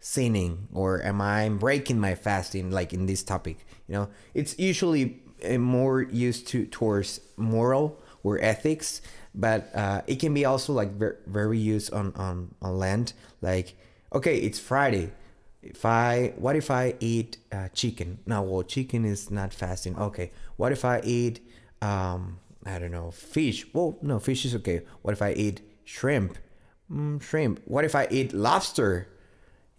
sinning 0.00 0.68
or 0.72 1.02
am 1.02 1.20
I 1.20 1.48
breaking 1.48 2.00
my 2.00 2.14
fasting 2.14 2.70
like 2.70 2.92
in 2.92 3.06
this 3.06 3.22
topic 3.22 3.66
you 3.86 3.94
know 3.94 4.08
it's 4.34 4.58
usually 4.58 5.22
uh, 5.48 5.58
more 5.58 6.02
used 6.02 6.48
to 6.48 6.66
towards 6.66 7.20
moral 7.36 8.00
or 8.22 8.38
ethics 8.42 9.02
but 9.34 9.70
uh, 9.74 10.02
it 10.06 10.16
can 10.16 10.34
be 10.34 10.44
also 10.44 10.72
like 10.72 10.92
ver- 10.92 11.18
very 11.26 11.58
used 11.58 11.92
on, 11.92 12.12
on 12.16 12.54
on 12.62 12.78
Lent 12.78 13.12
like 13.42 13.76
okay 14.12 14.36
it's 14.38 14.58
Friday 14.58 15.12
if 15.62 15.84
I 15.84 16.32
what 16.36 16.56
if 16.56 16.70
I 16.70 16.94
eat 17.00 17.38
uh, 17.52 17.68
chicken? 17.68 18.18
Now, 18.26 18.42
well, 18.42 18.62
chicken 18.62 19.04
is 19.04 19.30
not 19.30 19.52
fasting. 19.52 19.96
Okay, 19.98 20.32
what 20.56 20.72
if 20.72 20.84
I 20.84 21.00
eat 21.04 21.40
um 21.82 22.38
I 22.64 22.78
don't 22.78 22.90
know 22.90 23.10
fish? 23.10 23.66
Well, 23.72 23.98
no, 24.02 24.18
fish 24.18 24.44
is 24.44 24.54
okay. 24.56 24.82
What 25.02 25.12
if 25.12 25.22
I 25.22 25.32
eat 25.32 25.60
shrimp? 25.84 26.38
Mm, 26.90 27.22
shrimp. 27.22 27.60
What 27.64 27.84
if 27.84 27.94
I 27.94 28.08
eat 28.10 28.32
lobster? 28.32 29.08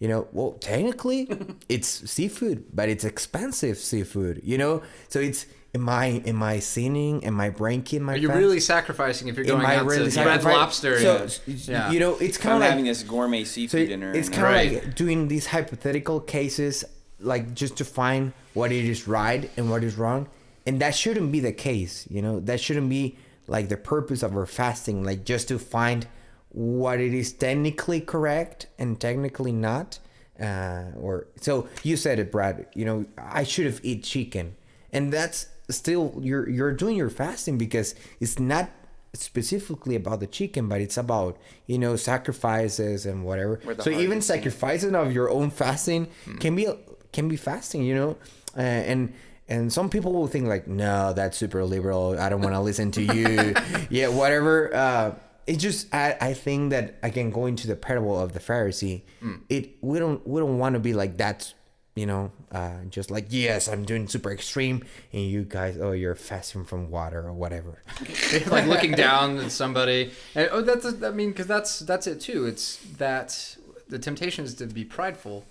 You 0.02 0.08
know, 0.08 0.26
well, 0.32 0.52
technically, 0.58 1.28
it's 1.68 1.86
seafood, 2.10 2.64
but 2.74 2.88
it's 2.88 3.04
expensive 3.04 3.78
seafood. 3.78 4.40
You 4.42 4.58
know, 4.58 4.82
so 5.08 5.20
it's 5.20 5.46
am 5.76 5.88
I 5.88 6.06
am 6.26 6.42
I 6.42 6.58
sinning? 6.58 7.24
Am 7.24 7.40
I 7.40 7.50
breaking 7.50 8.02
my? 8.02 8.14
Are 8.14 8.16
you 8.16 8.26
fast? 8.26 8.38
really 8.40 8.58
sacrificing 8.58 9.28
if 9.28 9.36
you're 9.36 9.44
going 9.44 9.60
Am 9.60 9.66
I 9.66 9.76
out 9.76 9.86
really 9.86 10.10
to 10.10 10.24
red 10.24 10.42
lobster? 10.42 10.98
So, 10.98 11.28
yeah. 11.46 11.92
you 11.92 12.00
know, 12.00 12.16
it's 12.16 12.36
I'm 12.38 12.42
kind 12.42 12.54
of 12.54 12.60
like 12.62 12.70
having 12.70 12.84
like 12.86 12.96
this 12.96 13.04
gourmet 13.04 13.44
so 13.44 13.52
seafood 13.52 13.88
dinner. 13.90 14.12
it's 14.12 14.28
kind 14.28 14.42
of 14.42 14.50
Right. 14.50 14.84
like 14.86 14.94
doing 14.96 15.28
these 15.28 15.46
hypothetical 15.46 16.18
cases, 16.18 16.84
like 17.20 17.54
just 17.54 17.76
to 17.76 17.84
find 17.84 18.32
what 18.54 18.72
it 18.72 18.84
is 18.84 19.06
right 19.06 19.48
and 19.56 19.70
what 19.70 19.84
is 19.84 19.96
wrong, 19.96 20.26
and 20.66 20.80
that 20.80 20.96
shouldn't 20.96 21.30
be 21.30 21.38
the 21.38 21.52
case. 21.52 22.08
You 22.10 22.22
know, 22.22 22.40
that 22.40 22.58
shouldn't 22.60 22.90
be 22.90 23.16
like 23.46 23.68
the 23.68 23.76
purpose 23.76 24.24
of 24.24 24.34
our 24.36 24.46
fasting, 24.46 25.04
like 25.04 25.24
just 25.24 25.46
to 25.46 25.60
find 25.60 26.08
what 26.52 27.00
it 27.00 27.14
is 27.14 27.32
technically 27.32 28.00
correct 28.00 28.66
and 28.78 29.00
technically 29.00 29.52
not. 29.52 29.98
Uh, 30.40 30.84
or 30.98 31.26
so 31.40 31.68
you 31.82 31.96
said 31.96 32.18
it, 32.18 32.32
Brad. 32.32 32.66
You 32.74 32.84
know, 32.84 33.04
I 33.18 33.44
should 33.44 33.66
have 33.66 33.80
eat 33.82 34.02
chicken, 34.04 34.56
and 34.92 35.12
that's 35.12 35.46
still 35.70 36.18
you're 36.20 36.48
you're 36.48 36.72
doing 36.72 36.96
your 36.96 37.10
fasting 37.10 37.58
because 37.58 37.94
it's 38.20 38.38
not 38.38 38.70
specifically 39.14 39.94
about 39.94 40.20
the 40.20 40.26
chicken, 40.26 40.68
but 40.68 40.80
it's 40.80 40.96
about 40.96 41.38
you 41.66 41.78
know 41.78 41.96
sacrifices 41.96 43.06
and 43.06 43.24
whatever. 43.24 43.60
So 43.80 43.90
even 43.90 44.20
sacrificing 44.20 44.94
of 44.94 45.12
your 45.12 45.30
own 45.30 45.50
fasting 45.50 46.08
can 46.40 46.56
be 46.56 46.66
can 47.12 47.28
be 47.28 47.36
fasting, 47.36 47.82
you 47.82 47.94
know, 47.94 48.16
uh, 48.56 48.60
and 48.60 49.12
and 49.48 49.72
some 49.72 49.90
people 49.90 50.12
will 50.12 50.28
think 50.28 50.46
like, 50.46 50.66
no, 50.66 51.12
that's 51.12 51.36
super 51.36 51.64
liberal. 51.64 52.18
I 52.18 52.28
don't 52.30 52.40
want 52.40 52.54
to 52.54 52.60
listen 52.60 52.90
to 52.92 53.02
you. 53.02 53.54
yeah, 53.90 54.08
whatever. 54.08 54.74
Uh, 54.74 55.14
it 55.46 55.56
just 55.56 55.92
I, 55.94 56.16
I 56.20 56.34
think 56.34 56.70
that 56.70 56.98
again 57.02 57.30
going 57.30 57.56
to 57.56 57.66
the 57.66 57.76
parable 57.76 58.18
of 58.18 58.32
the 58.32 58.40
Pharisee, 58.40 59.02
it 59.48 59.76
we 59.80 59.98
don't 59.98 60.26
we 60.26 60.40
don't 60.40 60.58
want 60.58 60.74
to 60.74 60.80
be 60.80 60.94
like 60.94 61.18
that. 61.18 61.52
You 61.94 62.06
know, 62.06 62.32
uh, 62.50 62.84
just 62.88 63.10
like 63.10 63.26
yes, 63.28 63.68
I'm 63.68 63.84
doing 63.84 64.08
super 64.08 64.32
extreme, 64.32 64.82
and 65.12 65.22
you 65.22 65.42
guys, 65.42 65.76
oh, 65.78 65.92
you're 65.92 66.14
fasting 66.14 66.64
from 66.64 66.90
water 66.90 67.20
or 67.20 67.34
whatever. 67.34 67.82
like 68.46 68.66
looking 68.66 68.92
down 68.92 69.36
at 69.36 69.52
somebody. 69.52 70.10
And, 70.34 70.48
oh, 70.52 70.62
that's 70.62 70.86
I 71.02 71.10
mean, 71.10 71.30
because 71.30 71.46
that's 71.46 71.80
that's 71.80 72.06
it 72.06 72.18
too. 72.20 72.46
It's 72.46 72.76
that 72.96 73.56
the 73.88 73.98
temptation 73.98 74.46
is 74.46 74.54
to 74.54 74.66
be 74.66 74.86
prideful, 74.86 75.44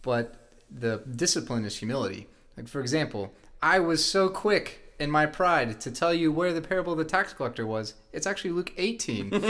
but 0.00 0.34
the 0.70 1.02
discipline 1.14 1.66
is 1.66 1.76
humility. 1.76 2.26
Like 2.56 2.66
for 2.66 2.80
example, 2.80 3.30
I 3.62 3.80
was 3.80 4.02
so 4.02 4.30
quick 4.30 4.89
in 5.00 5.10
my 5.10 5.26
pride 5.26 5.80
to 5.80 5.90
tell 5.90 6.12
you 6.12 6.30
where 6.30 6.52
the 6.52 6.60
parable 6.60 6.92
of 6.92 6.98
the 6.98 7.04
tax 7.04 7.32
collector 7.32 7.66
was. 7.66 7.94
It's 8.12 8.26
actually 8.26 8.50
Luke 8.50 8.72
18. 8.76 9.30
and 9.32 9.42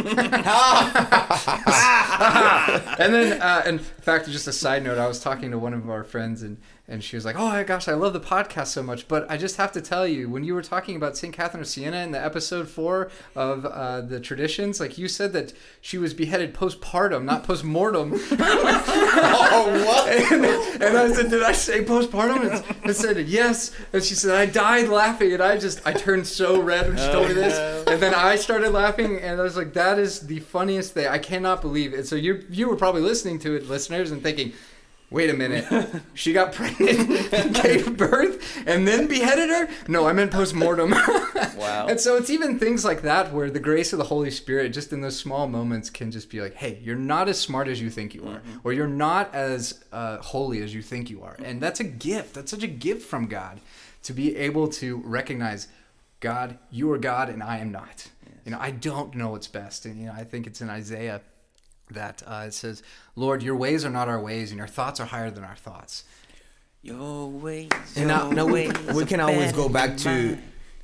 then, 3.13 3.43
uh, 3.43 3.63
in 3.67 3.79
fact, 3.79 4.29
just 4.29 4.47
a 4.47 4.53
side 4.53 4.85
note, 4.85 4.99
I 4.99 5.09
was 5.09 5.21
talking 5.21 5.51
to 5.51 5.59
one 5.59 5.75
of 5.75 5.91
our 5.91 6.05
friends, 6.05 6.43
and 6.43 6.59
and 6.91 7.05
she 7.05 7.17
was 7.17 7.25
like, 7.25 7.37
"Oh 7.37 7.49
my 7.49 7.63
gosh, 7.63 7.87
I 7.87 7.95
love 7.95 8.13
the 8.13 8.21
podcast 8.21 8.67
so 8.67 8.83
much." 8.83 9.07
But 9.07 9.31
I 9.31 9.37
just 9.37 9.57
have 9.57 9.71
to 9.73 9.81
tell 9.81 10.07
you, 10.07 10.29
when 10.29 10.43
you 10.43 10.55
were 10.55 10.63
talking 10.63 10.97
about 10.97 11.17
Saint 11.17 11.33
Catherine 11.33 11.61
of 11.61 11.69
Siena 11.69 11.99
in 11.99 12.11
the 12.11 12.23
episode 12.23 12.69
four 12.69 13.11
of 13.37 13.65
uh, 13.65 14.01
the 14.01 14.19
traditions, 14.19 14.81
like 14.81 14.99
you 14.99 15.07
said 15.07 15.33
that 15.33 15.53
she 15.81 15.99
was 15.99 16.13
beheaded 16.13 16.53
postpartum, 16.53 17.23
not 17.25 17.45
postmortem. 17.45 18.13
oh 18.33 19.85
what? 19.87 20.09
And, 20.09 20.83
and 20.83 20.99
I 20.99 21.13
said, 21.13 21.31
"Did 21.31 21.45
I 21.45 21.53
say 21.53 21.85
postpartum?" 21.85 22.51
And 22.51 22.91
I 22.91 22.93
said, 22.93 23.17
"Yes." 23.29 23.71
And 23.93 24.03
she 24.03 24.15
said, 24.15 24.35
"I 24.35 24.47
died 24.47 24.89
laughing," 24.89 25.33
and 25.33 25.43
I 25.43 25.59
just 25.59 25.87
I 25.87 25.93
turned 25.93 26.27
so 26.27 26.61
red 26.61 26.89
when 26.89 26.97
she 26.97 27.07
told 27.07 27.29
me 27.29 27.35
this, 27.35 27.87
and 27.87 28.03
then 28.03 28.15
I 28.15 28.35
started 28.35 28.73
laughing, 28.73 29.17
and 29.19 29.41
I 29.41 29.45
was 29.45 29.57
like, 29.57 29.75
"That 29.75 30.01
is 30.01 30.21
the 30.21 30.41
funniest 30.41 30.95
thing. 30.95 31.07
I 31.07 31.19
cannot 31.19 31.61
believe 31.63 31.95
it." 31.95 32.09
So 32.09 32.17
you 32.17 32.45
you 32.51 32.69
were 32.69 32.77
probably 32.77 33.03
listening 33.03 33.39
to 33.41 33.55
it, 33.55 33.69
listeners, 33.69 34.11
and 34.11 34.23
thinking. 34.23 34.53
Wait 35.11 35.29
a 35.29 35.35
minute. 35.35 35.67
She 36.15 36.33
got 36.35 36.53
pregnant, 36.53 37.31
gave 37.63 37.97
birth, 37.97 38.63
and 38.67 38.87
then 38.87 39.07
beheaded 39.07 39.49
her? 39.49 39.69
No, 39.89 40.07
I 40.07 40.13
meant 40.13 40.31
post 40.31 40.55
mortem. 40.55 40.95
Wow. 41.57 41.89
And 41.89 42.01
so 42.01 42.17
it's 42.17 42.31
even 42.31 42.59
things 42.59 42.87
like 42.87 43.03
that 43.03 43.35
where 43.35 43.51
the 43.51 43.61
grace 43.61 43.93
of 43.93 43.99
the 43.99 44.05
Holy 44.07 44.31
Spirit, 44.31 44.71
just 44.71 44.95
in 44.95 45.03
those 45.03 45.19
small 45.19 45.47
moments, 45.47 45.91
can 45.91 46.11
just 46.11 46.31
be 46.31 46.41
like, 46.41 46.55
hey, 46.55 46.79
you're 46.83 46.97
not 46.97 47.29
as 47.29 47.39
smart 47.39 47.69
as 47.69 47.83
you 47.83 47.91
think 47.91 48.15
you 48.15 48.27
are, 48.27 48.41
or 48.65 48.73
you're 48.73 48.87
not 48.87 49.35
as 49.35 49.85
uh, 49.93 50.17
holy 50.19 50.63
as 50.63 50.75
you 50.75 50.81
think 50.81 51.11
you 51.11 51.23
are. 51.23 51.37
And 51.45 51.61
that's 51.61 51.79
a 51.79 51.85
gift. 51.85 52.35
That's 52.35 52.51
such 52.51 52.63
a 52.63 52.67
gift 52.67 53.03
from 53.03 53.27
God 53.27 53.61
to 54.05 54.15
be 54.15 54.37
able 54.37 54.69
to 54.69 55.03
recognize, 55.05 55.69
God, 56.21 56.59
you 56.71 56.91
are 56.93 56.99
God 56.99 57.29
and 57.29 57.43
I 57.43 57.59
am 57.59 57.71
not. 57.71 58.09
You 58.47 58.53
know, 58.53 58.59
I 58.59 58.71
don't 58.71 59.15
know 59.15 59.31
what's 59.31 59.49
best. 59.49 59.85
And, 59.85 60.01
you 60.01 60.07
know, 60.07 60.13
I 60.13 60.25
think 60.25 60.47
it's 60.47 60.63
in 60.63 60.71
Isaiah 60.71 61.21
that 61.95 62.23
uh, 62.27 62.45
it 62.47 62.55
says, 62.55 62.83
Lord, 63.17 63.43
your 63.43 63.57
ways 63.57 63.85
are 63.85 63.91
not 63.91 64.09
our 64.09 64.21
ways, 64.21 64.51
and 64.51 64.59
your 64.59 64.67
thoughts 64.69 65.01
are 65.01 65.07
higher 65.07 65.31
than 65.31 65.45
our 65.45 65.57
thoughts. 65.57 66.05
Your 66.83 67.29
ways. 67.29 67.69
And 67.97 68.09
your 68.09 68.33
now 68.35 68.47
we, 68.47 68.69
ways 68.69 68.73
we 68.95 69.05
can 69.05 69.21
always 69.21 69.53
go 69.53 69.69
back 69.69 69.97
to 69.99 70.39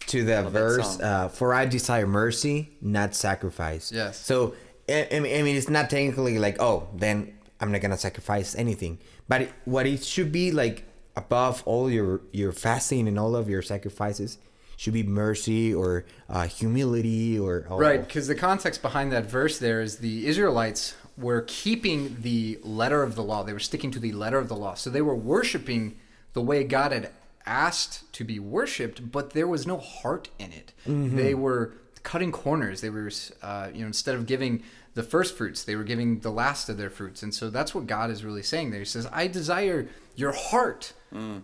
to 0.09 0.19
the 0.21 0.25
that 0.42 0.51
verse 0.51 0.92
song. 0.99 1.03
uh, 1.03 1.29
for 1.29 1.53
i 1.53 1.66
desire 1.66 2.07
mercy 2.07 2.71
not 2.81 3.12
sacrifice 3.12 3.90
Yes. 3.90 4.16
so 4.25 4.55
I, 4.88 5.09
I 5.11 5.19
mean 5.19 5.37
I 5.37 5.42
mean, 5.42 5.57
it's 5.57 5.69
not 5.69 5.90
technically 5.90 6.38
like 6.38 6.61
oh 6.62 6.87
then 6.95 7.37
i'm 7.61 7.73
not 7.73 7.81
gonna 7.81 7.99
sacrifice 7.99 8.55
anything 8.55 8.99
but 9.27 9.42
it, 9.42 9.53
what 9.64 9.85
it 9.85 10.05
should 10.05 10.31
be 10.31 10.53
like 10.53 10.85
above 11.16 11.64
all 11.66 11.90
your 11.90 12.21
your 12.31 12.53
fasting 12.53 13.09
and 13.09 13.19
all 13.19 13.35
of 13.35 13.49
your 13.49 13.62
sacrifices 13.62 14.38
should 14.77 14.93
be 14.93 15.03
mercy 15.03 15.75
or 15.75 16.05
uh, 16.29 16.47
humility 16.47 17.39
or 17.39 17.67
all 17.69 17.79
Right, 17.79 18.01
because 18.01 18.29
the 18.29 18.35
context 18.35 18.83
behind 18.83 19.11
that 19.12 19.25
verse 19.27 19.59
there 19.59 19.81
is 19.81 19.99
the 19.99 20.27
Israelites 20.27 20.95
were 21.17 21.45
keeping 21.47 22.19
the 22.21 22.59
letter 22.62 23.03
of 23.03 23.15
the 23.15 23.23
law. 23.23 23.43
They 23.43 23.55
were 23.55 23.59
sticking 23.59 23.91
to 23.93 23.99
the 23.99 24.12
letter 24.12 24.39
of 24.39 24.49
the 24.49 24.57
law. 24.57 24.75
So 24.75 24.91
they 24.91 25.01
were 25.01 25.15
worshiping 25.15 25.97
the 26.35 26.43
way 26.43 26.62
God 26.65 26.93
had 26.93 27.11
asked 27.47 28.12
to 28.12 28.25
be 28.25 28.39
worshipped, 28.39 29.11
but 29.11 29.31
there 29.31 29.49
was 29.49 29.67
no 29.67 29.79
heart 29.79 30.29
in 30.39 30.53
it. 30.53 30.73
They 31.17 31.35
were 31.35 31.73
cutting 32.03 32.33
corners. 32.33 32.83
They 32.83 32.91
were, 32.91 33.11
uh, 33.43 33.69
you 33.73 33.81
know, 33.81 33.87
instead 33.87 34.15
of 34.15 34.27
giving 34.27 34.62
the 34.95 35.03
first 35.03 35.37
fruits, 35.37 35.65
they 35.65 35.75
were 35.77 35.85
giving 35.85 36.21
the 36.21 36.31
last 36.31 36.69
of 36.69 36.77
their 36.77 36.91
fruits. 36.91 37.23
And 37.23 37.35
so 37.35 37.49
that's 37.49 37.75
what 37.75 37.87
God 37.87 38.11
is 38.11 38.23
really 38.25 38.43
saying 38.43 38.71
there. 38.71 38.81
He 38.81 38.85
says, 38.87 39.09
I 39.12 39.27
desire 39.27 39.89
your 40.17 40.33
heart, 40.33 40.93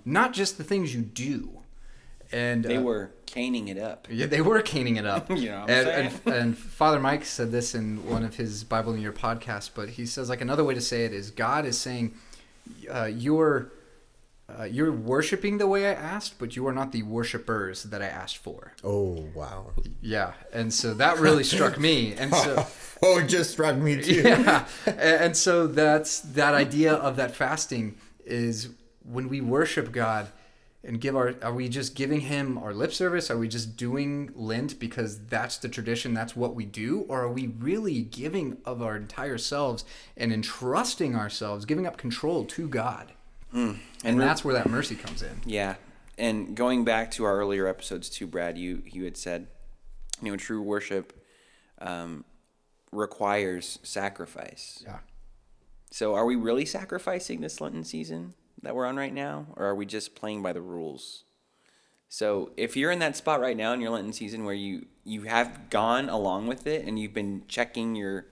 not 0.05 0.33
just 0.35 0.59
the 0.59 0.65
things 0.65 0.95
you 0.95 1.01
do. 1.03 1.62
And 2.33 2.65
They 2.65 2.77
uh, 2.77 2.83
were 2.83 3.11
caning 3.27 3.69
it 3.69 3.79
up. 3.79 4.09
yeah, 4.11 4.27
they 4.27 4.41
were 4.41 4.61
caning 4.63 4.97
it 4.97 5.07
up. 5.07 5.31
You 5.43 5.51
know 5.51 5.61
what 5.61 5.71
I'm 5.71 5.77
and, 5.77 5.87
saying? 5.87 6.21
and, 6.27 6.35
and 6.35 6.59
Father 6.59 6.99
Mike 7.01 7.25
said 7.25 7.51
this 7.51 7.75
in 7.75 8.07
one 8.09 8.25
of 8.25 8.37
his 8.37 8.65
Bible 8.65 8.93
in 8.93 8.99
a 8.99 9.03
Year 9.03 9.13
podcast, 9.13 9.71
but 9.75 9.91
he 9.91 10.07
says 10.07 10.29
like 10.29 10.41
another 10.41 10.65
way 10.65 10.75
to 10.75 10.81
say 10.81 11.05
it 11.05 11.13
is 11.13 11.31
God 11.31 11.65
is 11.65 11.79
saying, 11.79 12.15
uh, 12.91 13.05
you're 13.07 13.73
uh, 14.59 14.65
you're 14.65 14.93
worshiping 14.93 15.57
the 15.59 15.67
way 15.67 15.87
I 15.87 15.93
asked, 15.93 16.39
but 16.39 16.57
you 16.57 16.67
are 16.67 16.75
not 16.75 16.93
the 16.93 17.03
worshipers 17.05 17.85
that 17.85 18.03
I 18.03 18.07
asked 18.07 18.37
for. 18.37 18.73
oh 18.85 19.25
wow 19.35 19.71
Yeah, 20.01 20.33
and 20.53 20.73
so 20.75 20.95
that 20.95 21.19
really 21.19 21.45
struck 21.45 21.79
me, 21.79 22.15
and 22.15 22.35
so 22.35 22.67
oh 23.03 23.19
it 23.19 23.29
just 23.29 23.51
struck 23.51 23.77
me 23.77 24.03
too 24.03 24.23
yeah, 24.25 24.67
and 24.87 24.99
and 24.99 25.37
so 25.37 25.67
that's 25.67 26.21
that 26.21 26.55
idea 26.55 26.93
of 26.93 27.17
that 27.17 27.35
fasting 27.35 27.97
is 28.27 28.69
when 29.05 29.29
we 29.29 29.41
worship 29.41 29.91
God 29.91 30.29
and 30.85 31.01
give 31.01 31.15
our 31.17 31.35
are 31.43 31.53
we 31.55 31.69
just 31.69 31.95
giving 31.95 32.23
him 32.23 32.59
our 32.59 32.75
lip 32.75 32.93
service? 32.93 33.31
Are 33.31 33.39
we 33.39 33.49
just 33.49 33.77
doing 33.77 34.31
lent 34.35 34.79
because 34.79 35.27
that's 35.27 35.57
the 35.59 35.69
tradition 35.69 36.13
that's 36.15 36.35
what 36.35 36.55
we 36.55 36.65
do? 36.65 37.07
Or 37.09 37.23
are 37.23 37.33
we 37.33 37.47
really 37.47 38.03
giving 38.03 38.59
of 38.65 38.83
our 38.83 38.97
entire 38.97 39.39
selves 39.39 39.85
and 40.17 40.33
entrusting 40.33 41.15
ourselves 41.15 41.65
giving 41.65 41.87
up 41.87 41.97
control 41.97 42.45
to 42.47 42.69
God? 42.69 43.13
And, 43.53 43.81
And 44.05 44.19
re- 44.19 44.25
that's 44.25 44.45
where 44.45 44.55
that 44.55 44.69
mercy 44.69 44.95
comes 44.97 45.23
in. 45.23 45.41
Yeah, 45.45 45.75
and 46.19 46.57
going 46.57 46.85
back 46.85 47.11
to 47.13 47.25
our 47.25 47.39
earlier 47.39 47.67
episodes 47.67 48.09
too, 48.09 48.27
Brad, 48.27 48.57
you 48.59 48.83
you 48.87 49.05
had 49.05 49.17
said, 49.17 49.49
you 50.23 50.31
know, 50.31 50.37
true 50.37 50.63
worship 50.63 51.13
um, 51.79 52.25
requires 52.91 53.79
sacrifice. 53.83 54.83
yeah. 54.85 54.99
So, 55.91 56.15
are 56.15 56.25
we 56.25 56.37
really 56.37 56.65
sacrificing 56.65 57.43
this 57.43 57.61
Lenten 57.61 57.85
season 57.85 58.33
that 58.63 58.75
we're 58.75 58.87
on 58.87 58.97
right 58.97 59.13
now, 59.13 59.47
or 59.57 59.67
are 59.67 59.75
we 59.75 59.87
just 59.87 60.15
playing 60.15 60.43
by 60.43 60.53
the 60.53 60.61
rules? 60.61 61.25
So, 62.09 62.51
if 62.57 62.77
you're 62.77 62.91
in 62.91 62.99
that 62.99 63.17
spot 63.17 63.41
right 63.41 63.57
now 63.57 63.73
in 63.73 63.81
your 63.81 63.91
Lenten 63.91 64.13
season 64.13 64.45
where 64.45 64.55
you 64.55 64.87
you 65.05 65.23
have 65.23 65.71
gone 65.71 66.09
along 66.09 66.47
with 66.47 66.67
it 66.67 66.87
and 66.87 66.99
you've 66.99 67.15
been 67.15 67.43
checking 67.49 67.95
your 67.97 68.27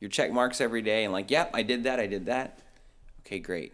your 0.00 0.10
check 0.10 0.32
marks 0.32 0.60
every 0.60 0.82
day 0.82 1.04
and 1.04 1.12
like, 1.12 1.30
yep, 1.30 1.50
I 1.52 1.62
did 1.62 1.84
that, 1.84 1.98
I 1.98 2.06
did 2.06 2.26
that. 2.26 2.60
Okay, 3.20 3.40
great. 3.40 3.72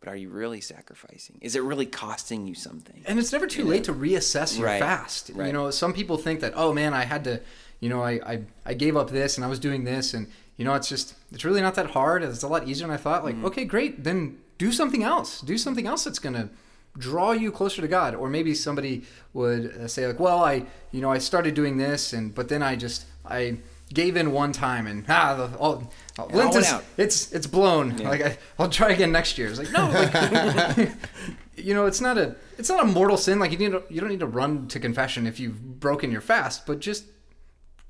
But 0.00 0.08
are 0.08 0.16
you 0.16 0.30
really 0.30 0.60
sacrificing? 0.60 1.38
Is 1.40 1.54
it 1.54 1.62
really 1.62 1.86
costing 1.86 2.48
you 2.48 2.54
something? 2.54 3.04
And 3.06 3.20
it's 3.20 3.30
never 3.30 3.46
too 3.46 3.64
late 3.64 3.84
to 3.84 3.94
reassess 3.94 4.58
your 4.58 4.66
Right, 4.66 4.80
fast. 4.80 5.28
You 5.28 5.52
know, 5.52 5.70
some 5.70 5.92
people 5.92 6.18
think 6.18 6.40
that, 6.40 6.54
oh 6.56 6.72
man, 6.72 6.92
I 6.92 7.04
had 7.04 7.22
to, 7.24 7.40
you 7.78 7.88
know, 7.88 8.02
I, 8.02 8.12
I, 8.26 8.42
I 8.66 8.74
gave 8.74 8.96
up 8.96 9.10
this 9.10 9.36
and 9.36 9.44
I 9.44 9.48
was 9.48 9.60
doing 9.60 9.84
this 9.84 10.12
and, 10.12 10.26
you 10.56 10.64
know, 10.64 10.74
it's 10.74 10.88
just, 10.88 11.14
it's 11.30 11.44
really 11.44 11.60
not 11.60 11.76
that 11.76 11.90
hard. 11.90 12.24
It's 12.24 12.42
a 12.42 12.48
lot 12.48 12.66
easier 12.66 12.88
than 12.88 12.94
I 12.94 12.96
thought. 12.96 13.22
Like, 13.22 13.36
mm-hmm. 13.36 13.44
okay, 13.46 13.64
great. 13.64 14.02
Then 14.02 14.38
do 14.62 14.70
something 14.70 15.02
else. 15.02 15.40
Do 15.40 15.58
something 15.58 15.88
else 15.88 16.04
that's 16.04 16.20
going 16.20 16.34
to 16.34 16.48
draw 16.96 17.32
you 17.32 17.50
closer 17.50 17.82
to 17.82 17.88
God. 17.88 18.14
Or 18.14 18.28
maybe 18.28 18.54
somebody 18.54 19.02
would 19.32 19.66
uh, 19.66 19.88
say 19.88 20.06
like, 20.06 20.20
well, 20.20 20.44
I, 20.44 20.66
you 20.92 21.00
know, 21.00 21.10
I 21.10 21.18
started 21.18 21.54
doing 21.54 21.78
this 21.78 22.12
and, 22.12 22.32
but 22.32 22.48
then 22.48 22.62
I 22.62 22.76
just, 22.76 23.06
I 23.24 23.58
gave 23.92 24.16
in 24.16 24.30
one 24.30 24.52
time 24.52 24.86
and 24.86 25.04
ah, 25.08 25.34
the, 25.34 25.58
all, 25.58 25.92
all, 26.16 26.28
went 26.28 26.54
is, 26.54 26.70
out. 26.70 26.84
it's, 26.96 27.32
it's 27.32 27.48
blown. 27.48 27.96
Like 27.96 28.22
I, 28.22 28.38
I'll 28.56 28.68
try 28.68 28.90
again 28.90 29.10
next 29.10 29.36
year. 29.36 29.48
It's 29.48 29.58
like, 29.58 29.72
no, 29.72 29.90
like, 29.90 30.92
you 31.56 31.74
know, 31.74 31.86
it's 31.86 32.00
not 32.00 32.16
a, 32.16 32.36
it's 32.56 32.68
not 32.68 32.84
a 32.84 32.86
mortal 32.86 33.16
sin. 33.16 33.40
Like 33.40 33.50
you 33.50 33.58
need 33.58 33.72
to, 33.72 33.82
you 33.90 34.00
don't 34.00 34.10
need 34.10 34.20
to 34.20 34.26
run 34.26 34.68
to 34.68 34.78
confession 34.78 35.26
if 35.26 35.40
you've 35.40 35.80
broken 35.80 36.12
your 36.12 36.20
fast, 36.20 36.66
but 36.66 36.78
just 36.78 37.06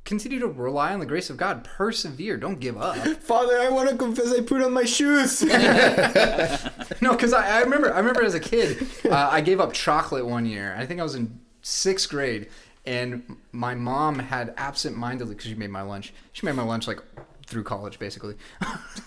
continue 0.04 0.40
to 0.40 0.48
rely 0.48 0.92
on 0.92 1.00
the 1.00 1.06
grace 1.06 1.30
of 1.30 1.36
God. 1.36 1.64
Persevere. 1.64 2.36
Don't 2.36 2.60
give 2.60 2.76
up. 2.76 2.96
Father, 3.20 3.58
I 3.58 3.68
want 3.68 3.88
to 3.90 3.96
confess 3.96 4.32
I 4.32 4.40
put 4.40 4.62
on 4.62 4.72
my 4.72 4.84
shoes. 4.84 5.42
no, 7.00 7.12
because 7.12 7.32
I, 7.32 7.58
I 7.58 7.60
remember 7.60 7.92
I 7.92 7.98
remember 7.98 8.22
as 8.22 8.34
a 8.34 8.40
kid, 8.40 8.86
uh, 9.04 9.28
I 9.30 9.40
gave 9.40 9.60
up 9.60 9.72
chocolate 9.72 10.26
one 10.26 10.46
year. 10.46 10.74
I 10.76 10.86
think 10.86 11.00
I 11.00 11.02
was 11.02 11.14
in 11.14 11.40
sixth 11.62 12.08
grade, 12.08 12.48
and 12.84 13.36
my 13.52 13.74
mom 13.74 14.18
had 14.18 14.54
absent-mindedly 14.56 15.34
because 15.34 15.48
she 15.48 15.54
made 15.54 15.70
my 15.70 15.82
lunch. 15.82 16.12
She 16.32 16.44
made 16.46 16.56
my 16.56 16.64
lunch 16.64 16.88
like 16.88 17.00
through 17.46 17.64
college 17.64 17.98
basically, 17.98 18.34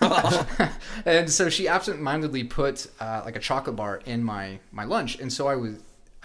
and 1.04 1.28
so 1.30 1.48
she 1.48 1.68
absent-mindedly 1.68 2.44
put 2.44 2.86
uh, 3.00 3.22
like 3.24 3.36
a 3.36 3.40
chocolate 3.40 3.76
bar 3.76 4.00
in 4.06 4.22
my 4.22 4.58
my 4.72 4.84
lunch, 4.84 5.18
and 5.18 5.32
so 5.32 5.46
I 5.46 5.56
was. 5.56 5.76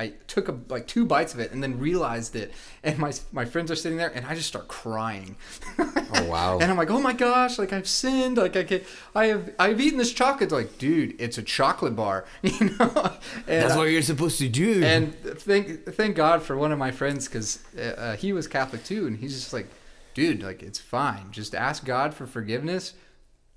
I 0.02 0.14
took 0.26 0.50
a, 0.50 0.58
like 0.68 0.88
two 0.88 1.06
bites 1.06 1.36
of 1.36 1.40
it 1.40 1.52
and 1.52 1.62
then 1.62 1.78
realized 1.78 2.36
it, 2.36 2.54
and 2.84 2.98
my 2.98 3.14
my 3.32 3.46
friends 3.46 3.70
are 3.70 3.76
sitting 3.76 4.00
there, 4.00 4.10
and 4.10 4.26
I 4.26 4.34
just 4.34 4.48
start 4.48 4.68
crying. 4.68 5.38
Oh, 5.78 6.26
wow. 6.28 6.58
And 6.62 6.72
I'm 6.72 6.78
like, 6.78 6.90
oh 6.90 7.00
my 7.00 7.14
gosh, 7.14 7.60
like 7.60 7.72
I've 7.72 7.88
sinned, 7.88 8.38
like 8.38 8.56
I 8.56 8.64
can't. 8.64 8.84
I 9.14 9.26
have, 9.28 9.54
I've 9.60 9.80
eaten 9.80 10.00
this 10.00 10.12
chocolate. 10.12 10.52
Like, 10.52 10.80
dude, 10.80 11.20
it's 11.22 11.38
a 11.38 11.44
chocolate 11.44 11.96
bar, 11.96 12.26
you 12.42 12.72
know. 12.72 13.12
And, 13.48 13.64
That's 13.64 13.76
what 13.76 13.84
you're 13.84 14.02
supposed 14.02 14.40
to 14.40 14.50
do. 14.50 14.84
and 14.84 15.14
thank 15.16 15.86
thank 15.86 16.16
God 16.16 16.42
for 16.42 16.58
one 16.58 16.72
of 16.72 16.80
my 16.80 16.92
friends 16.92 17.28
because 17.28 17.60
uh, 17.78 17.82
uh, 17.82 18.16
he 18.16 18.34
was 18.34 18.48
Catholic 18.48 18.84
too, 18.84 19.06
and 19.06 19.18
he's 19.18 19.36
just 19.36 19.54
like, 19.54 19.68
dude, 20.16 20.42
like 20.42 20.64
it's 20.64 20.80
fine. 20.80 21.28
Just 21.32 21.54
ask 21.54 21.86
God 21.86 22.16
for 22.16 22.26
forgiveness, 22.26 22.94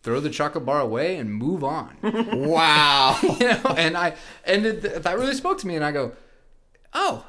throw 0.03 0.21
the 0.21 0.31
chocolate 0.31 0.67
bar 0.67 0.81
away, 0.81 1.17
and 1.17 1.33
move 1.33 1.65
on. 1.65 1.97
wow. 2.03 3.19
you 3.23 3.49
know, 3.49 3.75
and 3.79 3.97
I 3.97 4.15
and 4.45 4.67
it, 4.67 5.03
that 5.03 5.19
really 5.19 5.35
spoke 5.35 5.59
to 5.61 5.67
me, 5.67 5.77
and 5.77 5.85
I 5.85 5.91
go, 5.91 6.13
oh. 6.95 7.27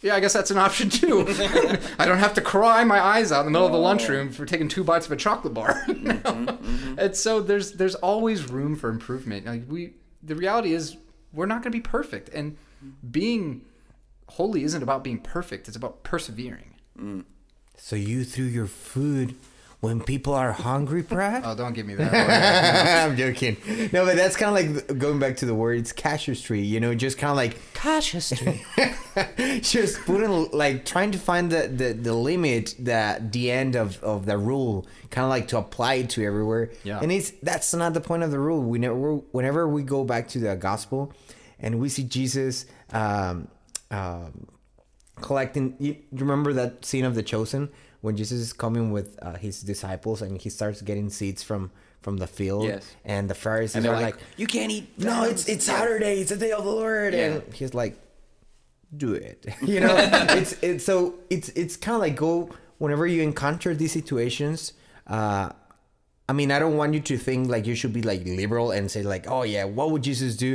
Yeah, 0.00 0.14
I 0.14 0.20
guess 0.20 0.32
that's 0.32 0.50
an 0.50 0.56
option 0.56 0.88
too. 0.88 1.26
I 1.98 2.06
don't 2.06 2.18
have 2.18 2.32
to 2.34 2.40
cry 2.40 2.82
my 2.84 2.98
eyes 2.98 3.30
out 3.30 3.40
in 3.40 3.46
the 3.46 3.50
middle 3.50 3.66
of 3.66 3.72
the 3.72 3.78
oh. 3.78 3.82
lunchroom 3.82 4.32
for 4.32 4.46
taking 4.46 4.68
two 4.68 4.82
bites 4.82 5.04
of 5.04 5.12
a 5.12 5.16
chocolate 5.16 5.52
bar. 5.52 5.84
you 5.88 5.94
know? 5.94 6.14
Mm-hmm, 6.14 6.48
mm-hmm. 6.48 6.98
And 6.98 7.14
so 7.14 7.40
there's 7.40 7.72
there's 7.72 7.94
always 7.96 8.48
room 8.50 8.74
for 8.74 8.88
improvement. 8.88 9.44
Like 9.44 9.64
we, 9.68 9.92
the 10.22 10.34
reality 10.34 10.72
is 10.72 10.96
we're 11.30 11.44
not 11.44 11.56
going 11.62 11.72
to 11.72 11.78
be 11.78 11.82
perfect, 11.82 12.30
and 12.30 12.56
being 13.10 13.66
holy 14.28 14.62
isn't 14.62 14.82
about 14.82 15.04
being 15.04 15.18
perfect. 15.18 15.68
It's 15.68 15.76
about 15.76 16.02
persevering. 16.02 16.74
Mm. 16.98 17.24
So 17.76 17.96
you 17.96 18.24
threw 18.24 18.46
your 18.46 18.66
food 18.66 19.36
when 19.80 20.00
people 20.00 20.34
are 20.34 20.52
hungry, 20.52 21.02
Brad? 21.02 21.42
Oh, 21.44 21.54
don't 21.54 21.74
give 21.74 21.86
me 21.86 21.94
that. 21.94 23.04
I'm 23.10 23.16
joking. 23.16 23.56
No, 23.92 24.04
but 24.04 24.16
that's 24.16 24.36
kind 24.36 24.56
of 24.56 24.76
like 24.76 24.98
going 24.98 25.18
back 25.18 25.36
to 25.38 25.46
the 25.46 25.54
word. 25.54 25.78
It's 25.78 25.92
casuistry, 25.92 26.60
you 26.60 26.80
know, 26.80 26.94
just 26.94 27.18
kind 27.18 27.30
of 27.30 27.36
like 27.36 27.58
casuistry. 27.74 28.64
just 29.60 30.00
putting 30.06 30.50
like 30.50 30.84
trying 30.84 31.10
to 31.12 31.18
find 31.18 31.50
the 31.52 31.68
the, 31.68 31.92
the 31.92 32.14
limit, 32.14 32.74
that 32.78 33.32
the 33.32 33.50
end 33.50 33.76
of 33.76 34.02
of 34.02 34.26
the 34.26 34.38
rule, 34.38 34.86
kind 35.10 35.24
of 35.24 35.30
like 35.30 35.48
to 35.48 35.58
apply 35.58 35.94
it 35.94 36.10
to 36.10 36.24
everywhere. 36.24 36.70
Yeah. 36.82 37.00
And 37.00 37.12
it's 37.12 37.32
that's 37.42 37.74
not 37.74 37.94
the 37.94 38.00
point 38.00 38.22
of 38.22 38.30
the 38.30 38.38
rule. 38.38 38.62
We 38.62 38.78
never 38.78 39.16
whenever 39.32 39.68
we 39.68 39.82
go 39.82 40.04
back 40.04 40.28
to 40.28 40.38
the 40.38 40.56
gospel, 40.56 41.12
and 41.60 41.80
we 41.80 41.88
see 41.88 42.04
Jesus. 42.04 42.66
Um, 42.92 43.48
um, 43.90 44.48
collecting 45.20 45.74
you 45.78 45.96
you 46.12 46.18
remember 46.18 46.52
that 46.52 46.84
scene 46.84 47.04
of 47.04 47.14
the 47.14 47.22
chosen 47.22 47.70
when 48.06 48.14
jesus 48.20 48.38
is 48.48 48.52
coming 48.64 48.86
with 48.96 49.08
uh, 49.26 49.34
his 49.46 49.54
disciples 49.72 50.18
and 50.24 50.32
he 50.44 50.48
starts 50.58 50.78
getting 50.90 51.08
seeds 51.18 51.42
from 51.48 51.62
from 52.04 52.16
the 52.24 52.26
field 52.38 52.64
Yes. 52.72 52.84
and 53.04 53.22
the 53.32 53.34
pharisees 53.44 53.74
And 53.76 53.82
they're 53.84 53.92
like, 54.06 54.16
like, 54.16 54.24
you 54.42 54.46
can't 54.56 54.70
eat. 54.76 54.86
no 55.12 55.16
it's 55.32 55.44
it's 55.52 55.64
saturday 55.74 56.14
it's 56.22 56.30
the 56.34 56.40
day 56.46 56.52
of 56.58 56.64
the 56.64 56.70
lord 56.84 57.12
Yeah. 57.14 57.26
and 57.26 57.34
he's 57.58 57.74
like 57.82 57.94
do 59.04 59.10
it 59.28 59.38
you 59.72 59.80
know 59.84 59.94
it's 60.40 60.52
it's 60.68 60.84
so 60.90 60.96
it's 61.34 61.48
it's 61.62 61.76
kind 61.84 61.96
of 61.98 62.00
like 62.06 62.16
go 62.26 62.34
whenever 62.82 63.04
you 63.12 63.20
encounter 63.22 63.70
these 63.74 63.92
situations 64.00 64.58
uh 65.08 65.48
I 66.28 66.32
mean, 66.32 66.50
I 66.50 66.58
don't 66.58 66.76
want 66.76 66.92
you 66.92 66.98
to 67.10 67.16
think 67.26 67.48
like 67.54 67.64
you 67.70 67.76
should 67.76 67.92
be 67.92 68.02
like 68.02 68.22
liberal 68.26 68.72
and 68.72 68.90
say 68.90 69.02
like, 69.04 69.30
oh 69.30 69.44
yeah, 69.44 69.62
what 69.62 69.92
would 69.92 70.02
Jesus 70.02 70.34
do? 70.36 70.52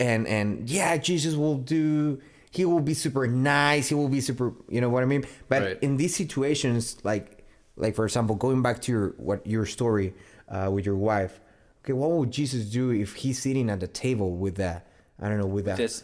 And 0.00 0.26
and 0.26 0.48
yeah, 0.70 0.96
Jesus 0.96 1.34
will 1.42 1.58
do. 1.78 2.18
He 2.56 2.64
will 2.64 2.80
be 2.80 2.94
super 2.94 3.26
nice. 3.26 3.88
He 3.88 3.94
will 3.94 4.08
be 4.08 4.20
super. 4.20 4.54
You 4.68 4.80
know 4.80 4.88
what 4.88 5.02
I 5.02 5.06
mean? 5.06 5.24
But 5.48 5.62
Right. 5.62 5.78
in 5.82 5.96
these 5.98 6.16
situations, 6.16 6.96
like 7.04 7.44
like 7.76 7.94
for 7.94 8.04
example, 8.04 8.34
going 8.34 8.62
back 8.62 8.80
to 8.82 8.92
your 8.92 9.14
what 9.18 9.46
your 9.46 9.66
story 9.66 10.14
uh, 10.48 10.70
with 10.72 10.86
your 10.86 10.96
wife. 10.96 11.40
Okay, 11.84 11.92
what 11.92 12.10
would 12.10 12.30
Jesus 12.30 12.64
do 12.66 12.90
if 12.90 13.14
he's 13.14 13.38
sitting 13.40 13.70
at 13.70 13.80
the 13.80 13.86
table 13.86 14.36
with 14.36 14.56
that? 14.56 14.86
I 15.20 15.28
don't 15.28 15.38
know 15.38 15.46
with 15.46 15.66
that 15.66 15.76
This 15.76 16.02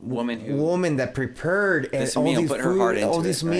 woman 0.00 0.40
who 0.40 0.56
woman 0.56 0.96
that 0.96 1.14
prepared 1.14 1.84
and 1.92 2.02
This 2.02 2.16
all 2.16 2.24
meal 2.24 2.40
these 2.40 2.50
put 2.50 2.60
her 2.60 2.72
food, 2.72 2.78
heart 2.78 3.02
all 3.02 3.20
this 3.20 3.42
it, 3.42 3.46
right? 3.46 3.56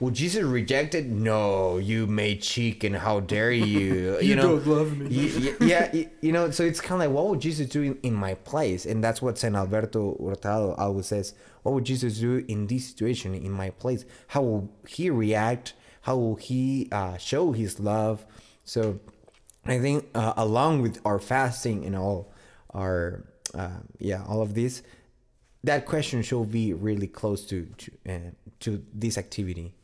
Would 0.00 0.14
Jesus 0.14 0.44
reject 0.44 0.94
it? 0.94 1.06
No, 1.06 1.78
you 1.78 2.06
made 2.06 2.46
and 2.84 2.96
How 2.96 3.18
dare 3.20 3.50
you? 3.52 4.18
You 4.20 4.36
know, 4.36 4.58
don't 4.58 4.66
love 4.66 4.96
me. 4.96 5.06
Y- 5.08 5.32
y- 5.60 5.66
yeah, 5.66 5.90
y- 5.92 6.10
you 6.20 6.32
know. 6.32 6.50
So 6.50 6.62
it's 6.62 6.80
kind 6.80 7.02
of 7.02 7.08
like, 7.08 7.14
what 7.16 7.28
would 7.28 7.40
Jesus 7.40 7.68
do 7.68 7.82
in, 7.82 7.98
in 8.02 8.14
my 8.14 8.34
place? 8.34 8.86
And 8.86 9.02
that's 9.02 9.20
what 9.20 9.38
Saint 9.38 9.56
Alberto 9.56 10.16
Hurtado 10.20 10.74
always 10.78 11.06
says. 11.06 11.34
What 11.62 11.72
would 11.74 11.84
Jesus 11.84 12.18
do 12.18 12.44
in 12.46 12.68
this 12.68 12.86
situation 12.86 13.34
in 13.34 13.50
my 13.50 13.70
place? 13.70 14.04
How 14.28 14.42
will 14.42 14.70
he 14.86 15.10
react? 15.10 15.74
How 16.02 16.16
will 16.16 16.36
he 16.36 16.88
uh, 16.92 17.16
show 17.16 17.52
his 17.52 17.80
love? 17.80 18.24
So 18.64 19.00
I 19.66 19.78
think 19.80 20.06
uh, 20.14 20.32
along 20.36 20.82
with 20.82 21.00
our 21.04 21.18
fasting 21.18 21.84
and 21.84 21.96
all 21.96 22.32
our 22.72 23.24
uh, 23.54 23.80
yeah 23.98 24.22
all 24.28 24.42
of 24.42 24.54
this, 24.54 24.82
that 25.64 25.86
question 25.86 26.22
should 26.22 26.52
be 26.52 26.72
really 26.72 27.08
close 27.08 27.44
to 27.46 27.66
to, 27.78 27.92
uh, 28.08 28.18
to 28.60 28.84
this 28.94 29.18
activity. 29.18 29.74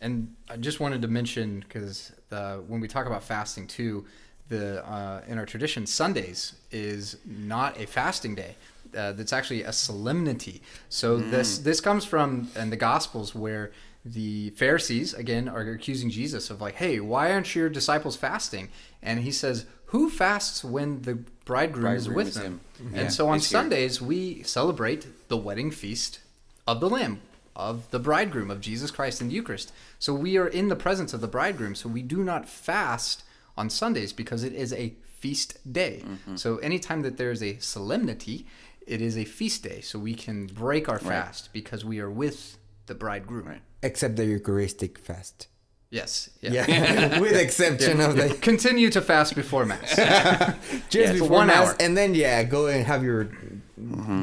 And 0.00 0.34
I 0.48 0.56
just 0.56 0.80
wanted 0.80 1.02
to 1.02 1.08
mention 1.08 1.60
because 1.60 2.12
when 2.30 2.80
we 2.80 2.88
talk 2.88 3.06
about 3.06 3.22
fasting 3.22 3.66
too, 3.66 4.04
the 4.48 4.84
uh, 4.88 5.22
in 5.26 5.38
our 5.38 5.46
tradition 5.46 5.86
Sundays 5.86 6.54
is 6.70 7.16
not 7.26 7.78
a 7.80 7.86
fasting 7.86 8.34
day. 8.34 8.56
Uh, 8.96 9.12
that's 9.12 9.34
actually 9.34 9.62
a 9.64 9.72
solemnity. 9.72 10.62
So 10.88 11.18
this 11.18 11.58
this 11.58 11.80
comes 11.80 12.04
from 12.06 12.48
in 12.56 12.70
the 12.70 12.76
Gospels 12.76 13.34
where 13.34 13.70
the 14.04 14.50
Pharisees 14.50 15.12
again 15.12 15.48
are 15.48 15.60
accusing 15.60 16.08
Jesus 16.08 16.48
of 16.48 16.60
like, 16.62 16.76
hey, 16.76 16.98
why 17.00 17.32
aren't 17.32 17.54
your 17.54 17.68
disciples 17.68 18.16
fasting? 18.16 18.70
And 19.02 19.20
he 19.20 19.32
says, 19.32 19.66
who 19.86 20.08
fasts 20.08 20.64
when 20.64 21.02
the 21.02 21.16
bridegroom, 21.44 21.94
is 21.96 22.08
with 22.08 22.34
them? 22.34 22.60
him. 22.78 22.86
And 22.94 22.96
Yeah, 22.96 23.08
so 23.08 23.28
on 23.28 23.34
he's 23.34 23.50
here. 23.50 23.58
Sundays 23.60 24.00
we 24.00 24.42
celebrate 24.44 25.28
the 25.28 25.36
wedding 25.36 25.70
feast 25.70 26.20
of 26.66 26.80
the 26.80 26.88
Lamb, 26.88 27.20
of 27.58 27.90
the 27.90 27.98
bridegroom, 27.98 28.50
of 28.50 28.60
Jesus 28.60 28.90
Christ 28.90 29.20
in 29.20 29.28
the 29.28 29.34
Eucharist. 29.34 29.72
So 29.98 30.14
we 30.14 30.38
are 30.38 30.46
in 30.46 30.68
the 30.68 30.76
presence 30.76 31.12
of 31.12 31.20
the 31.20 31.26
bridegroom. 31.28 31.74
So 31.74 31.88
we 31.88 32.02
do 32.02 32.22
not 32.22 32.48
fast 32.48 33.24
on 33.56 33.68
Sundays 33.68 34.12
because 34.12 34.44
it 34.44 34.54
is 34.54 34.72
a 34.72 34.94
feast 35.04 35.58
day. 35.70 36.02
Mm-hmm. 36.06 36.36
So 36.36 36.58
anytime 36.58 37.02
that 37.02 37.16
there 37.16 37.32
is 37.32 37.42
a 37.42 37.58
solemnity, 37.58 38.46
it 38.86 39.02
is 39.02 39.18
a 39.18 39.24
feast 39.24 39.64
day. 39.64 39.80
So 39.80 39.98
we 39.98 40.14
can 40.14 40.46
break 40.46 40.88
our 40.88 41.00
fast 41.00 41.52
because 41.52 41.84
we 41.84 41.98
are 41.98 42.10
with 42.10 42.56
the 42.86 42.94
bridegroom. 42.94 43.48
Right. 43.48 43.62
Except 43.82 44.16
the 44.16 44.24
Eucharistic 44.24 44.98
fast. 44.98 45.48
Yes. 45.90 46.30
Yeah. 46.40 46.66
Yeah, 46.68 47.18
with 47.20 47.32
exception 47.32 48.00
of 48.00 48.16
the 48.16 48.28
Continue 48.40 48.90
to 48.90 49.00
fast 49.00 49.34
before 49.34 49.64
Mass. 49.64 49.96
just 50.90 50.94
Yeah, 50.94 51.12
before 51.12 51.28
one 51.28 51.46
mass, 51.48 51.68
hour. 51.68 51.76
and 51.80 51.96
then 51.96 52.14
yeah, 52.14 52.42
go 52.44 52.66
and 52.66 52.86
have 52.86 53.02
your 53.02 53.30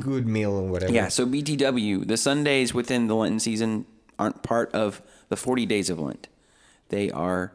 good 0.02 0.28
meal 0.28 0.58
and 0.60 0.72
whatever. 0.72 0.92
Yeah, 0.94 1.08
so 1.08 1.26
BTW, 1.26 2.08
the 2.08 2.18
Sundays 2.18 2.74
within 2.74 3.08
the 3.08 3.16
Lenten 3.16 3.40
season 3.40 3.86
aren't 4.18 4.44
part 4.44 4.72
of 4.74 5.02
the 5.30 5.36
40 5.36 5.66
days 5.66 5.90
of 5.90 6.00
Lent. 6.00 6.28
They 6.90 7.12
are, 7.12 7.52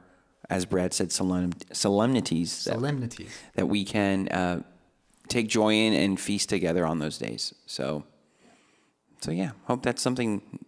as 0.48 0.64
Brad 0.66 0.92
said, 0.92 1.12
solemn, 1.12 1.53
solemnities 1.72 2.64
that, 2.64 2.74
Solemnities. 2.74 3.30
that 3.55 3.66
we 3.66 3.84
can 3.84 4.28
uh, 4.28 4.62
take 5.28 5.48
joy 5.48 5.72
in 5.74 5.92
and 5.92 6.18
feast 6.18 6.48
together 6.48 6.84
on 6.84 6.98
those 6.98 7.18
days. 7.18 7.55
So, 7.66 8.05
so 9.20 9.30
yeah, 9.30 9.53
hope 9.64 9.82
that's 9.82 10.03
something 10.03 10.61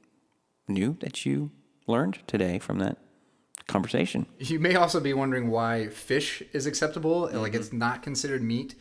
new 0.68 0.96
that 1.00 1.26
you 1.26 1.50
learned 1.86 2.18
today 2.26 2.58
from 2.58 2.78
that 2.78 2.98
conversation. 3.66 4.26
You 4.38 4.60
may 4.60 4.74
also 4.76 5.00
be 5.00 5.12
wondering 5.12 5.50
why 5.50 5.88
fish 5.88 6.42
is 6.52 6.66
acceptable, 6.66 7.28
like 7.32 7.54
it's 7.54 7.72
not 7.72 8.02
considered 8.02 8.42
meat. 8.42 8.74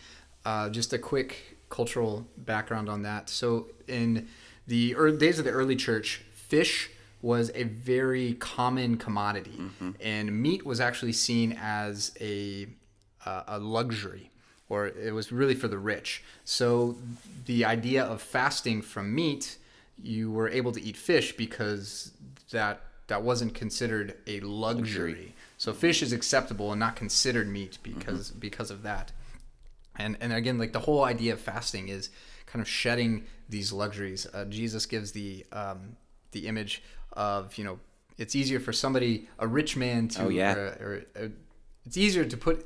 Uh, 0.45 0.70
just 0.70 0.91
a 0.93 0.97
quick 0.97 1.58
cultural 1.72 2.28
background 2.38 2.88
on 2.89 3.01
that. 3.01 3.30
So, 3.30 3.67
in 3.88 4.28
the 4.67 4.95
early 4.95 5.17
days 5.17 5.39
of 5.39 5.45
the 5.45 5.51
early 5.51 5.76
church, 5.76 6.24
fish 6.34 6.91
was 7.24 7.51
a 7.55 7.63
very 7.63 8.34
common 8.36 8.97
commodity, 8.97 9.59
and 9.99 10.41
meat 10.41 10.65
was 10.65 10.80
actually 10.80 11.13
seen 11.13 11.57
as 11.59 12.15
a 12.22 12.67
uh, 13.26 13.43
a 13.47 13.59
luxury, 13.59 14.30
or 14.69 14.88
it 14.88 15.13
was 15.13 15.32
really 15.32 15.55
for 15.55 15.67
the 15.67 15.78
rich. 15.78 16.24
So 16.45 16.97
the 17.45 17.65
idea 17.65 18.03
of 18.03 18.22
fasting 18.22 18.82
from 18.82 19.13
meat, 19.13 19.57
you 20.01 20.32
were 20.32 20.49
able 20.49 20.72
to 20.72 20.82
eat 20.82 20.97
fish 20.97 21.36
because 21.36 22.11
that 22.51 22.82
that 23.07 23.24
wasn't 23.24 23.53
considered 23.53 24.15
a 24.28 24.39
luxury. 24.39 25.34
So 25.57 25.74
fish 25.74 26.01
is 26.01 26.11
acceptable 26.13 26.72
and 26.72 26.80
not 26.80 26.95
considered 26.95 27.47
meat 27.47 27.78
because 27.84 28.32
because 28.32 28.72
of 28.72 28.84
that. 28.84 29.11
And 29.98 30.18
and 30.22 30.32
again, 30.34 30.58
like 30.58 30.74
the 30.74 30.80
whole 30.80 31.04
idea 31.04 31.34
of 31.34 31.39
fasting 31.39 31.89
is 31.89 32.10
kind 32.46 32.62
of 32.62 32.68
shedding 32.68 33.26
these 33.50 33.72
luxuries. 33.74 34.28
Uh, 34.34 34.46
Jesus 34.46 34.86
gives 34.86 35.12
the 35.12 35.46
um, 35.52 35.96
the 36.32 36.48
image 36.48 36.82
of 37.14 37.58
you 37.58 37.64
know 37.64 37.80
it's 38.18 38.36
easier 38.36 38.60
for 38.60 38.72
somebody 38.74 39.28
a 39.39 39.48
rich 39.48 39.76
man 39.76 40.08
to 40.10 40.26
Oh, 40.26 40.30
yeah. 40.30 40.54
or, 40.54 40.66
or, 41.16 41.24
uh, 41.24 41.28
it's 41.86 41.98
easier 41.98 42.24
to 42.26 42.38
put 42.38 42.66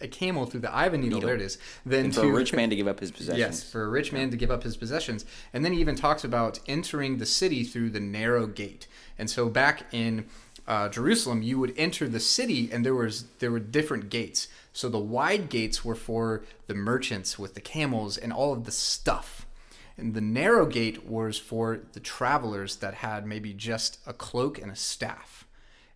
a 0.00 0.08
camel 0.08 0.46
through 0.46 0.60
the 0.60 0.72
eye 0.72 0.86
of 0.86 0.94
a 0.94 0.98
needle, 0.98 1.18
Needle. 1.18 1.26
there 1.28 1.36
it 1.36 1.40
is 1.42 1.58
than 1.86 2.06
And 2.06 2.14
to 2.14 2.22
a 2.22 2.32
rich 2.32 2.52
man 2.52 2.68
to 2.70 2.76
give 2.80 2.88
up 2.88 3.00
his 3.00 3.10
possessions. 3.10 3.38
Yes, 3.38 3.62
for 3.70 3.84
a 3.84 3.88
rich 3.88 4.12
man 4.12 4.30
to 4.30 4.36
give 4.36 4.50
up 4.50 4.62
his 4.64 4.76
possessions. 4.76 5.24
And 5.52 5.64
then 5.64 5.72
he 5.72 5.80
even 5.80 5.94
talks 5.94 6.24
about 6.24 6.58
entering 6.66 7.18
the 7.18 7.26
city 7.26 7.64
through 7.64 7.90
the 7.90 8.00
narrow 8.00 8.46
gate. 8.46 8.86
And 9.18 9.30
so 9.30 9.48
back 9.48 9.86
in 9.92 10.26
uh, 10.66 10.88
Jerusalem, 10.88 11.42
you 11.42 11.58
would 11.58 11.74
enter 11.76 12.08
the 12.08 12.20
city, 12.20 12.70
and 12.72 12.84
there 12.84 12.94
was 12.94 13.24
there 13.40 13.50
were 13.50 13.58
different 13.58 14.10
gates. 14.10 14.48
So 14.72 14.88
the 14.88 14.98
wide 14.98 15.48
gates 15.48 15.84
were 15.84 15.94
for 15.94 16.44
the 16.66 16.74
merchants 16.74 17.38
with 17.38 17.54
the 17.54 17.60
camels 17.60 18.16
and 18.16 18.32
all 18.32 18.52
of 18.52 18.64
the 18.64 18.70
stuff. 18.70 19.46
And 19.96 20.14
the 20.14 20.20
narrow 20.20 20.66
gate 20.66 21.04
was 21.04 21.38
for 21.38 21.80
the 21.92 22.00
travelers 22.00 22.76
that 22.76 22.94
had 22.94 23.26
maybe 23.26 23.52
just 23.52 23.98
a 24.06 24.12
cloak 24.12 24.58
and 24.58 24.70
a 24.70 24.76
staff. 24.76 25.46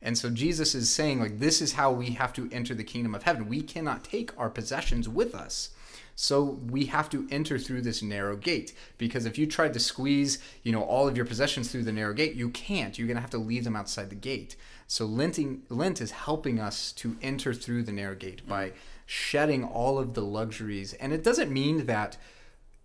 And 0.02 0.18
so 0.18 0.28
Jesus 0.28 0.74
is 0.74 0.90
saying, 0.90 1.20
like, 1.20 1.38
this 1.38 1.62
is 1.62 1.72
how 1.72 1.90
we 1.90 2.10
have 2.10 2.32
to 2.34 2.48
enter 2.52 2.74
the 2.74 2.84
kingdom 2.84 3.14
of 3.14 3.22
heaven. 3.22 3.48
We 3.48 3.62
cannot 3.62 4.04
take 4.04 4.38
our 4.38 4.50
possessions 4.50 5.08
with 5.08 5.34
us. 5.34 5.70
So 6.18 6.58
we 6.70 6.86
have 6.86 7.10
to 7.10 7.28
enter 7.30 7.58
through 7.58 7.82
this 7.82 8.02
narrow 8.02 8.36
gate 8.36 8.72
because 8.96 9.26
if 9.26 9.36
you 9.36 9.46
tried 9.46 9.74
to 9.74 9.80
squeeze, 9.80 10.38
you 10.62 10.72
know, 10.72 10.82
all 10.82 11.06
of 11.06 11.14
your 11.14 11.26
possessions 11.26 11.70
through 11.70 11.84
the 11.84 11.92
narrow 11.92 12.14
gate, 12.14 12.34
you 12.34 12.48
can't. 12.48 12.98
You're 12.98 13.06
going 13.06 13.16
to 13.16 13.20
have 13.20 13.30
to 13.30 13.38
leave 13.38 13.64
them 13.64 13.76
outside 13.76 14.08
the 14.08 14.16
gate. 14.16 14.56
So 14.86 15.04
Lenting, 15.04 15.62
Lent 15.68 16.00
is 16.00 16.12
helping 16.12 16.58
us 16.58 16.90
to 16.92 17.16
enter 17.20 17.52
through 17.52 17.82
the 17.82 17.92
narrow 17.92 18.14
gate 18.14 18.48
by 18.48 18.72
shedding 19.04 19.62
all 19.62 19.98
of 19.98 20.14
the 20.14 20.22
luxuries. 20.22 20.94
And 20.94 21.12
it 21.12 21.22
doesn't 21.22 21.52
mean 21.52 21.84
that 21.84 22.16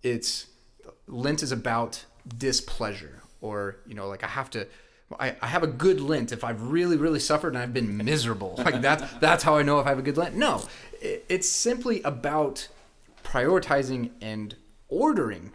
it's 0.02 0.48
Lent 1.08 1.42
is 1.42 1.52
about 1.52 2.04
displeasure 2.36 3.22
or, 3.40 3.78
you 3.86 3.94
know, 3.94 4.08
like 4.08 4.22
I 4.22 4.28
have 4.28 4.50
to 4.50 4.66
I, 5.18 5.36
I 5.42 5.46
have 5.46 5.62
a 5.62 5.66
good 5.66 6.00
Lent 6.00 6.32
if 6.32 6.44
I've 6.44 6.62
really, 6.62 6.96
really 6.96 7.20
suffered 7.20 7.54
and 7.54 7.58
I've 7.58 7.74
been 7.74 7.96
miserable. 7.96 8.54
Like 8.58 8.82
that 8.82 9.20
that's 9.20 9.42
how 9.42 9.56
I 9.56 9.62
know 9.62 9.80
if 9.80 9.86
I 9.86 9.90
have 9.90 9.98
a 9.98 10.02
good 10.02 10.18
Lent. 10.18 10.36
No. 10.36 10.64
It, 11.00 11.24
it's 11.30 11.48
simply 11.48 12.02
about 12.02 12.68
prioritizing 13.32 14.10
and 14.20 14.56
ordering 14.88 15.52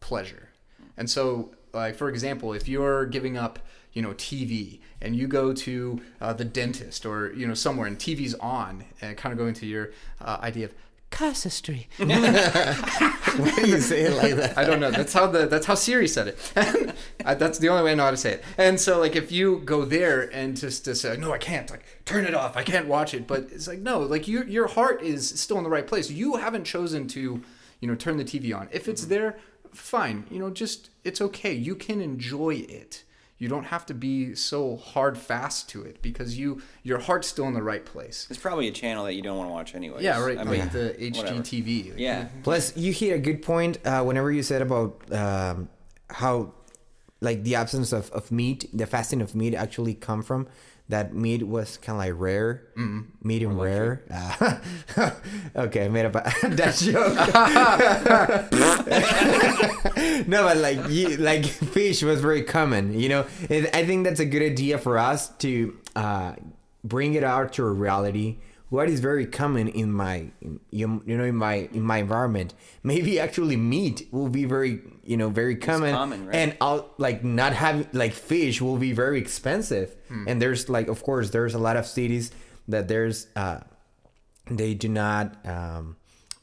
pleasure. 0.00 0.50
And 0.96 1.08
so, 1.08 1.54
like 1.72 1.96
for 1.96 2.08
example, 2.10 2.52
if 2.52 2.68
you're 2.68 3.06
giving 3.06 3.38
up, 3.38 3.58
you 3.92 4.02
know, 4.02 4.10
TV 4.10 4.80
and 5.00 5.16
you 5.16 5.26
go 5.26 5.52
to 5.52 6.00
uh, 6.20 6.32
the 6.34 6.44
dentist 6.44 7.06
or 7.06 7.32
you 7.32 7.46
know 7.46 7.54
somewhere 7.54 7.86
and 7.86 7.98
TV's 7.98 8.34
on, 8.34 8.84
and 9.00 9.16
kind 9.16 9.32
of 9.32 9.38
going 9.38 9.54
to 9.54 9.66
your 9.66 9.92
uh, 10.20 10.38
idea 10.42 10.66
of 10.66 10.74
casuistry. 11.14 11.88
Why 11.96 13.52
do 13.56 13.68
you 13.68 13.80
say 13.80 14.02
it 14.02 14.16
like 14.16 14.34
that? 14.34 14.58
I 14.58 14.64
don't 14.64 14.80
know. 14.80 14.90
That's 14.90 15.12
how 15.12 15.28
the 15.28 15.46
that's 15.46 15.64
how 15.64 15.76
Siri 15.76 16.08
said 16.08 16.28
it. 16.28 16.52
I, 17.24 17.34
that's 17.34 17.58
the 17.58 17.68
only 17.68 17.84
way 17.84 17.92
I 17.92 17.94
know 17.94 18.04
how 18.04 18.10
to 18.10 18.16
say 18.16 18.32
it. 18.34 18.44
And 18.58 18.80
so 18.80 18.98
like 18.98 19.14
if 19.14 19.30
you 19.30 19.60
go 19.64 19.84
there 19.84 20.22
and 20.34 20.56
just 20.56 20.84
to 20.86 20.94
say 20.94 21.16
no, 21.16 21.32
I 21.32 21.38
can't. 21.38 21.70
Like 21.70 21.84
turn 22.04 22.24
it 22.24 22.34
off. 22.34 22.56
I 22.56 22.64
can't 22.64 22.88
watch 22.88 23.14
it. 23.14 23.28
But 23.28 23.48
it's 23.52 23.68
like 23.68 23.78
no. 23.78 24.00
Like 24.00 24.26
your 24.26 24.44
your 24.46 24.66
heart 24.66 25.02
is 25.02 25.28
still 25.28 25.56
in 25.58 25.64
the 25.64 25.70
right 25.70 25.86
place. 25.86 26.10
You 26.10 26.36
haven't 26.36 26.64
chosen 26.64 27.06
to 27.08 27.42
you 27.80 27.88
know 27.88 27.94
turn 27.94 28.16
the 28.16 28.24
TV 28.24 28.56
on. 28.56 28.68
If 28.72 28.88
it's 28.88 29.02
mm-hmm. 29.02 29.10
there, 29.10 29.38
fine. 29.72 30.24
You 30.30 30.40
know 30.40 30.50
just 30.50 30.90
it's 31.04 31.20
okay. 31.20 31.52
You 31.52 31.76
can 31.76 32.00
enjoy 32.00 32.54
it. 32.68 33.04
You 33.44 33.50
don't 33.50 33.64
have 33.64 33.84
to 33.86 33.94
be 33.94 34.34
so 34.34 34.78
hard 34.78 35.18
fast 35.18 35.68
to 35.68 35.82
it 35.82 36.00
because 36.00 36.38
you 36.38 36.62
your 36.82 36.98
heart's 36.98 37.28
still 37.28 37.46
in 37.46 37.52
the 37.52 37.62
right 37.62 37.84
place. 37.84 38.26
It's 38.30 38.40
probably 38.40 38.68
a 38.68 38.70
channel 38.70 39.04
that 39.04 39.12
you 39.12 39.20
don't 39.20 39.36
want 39.36 39.50
to 39.50 39.52
watch 39.52 39.74
anyway. 39.74 40.02
Yeah, 40.02 40.18
right. 40.18 40.38
I 40.38 40.44
like 40.44 40.48
mean, 40.48 40.68
the 40.72 41.10
whatever. 41.14 41.42
HGTV. 41.42 41.90
Like, 41.90 41.98
Yeah. 41.98 42.28
Plus, 42.42 42.74
you 42.74 42.90
hit 42.90 43.12
a 43.12 43.18
good 43.18 43.42
point 43.42 43.86
uh, 43.86 44.02
whenever 44.02 44.32
you 44.32 44.42
said 44.42 44.62
about 44.62 45.12
um, 45.12 45.68
how, 46.08 46.54
like, 47.20 47.44
the 47.44 47.54
absence 47.54 47.92
of, 47.92 48.10
of 48.12 48.32
meat, 48.32 48.64
the 48.72 48.86
fasting 48.86 49.20
of 49.20 49.34
meat 49.34 49.54
actually 49.54 49.92
come 49.92 50.22
from 50.22 50.48
that 50.88 51.14
meat 51.14 51.42
was 51.42 51.78
kind 51.78 51.96
of 51.96 52.04
like 52.04 52.20
rare, 52.20 52.62
medium 53.22 53.58
rare. 53.58 54.02
Uh, 54.10 55.10
okay, 55.56 55.86
I 55.86 55.88
made 55.88 56.04
up 56.04 56.14
a, 56.14 56.22
that 56.50 56.76
joke. 56.76 57.16
no, 60.28 60.42
but 60.44 60.58
like, 60.58 60.90
you, 60.90 61.16
like 61.16 61.46
fish 61.46 62.02
was 62.02 62.20
very 62.20 62.42
common. 62.42 62.98
You 62.98 63.08
know, 63.08 63.26
and 63.48 63.70
I 63.72 63.86
think 63.86 64.04
that's 64.04 64.20
a 64.20 64.26
good 64.26 64.42
idea 64.42 64.76
for 64.76 64.98
us 64.98 65.28
to 65.38 65.74
uh, 65.96 66.34
bring 66.82 67.14
it 67.14 67.24
out 67.24 67.54
to 67.54 67.64
a 67.64 67.72
reality 67.72 68.38
what 68.74 68.88
is 68.88 68.98
very 69.00 69.26
common 69.40 69.68
in 69.68 69.92
my 69.92 70.16
in, 70.40 70.60
you, 70.70 71.02
you 71.06 71.16
know 71.18 71.24
in 71.24 71.36
my 71.36 71.54
in 71.72 71.82
my 71.82 71.98
environment 71.98 72.54
maybe 72.82 73.12
actually 73.26 73.56
meat 73.56 74.08
will 74.10 74.28
be 74.40 74.44
very 74.44 74.80
you 75.04 75.16
know 75.16 75.28
very 75.42 75.56
common, 75.56 75.94
common, 75.94 76.26
right? 76.26 76.34
and 76.40 76.56
i'll 76.60 76.82
like 76.98 77.22
not 77.22 77.52
have 77.52 77.76
like 78.02 78.12
fish 78.12 78.60
will 78.60 78.76
be 78.88 78.92
very 78.92 79.18
expensive. 79.18 79.88
And 80.28 80.40
there's 80.42 80.68
like 80.76 80.88
of 80.94 81.02
course 81.08 81.30
there's 81.30 81.54
a 81.54 81.62
lot 81.68 81.76
of 81.76 81.84
cities 81.86 82.24
that 82.68 82.84
there's 82.88 83.26
uh 83.36 83.60
they 84.60 84.74
do 84.84 84.88
not 84.88 85.24
um 85.46 85.96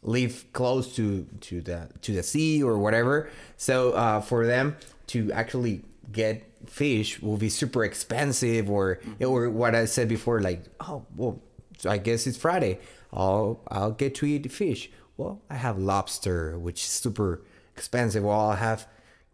live 0.04 0.34
close 0.54 0.96
to 0.98 1.06
to 1.48 1.62
the 1.62 1.80
to 2.02 2.12
the 2.18 2.24
sea 2.24 2.64
or 2.64 2.78
whatever. 2.86 3.30
So 3.58 3.76
uh 4.04 4.20
for 4.22 4.46
them 4.46 4.76
to 5.08 5.32
actually 5.42 5.76
get 6.12 6.36
fish 6.68 7.22
will 7.22 7.38
be 7.38 7.50
super 7.50 7.84
expensive 7.92 8.70
or 8.70 9.00
or 9.20 9.50
what 9.50 9.74
i 9.74 9.86
said 9.86 10.08
before 10.08 10.38
like 10.42 10.62
oh 10.88 11.04
well 11.16 11.42
I 11.86 11.98
guess 11.98 12.28
it's 12.28 12.38
Friday. 12.38 12.80
I'll 13.14 13.62
I'll 13.68 13.92
get 13.92 14.16
to 14.16 14.26
eat 14.26 14.52
fish. 14.52 14.90
Well, 15.18 15.42
I 15.50 15.56
have 15.56 15.78
lobster, 15.78 16.58
which 16.58 16.82
is 16.84 16.90
super 16.90 17.42
expensive. 17.76 18.24
Well, 18.24 18.40
I'll 18.40 18.56
have 18.56 18.88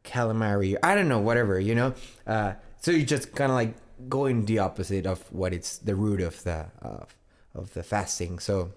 calamari. 0.04 0.76
I 0.82 0.96
don't 0.96 1.08
know, 1.08 1.20
whatever, 1.20 1.60
you 1.60 1.76
know. 1.76 1.94
Uh, 2.26 2.54
so 2.80 2.92
you 2.92 3.06
just 3.06 3.36
kind 3.36 3.52
of 3.52 3.56
like 3.56 3.76
going 4.10 4.46
the 4.46 4.60
opposite 4.60 5.06
of 5.06 5.22
what 5.32 5.54
it's 5.54 5.78
the 5.78 5.96
root 5.96 6.22
of 6.22 6.44
the 6.44 6.68
of 6.82 7.16
of 7.54 7.74
the 7.74 7.84
fasting. 7.84 8.40
So 8.40 8.72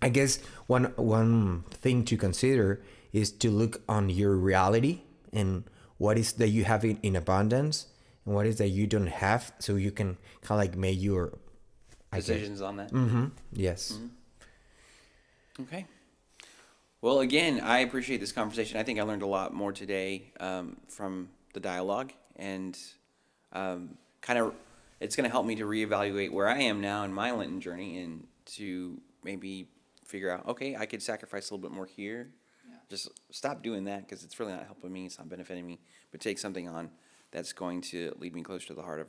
I 0.00 0.08
guess 0.08 0.38
one 0.66 0.92
one 0.96 1.64
thing 1.70 2.04
to 2.06 2.16
consider 2.16 2.82
is 3.12 3.30
to 3.30 3.50
look 3.50 3.82
on 3.88 4.08
your 4.08 4.34
reality 4.36 5.02
and 5.32 5.64
what 5.98 6.18
is 6.18 6.32
that 6.34 6.48
you 6.48 6.64
have 6.64 6.84
in, 6.84 6.98
in 7.02 7.14
abundance 7.14 7.86
and 8.24 8.34
what 8.34 8.46
is 8.46 8.56
that 8.56 8.68
you 8.68 8.86
don't 8.86 9.08
have, 9.08 9.52
so 9.58 9.76
you 9.76 9.90
can 9.90 10.16
kind 10.42 10.50
of 10.50 10.56
like 10.58 10.76
make 10.76 11.00
your 11.00 11.38
Decisions 12.12 12.60
on 12.60 12.76
that. 12.76 12.92
Mm-hmm. 12.92 13.26
Yes. 13.52 13.98
Okay. 15.60 15.86
Well, 17.00 17.20
again, 17.20 17.60
I 17.60 17.80
appreciate 17.80 18.20
this 18.20 18.32
conversation. 18.32 18.78
I 18.78 18.82
think 18.82 19.00
I 19.00 19.02
learned 19.02 19.22
a 19.22 19.26
lot 19.26 19.52
more 19.52 19.72
today 19.72 20.32
um, 20.38 20.76
from 20.88 21.30
the 21.52 21.60
dialogue, 21.60 22.12
and 22.36 22.78
um, 23.52 23.96
kind 24.20 24.38
of 24.38 24.54
it's 25.00 25.16
going 25.16 25.24
to 25.24 25.30
help 25.30 25.44
me 25.44 25.56
to 25.56 25.64
reevaluate 25.64 26.30
where 26.30 26.48
I 26.48 26.58
am 26.58 26.80
now 26.80 27.02
in 27.02 27.12
my 27.12 27.32
Lenten 27.32 27.60
journey, 27.60 27.98
and 27.98 28.26
to 28.54 29.00
maybe 29.24 29.68
figure 30.06 30.30
out, 30.30 30.46
okay, 30.46 30.76
I 30.76 30.86
could 30.86 31.02
sacrifice 31.02 31.50
a 31.50 31.54
little 31.54 31.68
bit 31.68 31.74
more 31.74 31.86
here. 31.86 32.28
Yeah. 32.68 32.76
Just 32.88 33.08
stop 33.30 33.62
doing 33.62 33.84
that 33.84 34.06
because 34.06 34.22
it's 34.24 34.38
really 34.38 34.52
not 34.52 34.66
helping 34.66 34.92
me. 34.92 35.06
It's 35.06 35.18
not 35.18 35.28
benefiting 35.28 35.66
me. 35.66 35.80
But 36.10 36.20
take 36.20 36.38
something 36.38 36.68
on 36.68 36.90
that's 37.30 37.52
going 37.52 37.80
to 37.80 38.14
lead 38.18 38.34
me 38.34 38.42
closer 38.42 38.68
to 38.68 38.74
the 38.74 38.82
heart 38.82 39.00
of. 39.00 39.08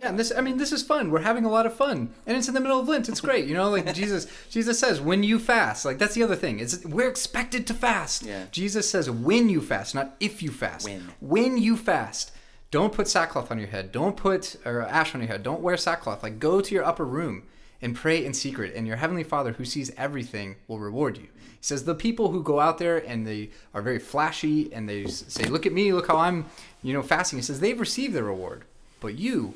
Yeah, 0.00 0.08
and 0.08 0.18
this 0.18 0.32
I 0.36 0.40
mean 0.40 0.56
this 0.56 0.72
is 0.72 0.82
fun. 0.82 1.10
We're 1.10 1.20
having 1.20 1.44
a 1.44 1.50
lot 1.50 1.66
of 1.66 1.74
fun. 1.74 2.10
And 2.26 2.36
it's 2.36 2.48
in 2.48 2.54
the 2.54 2.60
middle 2.60 2.80
of 2.80 2.88
Lent. 2.88 3.08
It's 3.08 3.20
great. 3.28 3.46
You 3.46 3.54
know, 3.54 3.70
like 3.70 3.92
Jesus 3.94 4.26
Jesus 4.50 4.78
says 4.78 5.00
when 5.00 5.22
you 5.22 5.38
fast. 5.38 5.84
Like 5.84 5.98
that's 5.98 6.14
the 6.14 6.22
other 6.22 6.36
thing. 6.36 6.58
It's 6.58 6.84
we're 6.84 7.08
expected 7.08 7.66
to 7.68 7.74
fast. 7.74 8.22
Yeah. 8.22 8.46
Jesus 8.50 8.88
says 8.88 9.10
when 9.10 9.48
you 9.48 9.60
fast, 9.60 9.94
not 9.94 10.16
if 10.20 10.42
you 10.42 10.50
fast. 10.50 10.84
When. 10.86 11.12
When 11.20 11.58
you 11.58 11.76
fast. 11.76 12.32
Don't 12.70 12.92
put 12.92 13.06
sackcloth 13.06 13.52
on 13.52 13.58
your 13.58 13.68
head. 13.68 13.92
Don't 13.92 14.16
put 14.16 14.56
or 14.64 14.82
ash 14.82 15.14
on 15.14 15.20
your 15.20 15.28
head. 15.28 15.42
Don't 15.42 15.60
wear 15.60 15.76
sackcloth. 15.76 16.22
Like 16.22 16.38
go 16.38 16.60
to 16.60 16.74
your 16.74 16.84
upper 16.84 17.04
room 17.04 17.44
and 17.80 17.94
pray 17.94 18.24
in 18.24 18.32
secret 18.32 18.72
and 18.74 18.86
your 18.86 18.96
heavenly 18.96 19.22
Father 19.22 19.52
who 19.52 19.64
sees 19.64 19.92
everything 19.96 20.56
will 20.66 20.78
reward 20.78 21.18
you. 21.18 21.28
He 21.34 21.60
says 21.60 21.84
the 21.84 21.94
people 21.94 22.30
who 22.30 22.42
go 22.42 22.58
out 22.58 22.78
there 22.78 22.96
and 22.96 23.26
they 23.26 23.50
are 23.72 23.82
very 23.82 23.98
flashy 23.98 24.72
and 24.72 24.88
they 24.88 25.06
say 25.06 25.44
look 25.44 25.66
at 25.66 25.72
me, 25.72 25.92
look 25.92 26.08
how 26.08 26.16
I'm, 26.16 26.46
you 26.82 26.92
know, 26.92 27.02
fasting. 27.02 27.38
He 27.38 27.42
says 27.42 27.60
they've 27.60 27.78
received 27.78 28.14
their 28.14 28.24
reward. 28.24 28.64
But 29.00 29.18
you 29.18 29.54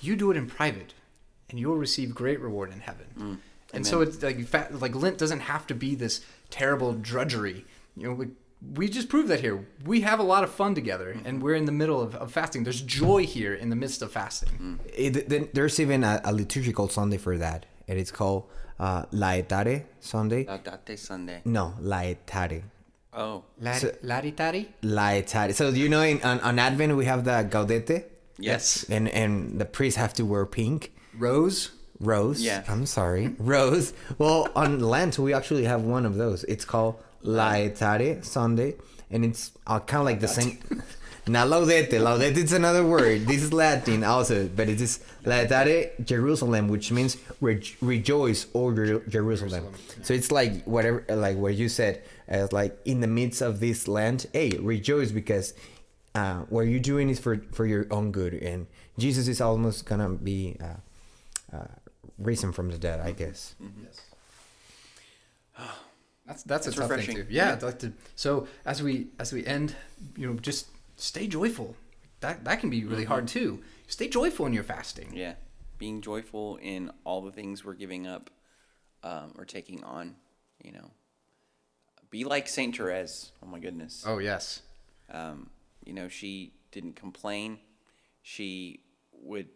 you 0.00 0.16
do 0.16 0.30
it 0.30 0.36
in 0.36 0.46
private 0.46 0.94
and 1.48 1.58
you'll 1.58 1.76
receive 1.76 2.14
great 2.14 2.40
reward 2.40 2.72
in 2.72 2.80
heaven 2.80 3.06
mm. 3.18 3.38
and 3.72 3.86
so 3.86 4.00
it's 4.00 4.22
like 4.22 4.46
fa- 4.46 4.68
like 4.70 4.94
Lent 4.94 5.18
doesn't 5.18 5.40
have 5.40 5.66
to 5.66 5.74
be 5.74 5.94
this 5.94 6.20
terrible 6.50 6.92
drudgery 6.92 7.64
you 7.96 8.08
know 8.08 8.14
like 8.14 8.30
we 8.74 8.88
just 8.88 9.08
proved 9.08 9.28
that 9.28 9.40
here. 9.40 9.64
We 9.84 10.02
have 10.02 10.18
a 10.18 10.22
lot 10.22 10.44
of 10.44 10.50
fun 10.50 10.74
together, 10.74 11.14
mm-hmm. 11.14 11.26
and 11.26 11.42
we're 11.42 11.54
in 11.54 11.64
the 11.64 11.72
middle 11.72 12.00
of, 12.00 12.14
of 12.14 12.32
fasting. 12.32 12.64
There's 12.64 12.82
joy 12.82 13.24
here 13.24 13.54
in 13.54 13.70
the 13.70 13.76
midst 13.76 14.02
of 14.02 14.12
fasting. 14.12 14.50
Mm. 14.60 14.78
Eh, 14.92 15.34
it, 15.34 15.54
there's 15.54 15.80
even 15.80 16.04
a, 16.04 16.20
a 16.24 16.32
liturgical 16.32 16.88
Sunday 16.88 17.16
for 17.16 17.38
that, 17.38 17.66
and 17.88 17.98
it's 17.98 18.10
called 18.10 18.44
uh, 18.78 19.04
Laetare 19.06 19.84
Sunday. 20.00 20.44
Laudate 20.44 20.98
Sunday. 20.98 21.40
No, 21.44 21.74
Laetare. 21.80 22.62
Oh, 23.12 23.44
Lari, 23.60 23.90
laritari? 24.04 24.66
Laetare. 24.82 25.54
So 25.54 25.70
you 25.70 25.88
know, 25.88 26.02
in, 26.02 26.22
on, 26.22 26.40
on 26.40 26.58
Advent 26.58 26.96
we 26.96 27.06
have 27.06 27.24
the 27.24 27.48
Gaudete, 27.50 28.04
yes. 28.40 28.84
and 28.88 29.08
and 29.08 29.60
the 29.60 29.64
priests 29.64 29.98
have 29.98 30.14
to 30.14 30.24
wear 30.24 30.46
pink. 30.46 30.92
Rose? 31.18 31.72
Rose. 31.98 32.40
Yeah. 32.40 32.64
I'm 32.68 32.86
sorry. 32.86 33.34
Rose. 33.38 33.92
Well, 34.18 34.48
on 34.56 34.80
Lent, 34.80 35.18
we 35.18 35.34
actually 35.34 35.64
have 35.64 35.82
one 35.82 36.06
of 36.06 36.16
those. 36.16 36.44
It's 36.44 36.64
called 36.64 37.00
Laetare 37.24 38.24
Sunday, 38.24 38.76
and 39.10 39.24
it's 39.24 39.52
uh, 39.66 39.80
kind 39.80 40.00
of 40.00 40.06
like 40.06 40.20
the 40.20 40.28
same. 40.28 40.58
Now, 41.26 41.46
laudete. 41.46 41.90
Laudete 41.90 42.38
is 42.38 42.52
another 42.52 42.84
word. 42.84 43.26
This 43.26 43.42
is 43.42 43.52
Latin 43.52 44.02
also, 44.02 44.48
but 44.48 44.68
it 44.68 44.80
is 44.80 44.98
Laetare 45.24 46.04
Jerusalem, 46.04 46.66
which 46.66 46.90
means 46.90 47.18
re- 47.40 47.62
rejoice, 47.80 48.46
O 48.54 48.74
Jer- 48.74 49.04
Jerusalem. 49.06 49.72
So 50.02 50.12
it's 50.14 50.32
like 50.32 50.64
whatever, 50.64 51.04
like 51.08 51.36
what 51.36 51.54
you 51.54 51.68
said, 51.68 52.02
as 52.26 52.52
like 52.52 52.76
in 52.84 53.00
the 53.00 53.06
midst 53.06 53.42
of 53.42 53.60
this 53.60 53.86
land, 53.86 54.26
hey, 54.32 54.50
rejoice 54.58 55.12
because 55.12 55.54
uh, 56.14 56.40
what 56.48 56.62
you're 56.62 56.80
doing 56.80 57.08
is 57.08 57.18
for 57.18 57.38
for 57.52 57.66
your 57.66 57.86
own 57.90 58.12
good, 58.12 58.34
and 58.34 58.66
Jesus 58.98 59.28
is 59.28 59.40
almost 59.40 59.86
gonna 59.86 60.08
be. 60.10 60.56
Uh, 60.60 61.56
uh, 61.56 61.66
risen 62.16 62.52
from 62.52 62.70
the 62.70 62.78
dead, 62.78 63.00
I 63.00 63.10
guess. 63.12 63.56
Yes. 63.82 64.00
That's 66.26 66.42
that's 66.44 66.66
a 66.66 66.70
It's 66.70 66.78
tough 66.78 66.90
refreshing. 66.90 67.16
thing 67.16 67.26
too. 67.26 67.32
Yeah, 67.32 67.52
I'd 67.54 67.62
like 67.64 67.80
to. 67.80 67.92
So 68.14 68.46
as 68.64 68.80
we 68.82 69.08
as 69.18 69.32
we 69.32 69.44
end, 69.44 69.74
you 70.16 70.28
know, 70.28 70.34
just 70.38 70.68
stay 70.94 71.26
joyful. 71.26 71.74
That 72.20 72.44
that 72.44 72.60
can 72.60 72.70
be 72.70 72.84
really 72.84 73.04
hard 73.04 73.26
too. 73.26 73.62
Stay 73.88 74.06
joyful 74.08 74.46
in 74.46 74.52
your 74.52 74.62
fasting. 74.62 75.10
Yeah. 75.12 75.34
Being 75.78 76.00
joyful 76.02 76.56
in 76.62 76.92
all 77.04 77.20
the 77.22 77.32
things 77.32 77.64
we're 77.64 77.74
giving 77.74 78.06
up 78.06 78.30
um, 79.02 79.32
or 79.38 79.44
taking 79.44 79.82
on, 79.82 80.14
you 80.62 80.70
know. 80.70 80.92
Be 82.10 82.22
like 82.22 82.46
Saint 82.46 82.76
Therese. 82.76 83.32
Oh 83.42 83.46
my 83.46 83.58
goodness. 83.58 84.04
Oh 84.06 84.18
yes. 84.18 84.62
Um, 85.10 85.50
you 85.84 85.92
know, 85.92 86.08
she 86.08 86.52
didn't 86.72 86.96
complain. 86.96 87.58
She 88.22 88.80
would 89.12 89.48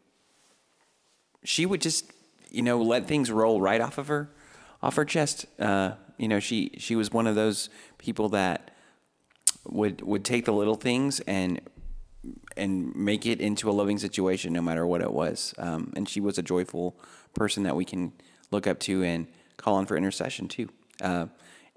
she 1.45 1.67
would 1.67 1.81
just, 1.83 2.11
you 2.51 2.63
know, 2.63 2.81
let 2.81 3.07
things 3.07 3.31
roll 3.31 3.61
right 3.61 3.81
off 3.81 3.99
of 3.99 4.09
her 4.09 4.31
off 4.83 4.97
her 4.97 5.05
chest. 5.05 5.47
Uh, 5.59 5.93
you 6.19 6.29
know, 6.29 6.41
she 6.41 6.73
she 6.79 6.97
was 6.97 7.13
one 7.13 7.27
of 7.27 7.35
those 7.35 7.69
people 7.99 8.29
that 8.31 8.71
would 9.65 10.03
would 10.03 10.25
take 10.25 10.45
the 10.45 10.53
little 10.53 10.77
things 10.77 11.21
and 11.21 11.61
and 12.57 12.95
make 12.95 13.27
it 13.27 13.41
into 13.41 13.69
a 13.69 13.73
loving 13.73 13.99
situation 13.99 14.53
no 14.53 14.63
matter 14.63 14.87
what 14.87 15.03
it 15.03 15.13
was. 15.13 15.55
Um, 15.59 15.93
and 15.97 16.09
she 16.09 16.21
was 16.21 16.39
a 16.39 16.43
joyful 16.43 16.97
person 17.35 17.65
that 17.65 17.77
we 17.77 17.85
can 17.85 18.13
look 18.51 18.67
up 18.67 18.79
to 18.81 19.03
and 19.03 19.27
call 19.57 19.75
on 19.75 19.87
for 19.87 19.97
intercession 19.97 20.49
too. 20.49 20.69
Uh, 21.01 21.27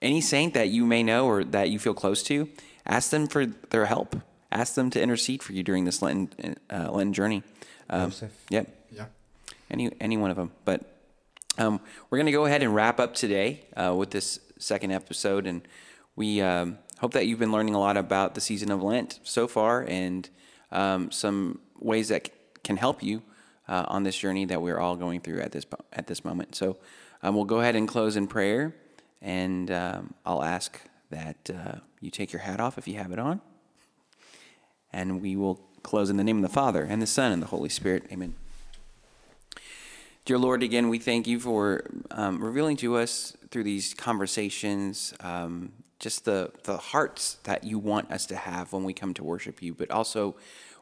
any 0.01 0.21
saint 0.21 0.53
that 0.53 0.69
you 0.69 0.85
may 0.85 1.03
know 1.03 1.25
or 1.25 1.43
that 1.43 1.69
you 1.69 1.79
feel 1.79 1.93
close 1.93 2.21
to, 2.23 2.49
ask 2.85 3.09
them 3.09 3.27
for 3.27 3.45
their 3.45 3.85
help. 3.85 4.15
Ask 4.51 4.75
them 4.75 4.89
to 4.91 5.01
intercede 5.01 5.43
for 5.43 5.53
you 5.53 5.63
during 5.63 5.85
this 5.85 6.01
Lenten, 6.01 6.55
uh, 6.71 6.89
Lenten 6.91 7.13
journey. 7.13 7.43
Um, 7.89 8.11
Joseph. 8.11 8.31
Yep 8.49 8.67
Yeah. 8.91 9.05
any 9.69 9.91
any 9.99 10.17
one 10.17 10.29
of 10.31 10.37
them. 10.37 10.51
But 10.65 10.81
um, 11.57 11.79
we're 12.09 12.17
going 12.19 12.27
to 12.27 12.31
go 12.31 12.45
ahead 12.45 12.61
and 12.63 12.73
wrap 12.75 12.99
up 12.99 13.13
today 13.15 13.65
uh, 13.75 13.93
with 13.97 14.11
this 14.11 14.39
second 14.59 14.91
episode, 14.91 15.47
and 15.47 15.67
we 16.15 16.39
um, 16.41 16.77
hope 16.99 17.13
that 17.13 17.25
you've 17.27 17.39
been 17.39 17.51
learning 17.51 17.73
a 17.75 17.79
lot 17.79 17.97
about 17.97 18.35
the 18.35 18.41
season 18.41 18.71
of 18.71 18.81
Lent 18.83 19.19
so 19.23 19.47
far, 19.47 19.83
and 19.87 20.29
um, 20.71 21.11
some 21.11 21.59
ways 21.79 22.09
that 22.09 22.27
c- 22.27 22.33
can 22.63 22.77
help 22.77 23.01
you 23.01 23.21
uh, 23.67 23.85
on 23.87 24.03
this 24.03 24.15
journey 24.17 24.45
that 24.45 24.61
we're 24.61 24.77
all 24.79 24.95
going 24.95 25.19
through 25.19 25.41
at 25.41 25.51
this 25.51 25.65
po- 25.65 25.83
at 25.93 26.05
this 26.07 26.23
moment. 26.23 26.53
So 26.55 26.77
um, 27.23 27.33
we'll 27.35 27.45
go 27.45 27.59
ahead 27.61 27.75
and 27.75 27.87
close 27.87 28.15
in 28.15 28.27
prayer, 28.27 28.75
and 29.21 29.71
um, 29.71 30.13
I'll 30.25 30.43
ask 30.43 30.79
that 31.09 31.49
uh, 31.49 31.79
you 32.01 32.11
take 32.11 32.31
your 32.31 32.41
hat 32.43 32.59
off 32.59 32.77
if 32.77 32.87
you 32.87 32.95
have 32.97 33.11
it 33.11 33.19
on, 33.19 33.41
and 34.91 35.21
we 35.21 35.35
will 35.35 35.61
close 35.83 36.09
in 36.09 36.17
the 36.17 36.23
name 36.23 36.38
of 36.38 36.43
the 36.43 36.49
Father 36.49 36.83
and 36.83 37.01
the 37.01 37.07
Son 37.07 37.31
and 37.31 37.41
the 37.41 37.47
Holy 37.47 37.69
Spirit. 37.69 38.05
Amen. 38.11 38.35
Dear 40.25 40.38
Lord, 40.38 40.61
again, 40.61 40.89
we 40.89 40.99
thank 40.99 41.25
you 41.25 41.39
for 41.39 41.85
um, 42.11 42.43
revealing 42.43 42.75
to 42.77 42.97
us 42.97 43.38
through 43.49 43.63
these 43.63 43.93
conversations 43.93 45.13
um, 45.21 45.71
just 45.99 46.25
the, 46.25 46.51
the 46.63 46.77
hearts 46.77 47.35
that 47.43 47.63
you 47.63 47.79
want 47.79 48.11
us 48.11 48.25
to 48.27 48.35
have 48.35 48.73
when 48.73 48.83
we 48.83 48.93
come 48.93 49.13
to 49.15 49.23
worship 49.23 49.61
you, 49.61 49.73
but 49.73 49.89
also 49.89 50.35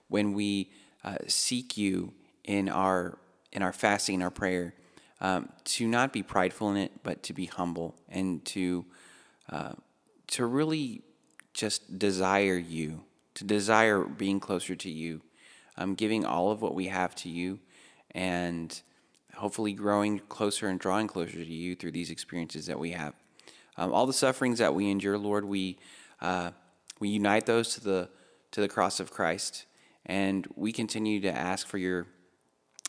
when 0.08 0.34
we 0.34 0.70
uh, 1.03 1.18
seek 1.28 1.78
you 1.78 2.14
in 2.43 2.70
our 2.70 3.18
in 3.51 3.62
our 3.62 3.72
fasting, 3.72 4.16
in 4.16 4.22
our 4.22 4.32
prayer, 4.32 4.74
um, 5.22 5.47
to 5.64 5.88
not 5.88 6.12
be 6.12 6.22
prideful 6.22 6.72
in 6.72 6.78
it, 6.78 6.91
but 7.03 7.24
to 7.24 7.34
be 7.34 7.45
humble 7.45 7.95
and 8.10 8.43
to 8.45 8.86
uh, 9.49 9.74
to 10.28 10.45
really 10.45 11.01
just 11.53 11.97
desire 11.97 12.58
you, 12.58 13.03
to 13.36 13.44
desire 13.44 14.04
being 14.04 14.40
closer 14.40 14.76
to 14.76 14.90
you, 14.90 15.22
um, 15.78 15.96
giving 15.96 16.26
all 16.26 16.52
of 16.52 16.62
what 16.62 16.74
we 16.74 16.88
have 16.88 17.16
to 17.16 17.30
you, 17.30 17.60
and 18.12 18.82
hopefully 19.36 19.74
growing 19.74 20.20
closer 20.20 20.68
and 20.68 20.80
drawing 20.80 21.08
closer 21.08 21.34
to 21.34 21.54
you 21.54 21.76
through 21.76 21.92
these 21.92 22.10
experiences 22.10 22.66
that 22.66 22.80
we 22.80 22.92
have. 22.92 23.14
Um, 23.78 23.94
all 23.94 24.06
the 24.06 24.14
sufferings 24.14 24.60
that 24.60 24.74
we 24.74 24.90
endure, 24.90 25.18
Lord, 25.18 25.46
we 25.46 25.78
uh, 26.22 26.52
we 27.00 27.10
unite 27.10 27.46
those 27.46 27.74
to 27.76 27.84
the 27.84 28.10
to 28.52 28.62
the 28.62 28.70
cross 28.70 29.00
of 29.00 29.12
Christ, 29.12 29.66
and 30.06 30.48
we 30.56 30.72
continue 30.72 31.20
to 31.22 31.32
ask 31.32 31.68
for 31.68 31.78
your 31.78 32.08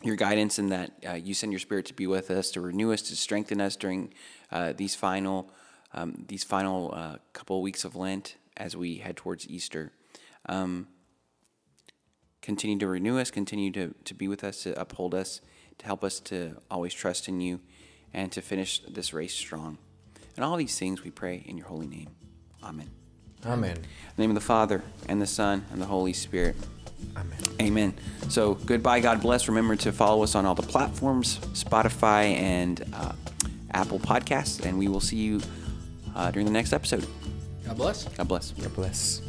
your 0.03 0.15
guidance 0.15 0.59
in 0.59 0.69
that 0.69 0.93
uh, 1.09 1.15
you 1.15 1.35
send 1.35 1.53
your 1.53 1.59
Spirit 1.59 1.87
to 1.87 1.95
be 1.95 2.07
with 2.07 2.31
us, 2.31 2.51
to 2.53 2.61
renew 2.61 2.93
us, 2.93 3.03
to 3.03 3.17
strengthen 3.17 3.61
us 3.61 3.75
during 3.75 4.15
uh, 4.53 4.73
these 4.77 4.95
final 4.95 5.51
um, 5.93 6.25
these 6.29 6.45
final 6.45 6.93
uh, 6.95 7.17
couple 7.33 7.61
weeks 7.63 7.85
of 7.85 7.97
Lent 7.97 8.37
as 8.57 8.77
we 8.77 8.99
head 8.99 9.17
towards 9.17 9.49
Easter. 9.49 9.93
Um, 10.49 10.89
continue 12.43 12.79
to 12.79 12.87
renew 12.87 13.19
us, 13.19 13.31
continue 13.31 13.71
to, 13.73 13.95
to 14.05 14.15
be 14.15 14.29
with 14.29 14.45
us, 14.45 14.63
to 14.63 14.81
uphold 14.81 15.15
us, 15.15 15.41
to 15.79 15.87
help 15.87 16.05
us 16.05 16.21
to 16.21 16.57
always 16.71 16.95
trust 16.95 17.29
in 17.29 17.41
you, 17.41 17.61
and 18.15 18.31
to 18.33 18.41
finish 18.41 18.81
this 18.89 19.13
race 19.13 19.35
strong. 19.35 19.79
And 20.37 20.45
all 20.45 20.57
these 20.57 20.79
things 20.79 21.03
we 21.03 21.11
pray 21.11 21.43
in 21.47 21.57
your 21.57 21.67
holy 21.67 21.87
name. 21.87 22.09
Amen. 22.63 22.91
Amen. 23.45 23.77
In 23.77 23.83
the 24.17 24.23
name 24.23 24.31
of 24.31 24.35
the 24.35 24.41
Father, 24.41 24.83
and 25.09 25.21
the 25.21 25.27
Son, 25.27 25.65
and 25.73 25.81
the 25.81 25.87
Holy 25.87 26.13
Spirit. 26.13 26.57
Amen. 27.17 27.39
Amen. 27.61 27.95
So 28.29 28.55
goodbye. 28.55 29.01
God 29.01 29.21
bless. 29.21 29.49
Remember 29.49 29.77
to 29.77 29.93
follow 29.93 30.23
us 30.23 30.35
on 30.35 30.47
all 30.47 30.55
the 30.55 30.63
platforms 30.63 31.39
Spotify 31.53 32.35
and 32.35 32.83
uh, 32.93 33.13
Apple 33.73 33.99
Podcasts. 33.99 34.65
And 34.65 34.79
we 34.79 34.89
will 34.89 35.01
see 35.01 35.17
you 35.17 35.41
uh, 36.15 36.31
during 36.31 36.47
the 36.47 36.53
next 36.53 36.73
episode. 36.73 37.07
God 37.67 37.77
bless. 37.77 38.05
God 38.05 38.29
bless. 38.29 38.53
God 38.53 38.75
bless. 38.75 39.26